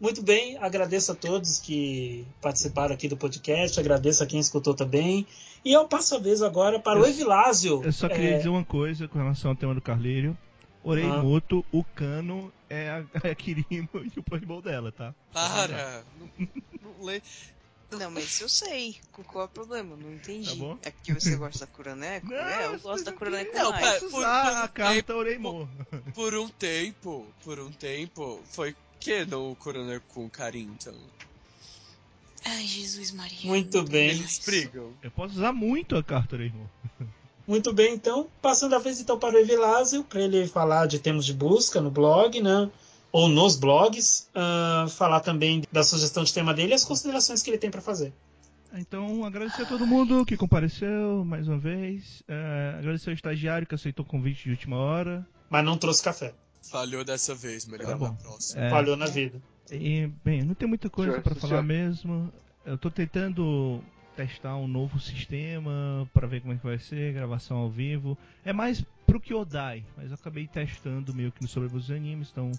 [0.00, 5.26] Muito bem, agradeço a todos que participaram aqui do podcast, agradeço a quem escutou também.
[5.62, 7.82] E eu passo a vez agora para o Eu- Evilásio.
[7.84, 10.36] Eu só queria É, dizer uma coisa com relação ao tema do Carlírio.
[10.82, 15.14] Oreimoto, o Cano é a, a Kirimo e o Playboy dela, tá?
[15.34, 16.02] Para.
[16.18, 16.30] Não,
[16.98, 17.20] não.
[17.92, 18.96] Não, mas isso eu sei.
[19.12, 19.96] Qual é o problema?
[19.96, 20.48] Não entendi.
[20.48, 20.78] Tá bom.
[20.82, 22.26] É porque você gosta da Kuroneko?
[22.28, 23.98] Não, é, eu gosto da não Kuroneko Não, mais.
[23.98, 25.68] por- usar por um a carta Oreimo.
[26.14, 30.94] Por um tempo, por um tempo, foi que no Coroner com Karim, então.
[32.44, 33.38] Ai, Jesus Maria.
[33.44, 34.10] Muito bem.
[34.10, 34.94] Eles brigam.
[35.02, 36.70] Eu posso usar muito a carta, né, irmão?
[37.46, 41.26] Muito bem, então, passando a vez então para o Evilásio, para ele falar de termos
[41.26, 42.70] de busca no blog, né?
[43.12, 47.50] Ou nos blogs, ah, falar também da sugestão de tema dele e as considerações que
[47.50, 48.12] ele tem para fazer.
[48.72, 52.22] Então, agradecer a todo mundo que compareceu mais uma vez.
[52.28, 55.26] É, agradecer ao estagiário que aceitou o convite de última hora.
[55.48, 56.32] Mas não trouxe café.
[56.70, 58.04] Falhou dessa vez, melhor Tá bom.
[58.08, 58.62] na próxima.
[58.62, 59.42] É, Falhou na vida.
[59.72, 61.34] E, bem, não tem muita coisa senhor.
[61.36, 62.32] falar mesmo.
[62.64, 63.82] Eu tô tentando
[64.14, 68.16] testar um novo sistema pra ver como é que vai ser, gravação ao vivo.
[68.44, 72.52] É mais pro Kyodai, mas eu acabei testando meio que no sobre os animes, então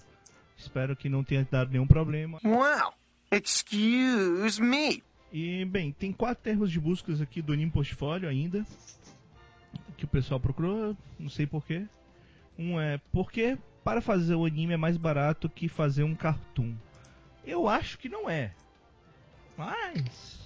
[0.62, 2.38] espero que não tenha dado nenhum problema.
[2.44, 2.94] Wow.
[3.30, 5.02] Excuse me.
[5.32, 8.66] E, bem, tem quatro termos de buscas aqui do Anime Portfólio ainda.
[9.96, 11.86] Que o pessoal procurou, não sei porquê.
[12.58, 16.74] Um é, por que para fazer o anime é mais barato que fazer um cartoon?
[17.44, 18.52] Eu acho que não é.
[19.56, 20.40] Mas.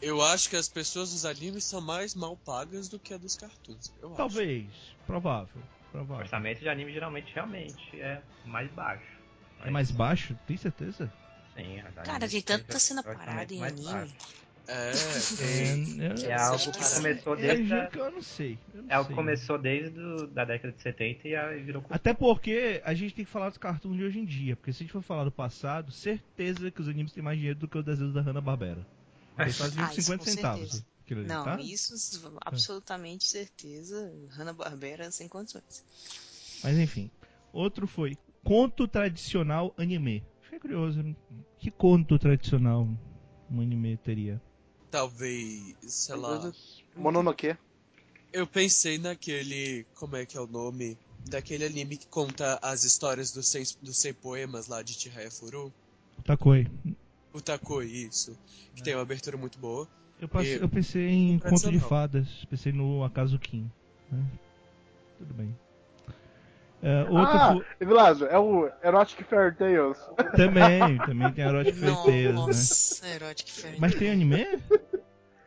[0.00, 3.36] Eu acho que as pessoas dos animes são mais mal pagas do que a dos
[3.36, 3.92] cartoons.
[4.00, 4.16] Eu acho.
[4.16, 4.66] Talvez.
[5.06, 5.62] Provável.
[5.88, 6.24] O Provável.
[6.24, 9.21] orçamento de anime geralmente realmente é mais baixo.
[9.64, 10.34] É mais baixo?
[10.46, 11.10] Tem certeza?
[11.56, 13.84] Sim, as Cara, têm tanta cena parada em anime.
[13.84, 14.14] baixo.
[14.68, 18.58] É, É, É algo que começou desde a- que eu não sei.
[18.74, 21.98] eu não É algo que começou desde da década de 70 e aí virou cultura.
[21.98, 24.54] Até porque a gente tem que falar dos cartoons de hoje em dia.
[24.56, 27.58] Porque se a gente for falar do passado, certeza que os animes têm mais dinheiro
[27.58, 28.86] do que os desenhos da Hanna-Barbera.
[29.38, 30.84] Eles fazem Ah, isso 50 com centavos.
[31.10, 31.56] ali, Não, tá?
[31.58, 31.94] isso
[32.44, 34.12] absolutamente certeza.
[34.30, 35.82] Hanna-Barbera sem condições.
[36.62, 37.10] Mas enfim.
[37.52, 40.24] Outro foi conto tradicional anime.
[40.42, 41.02] Fiquei curioso.
[41.02, 41.14] né?
[41.58, 42.86] Que conto tradicional
[43.50, 44.40] um anime teria?
[44.90, 46.52] talvez, sei lá.
[46.94, 47.56] Mononoke.
[48.32, 49.86] Eu pensei naquele.
[49.94, 50.98] Como é que é o nome?
[51.30, 55.72] Daquele anime que conta as histórias dos 100, dos 100 poemas lá de Chihaya Furu.
[56.24, 56.66] Takoi.
[57.32, 58.36] O Takoi, isso.
[58.74, 59.88] Que tem uma abertura muito boa.
[60.20, 62.28] Eu, passei- E- eu pensei em conto de fadas.
[62.50, 63.70] Pensei no Acaso Kim.
[64.10, 64.22] né?
[65.18, 65.56] Tudo bem.
[66.82, 69.98] É, outro Ah, fo- Vilásio, é o Erotic Fairy Tales.
[70.36, 72.32] Também, também tem Erotic Fairy Tales, né?
[72.32, 74.46] Nossa, Erotic Fairy Mas tem anime?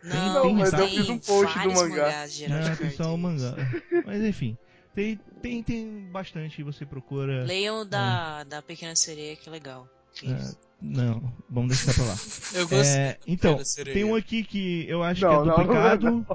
[0.04, 1.82] Não, tem mas tem Eu fiz um post do mangá.
[1.90, 3.20] mangás de Erotic Não, tem só o Tales.
[3.22, 3.56] mangá.
[4.06, 4.58] Mas enfim.
[4.94, 7.44] Tem, tem, tem bastante, você procura.
[7.44, 9.90] Leiam o da, da Pequena Sereia, que é legal.
[10.24, 12.16] É, não, vamos deixar pra lá.
[12.54, 12.78] Eu gostei.
[13.02, 13.94] É, da então, Pequena Sereia.
[13.94, 15.58] tem um aqui que eu acho Não, que é não, não é
[15.98, 16.06] duplicado.
[16.06, 16.26] não.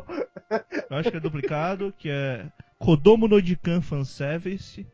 [0.91, 2.45] Eu acho que é duplicado, que é
[2.81, 4.87] Kodomo no Jikan Fanservice.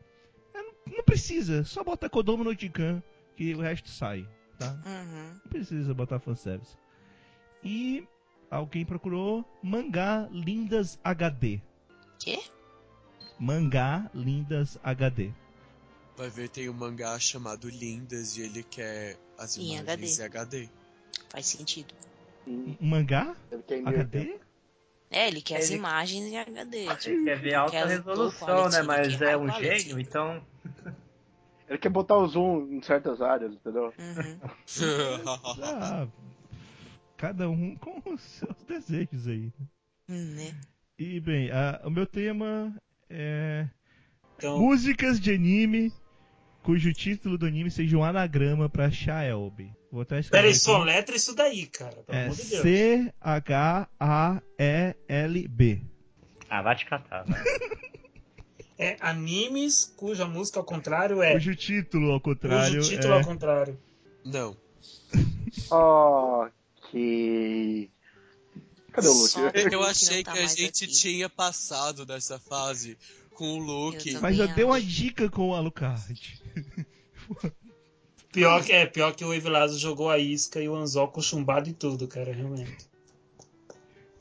[0.53, 3.01] É, não, não precisa, só bota Kodomo no Jikan,
[3.35, 4.27] que o resto sai,
[4.59, 4.73] tá?
[4.85, 5.39] Uhum.
[5.41, 6.77] Não precisa botar fanservice.
[7.63, 8.05] E
[8.51, 11.61] alguém procurou Mangá Lindas HD.
[12.19, 12.39] Quê?
[13.39, 15.31] Mangá Lindas HD.
[16.17, 20.69] Vai ver, tem um mangá chamado Lindas e ele quer as Em imagens em HD.
[21.29, 21.93] Faz sentido.
[22.45, 24.39] Um mangá Ele quer HD?
[25.09, 26.77] É, ele quer as Ele- imagens em HD.
[26.79, 28.81] Ele Tipo, quer ver alta quer resolução, quality, né?
[28.83, 29.79] Mas é um quality.
[29.79, 30.43] gênio, então.
[31.69, 33.93] Ele quer botar o zoom em certas áreas, entendeu?
[33.97, 34.39] Uhum.
[35.63, 36.07] Ah,
[37.17, 39.51] cada um com os seus desejos aí.
[40.07, 40.55] Né?
[40.97, 42.73] E bem, a- o meu tema
[43.09, 43.67] é
[44.37, 45.91] Então, músicas de anime
[46.63, 49.71] cujo título do anime seja um anagrama pra Shaelby.
[49.91, 51.95] Vou até escrever peraí, soletra isso daí, cara.
[52.03, 52.61] Pelo É amor de Deus.
[52.61, 53.11] C-H-A-E-L-B.
[56.49, 57.25] Ah, vai te catar.
[58.79, 61.33] É animes cuja música ao contrário é.
[61.33, 63.17] Cujo título, ao contrário, Cujo título é...
[63.17, 63.79] ao contrário.
[64.23, 64.55] Não.
[65.71, 67.89] Ok.
[68.91, 69.33] Cadê o Luke?
[69.71, 70.93] Eu, achei tá que a gente aqui.
[70.93, 72.95] tinha passado dessa fase
[73.33, 74.13] com o Luke.
[74.13, 76.39] Eu Mas eu dei uma dica com o Alucard.
[78.37, 81.69] Pior que, é, pior que o Evilásio jogou a isca e o anzol com chumbado
[81.69, 82.77] e tudo, cara, realmente.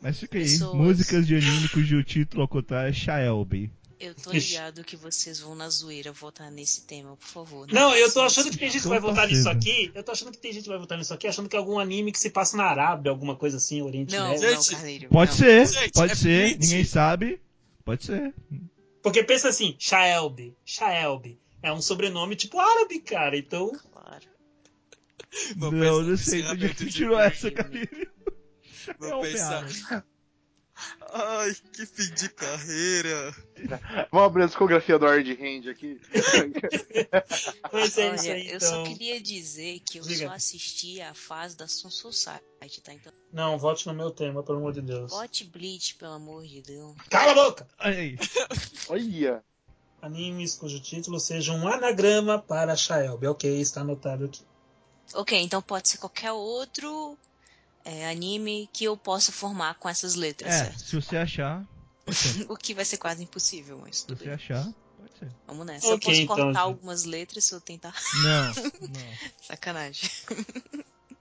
[0.00, 0.74] Mas fica aí, Pessoas.
[0.74, 3.70] músicas de anime cujo título ao contrário é Shaelby.
[3.98, 7.66] Eu tô ligado que vocês vão na zoeira votar nesse tema, por favor.
[7.72, 8.72] Não, eu tô achando que tem não.
[8.72, 9.90] gente que Tô vai votar nisso aqui.
[9.94, 11.78] Eu tô achando que tem gente que vai votar nisso aqui, achando que é algum
[11.78, 14.50] anime que se passa na Arábia, alguma coisa assim, Oriente Não, Médio.
[14.50, 15.08] não, Carneiro.
[15.08, 15.38] Pode não.
[15.38, 17.40] ser, Gente, pode é ser, ninguém sabe.
[17.84, 18.34] Pode ser.
[19.02, 21.38] Porque pensa assim, Shaelby, Shaelby.
[21.62, 23.36] É um sobrenome tipo árabe, cara.
[23.36, 24.05] Então, Claro.
[25.56, 27.52] Vou não, pensar não sei de onde de tirou essa, né?
[27.56, 28.08] Camille.
[28.98, 30.04] Vou É pensar.
[31.10, 33.34] Ai, que fim de carreira.
[34.12, 35.98] Vamos abrir a discografia do Hard Hand aqui.
[37.72, 38.50] é isso Olha, aí.
[38.50, 38.68] eu Então...
[38.68, 40.28] só queria dizer que eu Diga.
[40.28, 42.92] só assisti a fase da Sun Society, tá?
[42.92, 45.10] Então, Não, vote no meu tema, pelo amor de Deus.
[45.10, 46.94] bote Bleach, pelo amor de Deus.
[47.08, 47.66] Cala a boca!
[47.78, 48.18] Aí,
[48.90, 49.42] Olha.
[50.02, 53.26] Animes cujo título seja um anagrama para Shaelby.
[53.28, 54.42] Ok, está anotado aqui.
[55.14, 57.16] Ok, então pode ser qualquer outro
[57.84, 60.78] é, anime que eu possa formar com essas letras, É, certo?
[60.80, 61.64] se você achar,
[62.48, 64.34] O que vai ser quase impossível, mas se tudo você bem.
[64.34, 64.64] achar,
[64.98, 65.28] pode ser.
[65.46, 65.86] Vamos nessa.
[65.88, 66.62] Ok, eu posso então, cortar então.
[66.62, 67.94] algumas letras se eu tentar.
[68.22, 68.54] Não,
[68.88, 69.32] não.
[69.42, 70.08] Sacanagem.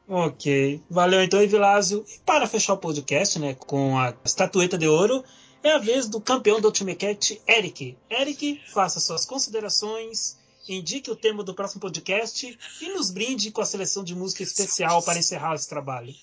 [0.08, 0.82] Ok.
[0.90, 2.06] Valeu então, Evilásio.
[2.08, 5.24] E para fechar o podcast, né, com a estatueta de ouro,
[5.64, 7.98] é a vez do campeão do Ultimate Cat, Eric.
[8.10, 10.38] Eric, faça suas considerações,
[10.74, 15.04] indique o tema do próximo podcast e nos brinde com a seleção de música especial
[15.04, 16.14] para encerrar esse trabalho.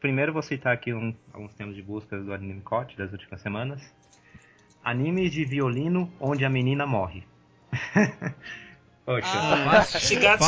[0.00, 3.80] Primeiro vou citar aqui um- alguns temas de busca do Anime Cote das últimas semanas.
[4.82, 7.24] Animes de violino onde a menina morre.
[9.04, 9.26] Poxa.
[9.28, 10.46] Ah, Shigatsu.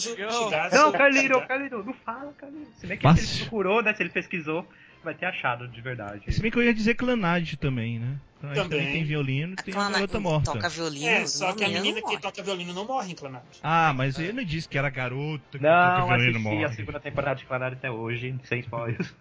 [0.00, 0.76] Shigatsu.
[0.76, 2.66] Não, Caliro, Caliro, não fala, Caliro.
[2.76, 4.66] Se bem que ele procurou, né, se ele pesquisou,
[5.04, 6.22] vai ter achado de verdade.
[6.32, 8.16] Se bem que eu ia dizer Clanad também, né?
[8.40, 8.92] Clanad também, Também.
[8.94, 10.52] tem violino tem a garota morta.
[10.52, 11.06] Toca violino.
[11.06, 13.44] É, só que a não, menina não que toca violino não morre em Clanat.
[13.62, 16.64] Ah, mas ele não disse que era garota que Não, toca violino assisti morre.
[16.64, 19.14] a segunda temporada de Clannad até hoje, sem spoilers.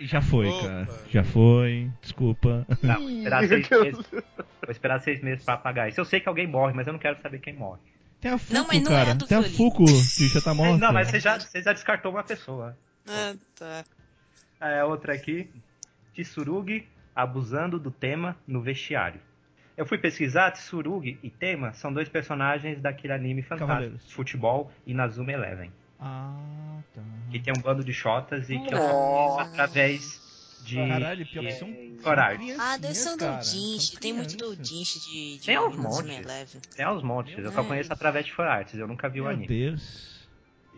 [0.00, 0.62] Já foi, Opa.
[0.68, 0.88] cara.
[1.10, 1.90] Já foi.
[2.00, 2.64] Desculpa.
[2.82, 4.06] Não, vou esperar seis meses.
[4.10, 6.00] Vou esperar seis meses pra apagar isso.
[6.00, 7.80] Eu sei que alguém morre, mas eu não quero saber quem morre.
[8.20, 9.14] Tem a Fuku, Não, mas não é cara.
[9.14, 9.42] do Tem a.
[9.42, 10.78] Fuku, que já tá morta.
[10.78, 12.76] Não, mas você já, você já descartou uma pessoa.
[13.08, 13.84] Ah, tá.
[14.60, 15.48] É, outra aqui.
[16.14, 19.20] Tsurugi abusando do tema no vestiário.
[19.76, 24.08] Eu fui pesquisar, Tsurugi e Tema são dois personagens daquele anime fantástico Cavaleiros.
[24.08, 25.70] de futebol Inazuma Eleven.
[26.00, 27.00] Ah, tá.
[27.30, 28.92] Que tem um bando de shotas e que eu Nossa.
[29.34, 30.76] conheço através de.
[30.76, 33.92] Caralho, pior que de são criancinhas, Ah, doujinshi.
[33.92, 36.00] São Tem muito doujinshi de, de Tem aos montes.
[36.18, 36.60] Eleven.
[36.76, 39.32] Tem aos montes, eu só Meu conheço através de fanarts, eu nunca vi o Meu
[39.32, 39.46] anime.
[39.46, 40.17] Deus.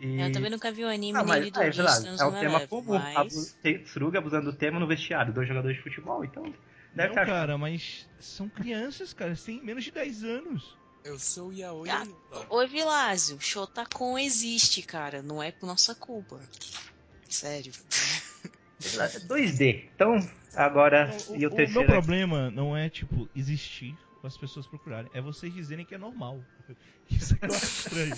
[0.01, 2.67] E- Eu também nunca vi o anime nem mas é, é um Inazuma tema Eleven,
[2.67, 2.99] comum.
[2.99, 3.55] mas...
[3.85, 6.43] Tsurugi abusando do tema no vestiário, dois jogadores de futebol, então
[6.95, 9.35] deve Não, cara, mas são crianças, cara.
[9.35, 10.75] Têm menos de 10 anos.
[11.03, 12.03] Eu sou o Yaoi Ah.
[12.49, 15.21] Oi, Vilásio, Shotacon existe, cara.
[15.21, 16.39] Não é por nossa culpa.
[17.29, 17.71] Sério.
[19.27, 19.85] 2D.
[19.95, 20.17] Então,
[20.55, 21.91] agora, O, e o, o terceiro meu aqui?
[21.91, 25.09] problema não é, tipo, existir ou as pessoas procurarem.
[25.13, 26.43] É vocês dizerem que é normal.
[27.09, 28.15] Isso é que eu acho estranho.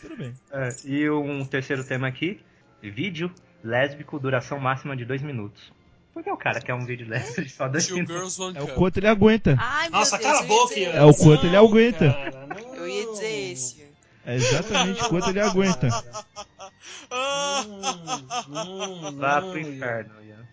[0.00, 0.34] Tudo bem.
[0.52, 2.40] É, e um terceiro tema aqui,
[2.82, 3.30] vídeo
[3.62, 5.72] lésbico, duração máxima de dois minutos.
[6.12, 8.38] Por que o cara quer um vídeo lésbico de só dois Two minutos?
[8.38, 9.56] One É o quanto ele aguenta.
[9.58, 10.74] Ai, Nossa, Deus, cala a boca.
[10.80, 12.12] É o quanto ele Não, aguenta.
[12.12, 12.74] cara, não.
[12.74, 13.86] Eu ia dizer esse.
[14.24, 15.88] É exatamente o quanto ele aguenta.
[18.48, 20.46] Não, Vá pro inferno, Ian.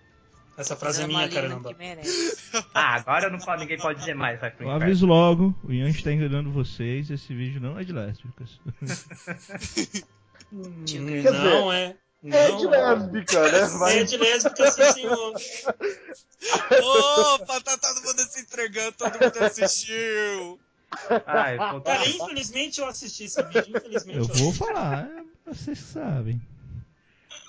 [0.56, 1.76] Essa frase é minha, caramba.
[2.74, 4.86] Ah, agora não pode, ninguém pode dizer mais, vai pro Eu inferno.
[4.86, 8.60] aviso logo, o Ian está enganando vocês, esse vídeo não é de lésbicas.
[8.90, 10.04] Tio
[10.54, 11.34] Hum, Girl.
[11.34, 11.96] Não é.
[12.26, 13.66] É Não de lésbica, né?
[13.80, 14.00] Vai.
[14.00, 15.34] É de lésbica, sim, senhor.
[17.36, 20.60] Opa, tá todo mundo se entregando, todo mundo assistiu.
[21.26, 24.58] Ai, Cara, infelizmente eu assisti esse vídeo, infelizmente Eu eu vou assisti.
[24.60, 26.40] falar, é, vocês sabem.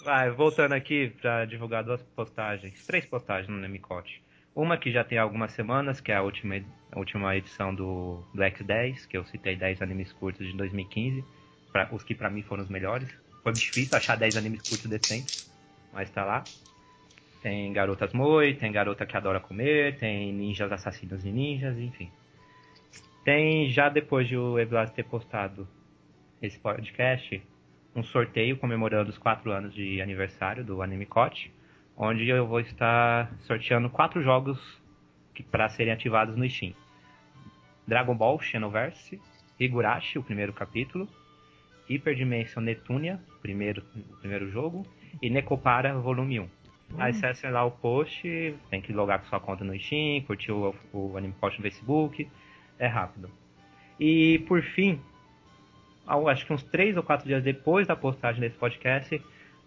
[0.05, 4.23] Vai, voltando aqui pra divulgar duas postagens, três postagens no Nemicote.
[4.55, 6.63] Uma que já tem algumas semanas, que é a última,
[6.93, 11.25] a última edição do Black 10, que eu citei 10 animes curtos de 2015,
[11.73, 13.09] pra, os que pra mim foram os melhores.
[13.43, 15.51] Foi difícil achar 10 animes curtos decentes,
[15.91, 16.45] mas tá lá.
[17.43, 22.11] Tem garotas moi, tem garota que adora comer, tem ninjas assassinos de ninjas, enfim.
[23.25, 25.67] Tem, já depois de o Evlas ter postado
[26.43, 27.43] esse podcast,
[27.95, 31.53] um sorteio comemorando os 4 anos de aniversário do Anime Cote,
[31.97, 34.59] onde eu vou estar sorteando quatro jogos
[35.51, 36.75] para serem ativados no Steam.
[37.87, 39.21] Dragon Ball Xenoverse,
[39.59, 41.09] Higurashi, o primeiro capítulo,
[41.89, 44.87] Hyperdimension Netunia, primeiro, o primeiro jogo,
[45.23, 46.49] e Necopara Volume 1.
[46.99, 48.23] Aí você acessa lá o post,
[48.71, 52.29] tem que logar com sua conta no Steam, curtir o, o Anime Cote no Facebook,
[52.79, 53.31] é rápido.
[53.99, 55.01] E por fim,
[56.29, 59.21] acho que uns 3 ou 4 dias depois da postagem desse podcast,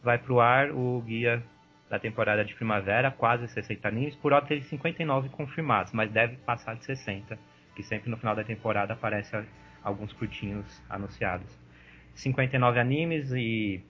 [0.03, 1.43] vai pro ar o guia
[1.89, 6.75] da temporada de primavera, quase 60 animes, por hora tem 59 confirmados, mas deve passar
[6.75, 7.37] de 60,
[7.75, 9.37] que sempre no final da temporada aparece
[9.83, 11.47] alguns curtinhos anunciados.
[12.13, 13.81] 59 animes e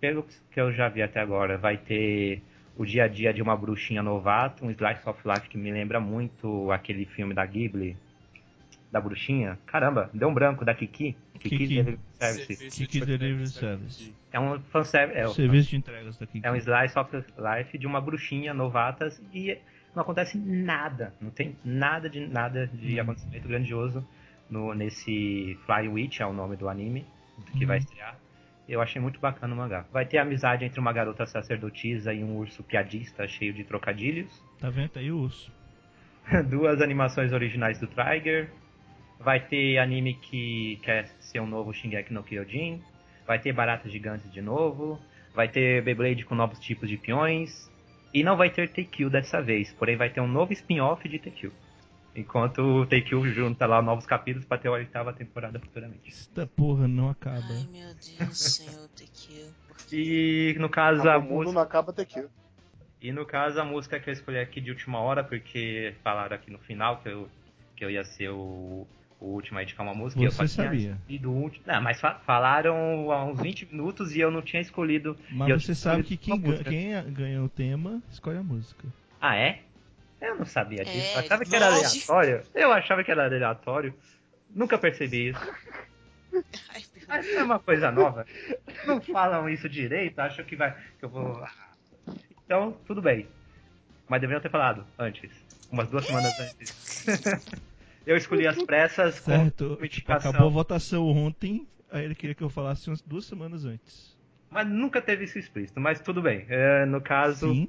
[0.00, 2.42] pelo que eu já vi até agora, vai ter
[2.76, 5.98] o dia a dia de uma bruxinha novata, um slice of life que me lembra
[5.98, 7.96] muito aquele filme da Ghibli,
[8.90, 9.58] da bruxinha.
[9.66, 11.16] Caramba, deu um branco da Kiki.
[11.34, 11.66] Kiki's Kiki.
[11.74, 12.54] Delivery Service.
[12.54, 13.94] Serviço Kiki de Delivery service.
[13.94, 14.14] Service.
[14.32, 15.18] É um fanservice.
[15.18, 16.40] É, Serviço de entregas daqui.
[16.42, 19.58] é um slice of life de uma bruxinha novatas e
[19.94, 21.12] não acontece nada.
[21.20, 23.02] Não tem nada de nada de Hum.
[23.02, 24.06] acontecimento grandioso
[24.50, 27.04] no, nesse Fly Witch, é o nome do anime
[27.56, 27.68] que Hum.
[27.68, 28.16] vai estrear.
[28.68, 29.84] Eu achei muito bacana o mangá.
[29.92, 34.42] Vai ter amizade entre uma garota sacerdotisa e um urso piadista cheio de trocadilhos.
[34.58, 35.52] Tá vendo aí o urso?
[36.50, 38.50] duas animações originais do Trigger.
[39.18, 42.82] Vai ter anime que quer ser um novo Shingeki no Kyojin.
[43.26, 45.00] Vai ter baratas gigantes de novo.
[45.34, 47.70] Vai ter Beyblade com novos tipos de peões.
[48.14, 51.50] E não vai ter TQ dessa vez, porém vai ter um novo spin-off de TQ.
[52.14, 56.08] Enquanto o TQ junta lá novos capítulos pra ter a oitava temporada futuramente.
[56.08, 57.44] Esta porra não acaba.
[57.50, 59.50] Ai, meu Deus do Senhor, TQ.
[59.92, 61.52] E no caso a o mundo música.
[61.52, 62.24] não acaba aqui.
[63.02, 66.50] E no caso a música que eu escolhi aqui de última hora, porque falaram aqui
[66.50, 67.28] no final que eu,
[67.76, 68.86] que eu ia ser o,
[69.20, 70.20] o último a indicar uma música.
[70.20, 70.98] e eu Você só tinha sabia.
[71.26, 71.64] o último.
[71.66, 75.16] Não, mas fa- falaram há uns 20 minutos e eu não tinha escolhido.
[75.30, 78.86] Mas você tinha sabe que quem, ganha, quem ganha o tema escolhe a música.
[79.20, 79.60] Ah, é?
[80.20, 80.96] Eu não sabia disso.
[80.98, 82.42] É, eu achava que era aleatório.
[82.54, 83.94] Eu achava que era aleatório.
[84.50, 85.40] Nunca percebi isso.
[87.08, 88.26] Mas é uma coisa nova.
[88.86, 90.72] Não falam isso direito, acham que vai.
[90.98, 91.42] que eu vou.
[92.44, 93.26] Então, tudo bem.
[94.08, 95.30] Mas deveriam ter falado antes.
[95.70, 97.06] Umas duas semanas antes.
[98.06, 99.78] eu escolhi as pressas com Certo?
[100.08, 104.16] acabou a votação ontem, aí ele queria que eu falasse umas duas semanas antes.
[104.50, 106.46] Mas nunca teve isso explícito, mas tudo bem.
[106.48, 107.52] É, no caso.
[107.52, 107.68] Sim.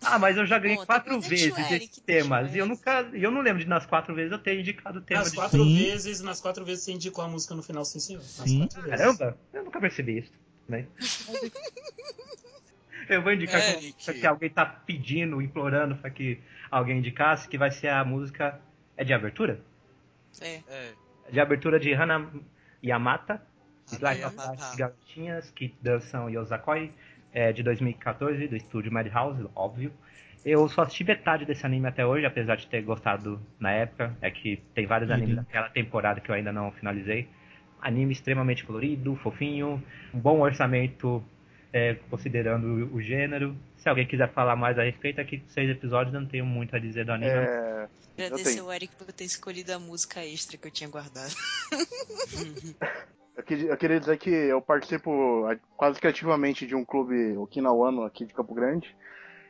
[0.00, 2.54] Ah, mas eu já ganhei Bom, quatro então deixa o vezes Eric, esses temas.
[2.54, 3.10] E eu nunca.
[3.12, 5.36] e Eu não lembro de nas quatro vezes eu ter indicado o tema Nas de.
[5.36, 5.76] quatro Sim.
[5.76, 8.20] vezes, nas quatro vezes você indicou a música no final, sim, senhor.
[8.20, 8.58] Nas Sim.
[8.60, 8.96] quatro vezes.
[9.00, 10.32] Caramba, eu nunca percebi isso.
[10.68, 10.86] Né?
[13.08, 14.20] Eu vou indicar que- Eric.
[14.20, 16.38] que alguém tá pedindo, implorando pra que
[16.70, 18.60] alguém indicasse, que vai ser a música.
[18.98, 19.60] É de abertura?
[20.42, 20.60] É.
[20.68, 20.92] É.
[21.30, 22.30] De abertura de Hana
[22.84, 23.40] Yamata,
[23.86, 24.36] Slice of.
[24.36, 26.92] Life, Garotinhas, que dançam Yosakoi,
[27.32, 29.92] é, de 2014, do estúdio Madhouse, óbvio.
[30.44, 34.16] Eu só assisti metade desse anime até hoje, apesar de ter gostado na época.
[34.20, 35.16] É que tem vários Uhum.
[35.16, 37.28] animes daquela temporada que eu ainda não finalizei.
[37.80, 41.22] Anime extremamente colorido, fofinho, um bom orçamento
[41.72, 43.54] é, considerando o gênero.
[43.88, 46.78] Se alguém quiser falar mais a respeito, aqui seis episódios eu não tenho muito a
[46.78, 47.30] dizer do anime.
[47.30, 47.88] É,
[48.18, 48.66] Agradecer tenho.
[48.66, 51.32] o Eric por ter escolhido a música extra que eu tinha guardado.
[53.34, 55.44] eu, que- eu queria dizer que eu participo
[55.74, 58.94] quase que ativamente de um clube Okinawano aqui de Campo Grande.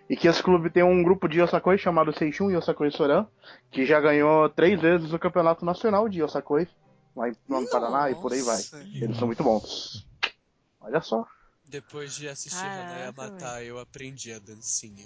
[0.09, 3.27] E que esse clube tem um grupo de Yosakoi chamado Seishun Yosakoi Soran,
[3.73, 6.69] que já ganhou três vezes o campeonato nacional de Yosakoi,
[7.17, 8.59] lá no Paraná e por aí vai.
[8.95, 10.07] Eles são muito bons.
[10.81, 11.27] Olha só.
[11.69, 15.05] Depois de assistir Caraca, Hanaya Matar, eu aprendi a dancinha.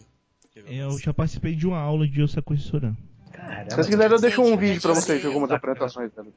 [0.55, 2.95] Eu já participei de uma aula de Osakoi Soran.
[3.33, 3.71] Caramba.
[3.71, 6.29] Se vocês quiserem, eu deixo um vídeo pra vocês de algumas apresentações dela.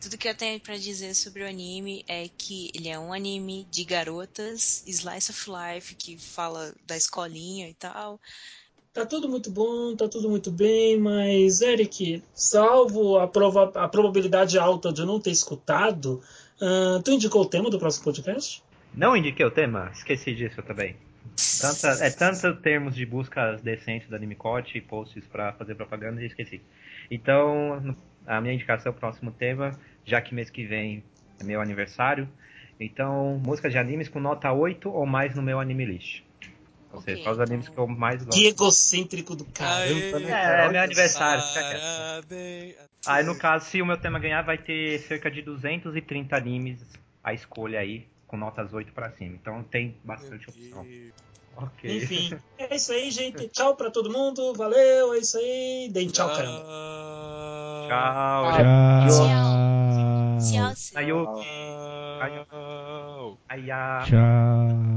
[0.00, 3.66] Tudo que eu tenho pra dizer sobre o anime é que ele é um anime
[3.70, 8.20] de garotas, slice of life, que fala da escolinha e tal.
[8.92, 14.58] Tá tudo muito bom, tá tudo muito bem, mas, Eric, salvo a, prova- a probabilidade
[14.58, 16.22] alta de eu não ter escutado,
[16.60, 18.62] ah, tu indicou o tema do próximo podcast?
[18.96, 19.90] Não indiquei o tema?
[19.92, 20.96] Esqueci disso também.
[21.60, 26.26] Tanta, é tantos termos de buscas decentes da Animecote e posts pra fazer propaganda e
[26.26, 26.62] esqueci.
[27.10, 27.94] Então,
[28.26, 31.04] a minha indicação é o próximo tema, já que mês que vem
[31.38, 32.26] é meu aniversário.
[32.80, 36.22] Então, músicas de animes com nota 8 ou mais no meu anime list.
[36.92, 38.38] Ou seja, quais os animes que eu mais gosto.
[38.38, 40.28] Que egocêntrico do caramba, né?
[40.28, 40.64] É, cara?
[40.64, 41.44] é meu aniversário.
[41.52, 42.76] Parabéns.
[43.06, 46.82] Aí, no caso, se o meu tema ganhar, vai ter cerca de 230 animes
[47.22, 49.34] à escolha aí, com notas 8 pra cima.
[49.34, 50.86] Então tem bastante opção.
[51.56, 51.96] Ok.
[51.96, 53.48] Enfim, é isso aí, gente.
[53.48, 54.52] Tchau pra todo mundo.
[54.54, 55.88] Valeu, é isso aí.
[55.90, 56.64] Deem tchau, caramba.
[57.88, 58.52] Tchau,
[59.08, 59.54] Tchau.
[60.38, 60.74] Tchau.
[60.94, 61.44] Ayuki.
[62.50, 63.38] Tchau.
[63.48, 64.02] Aya.
[64.06, 64.95] Tchau.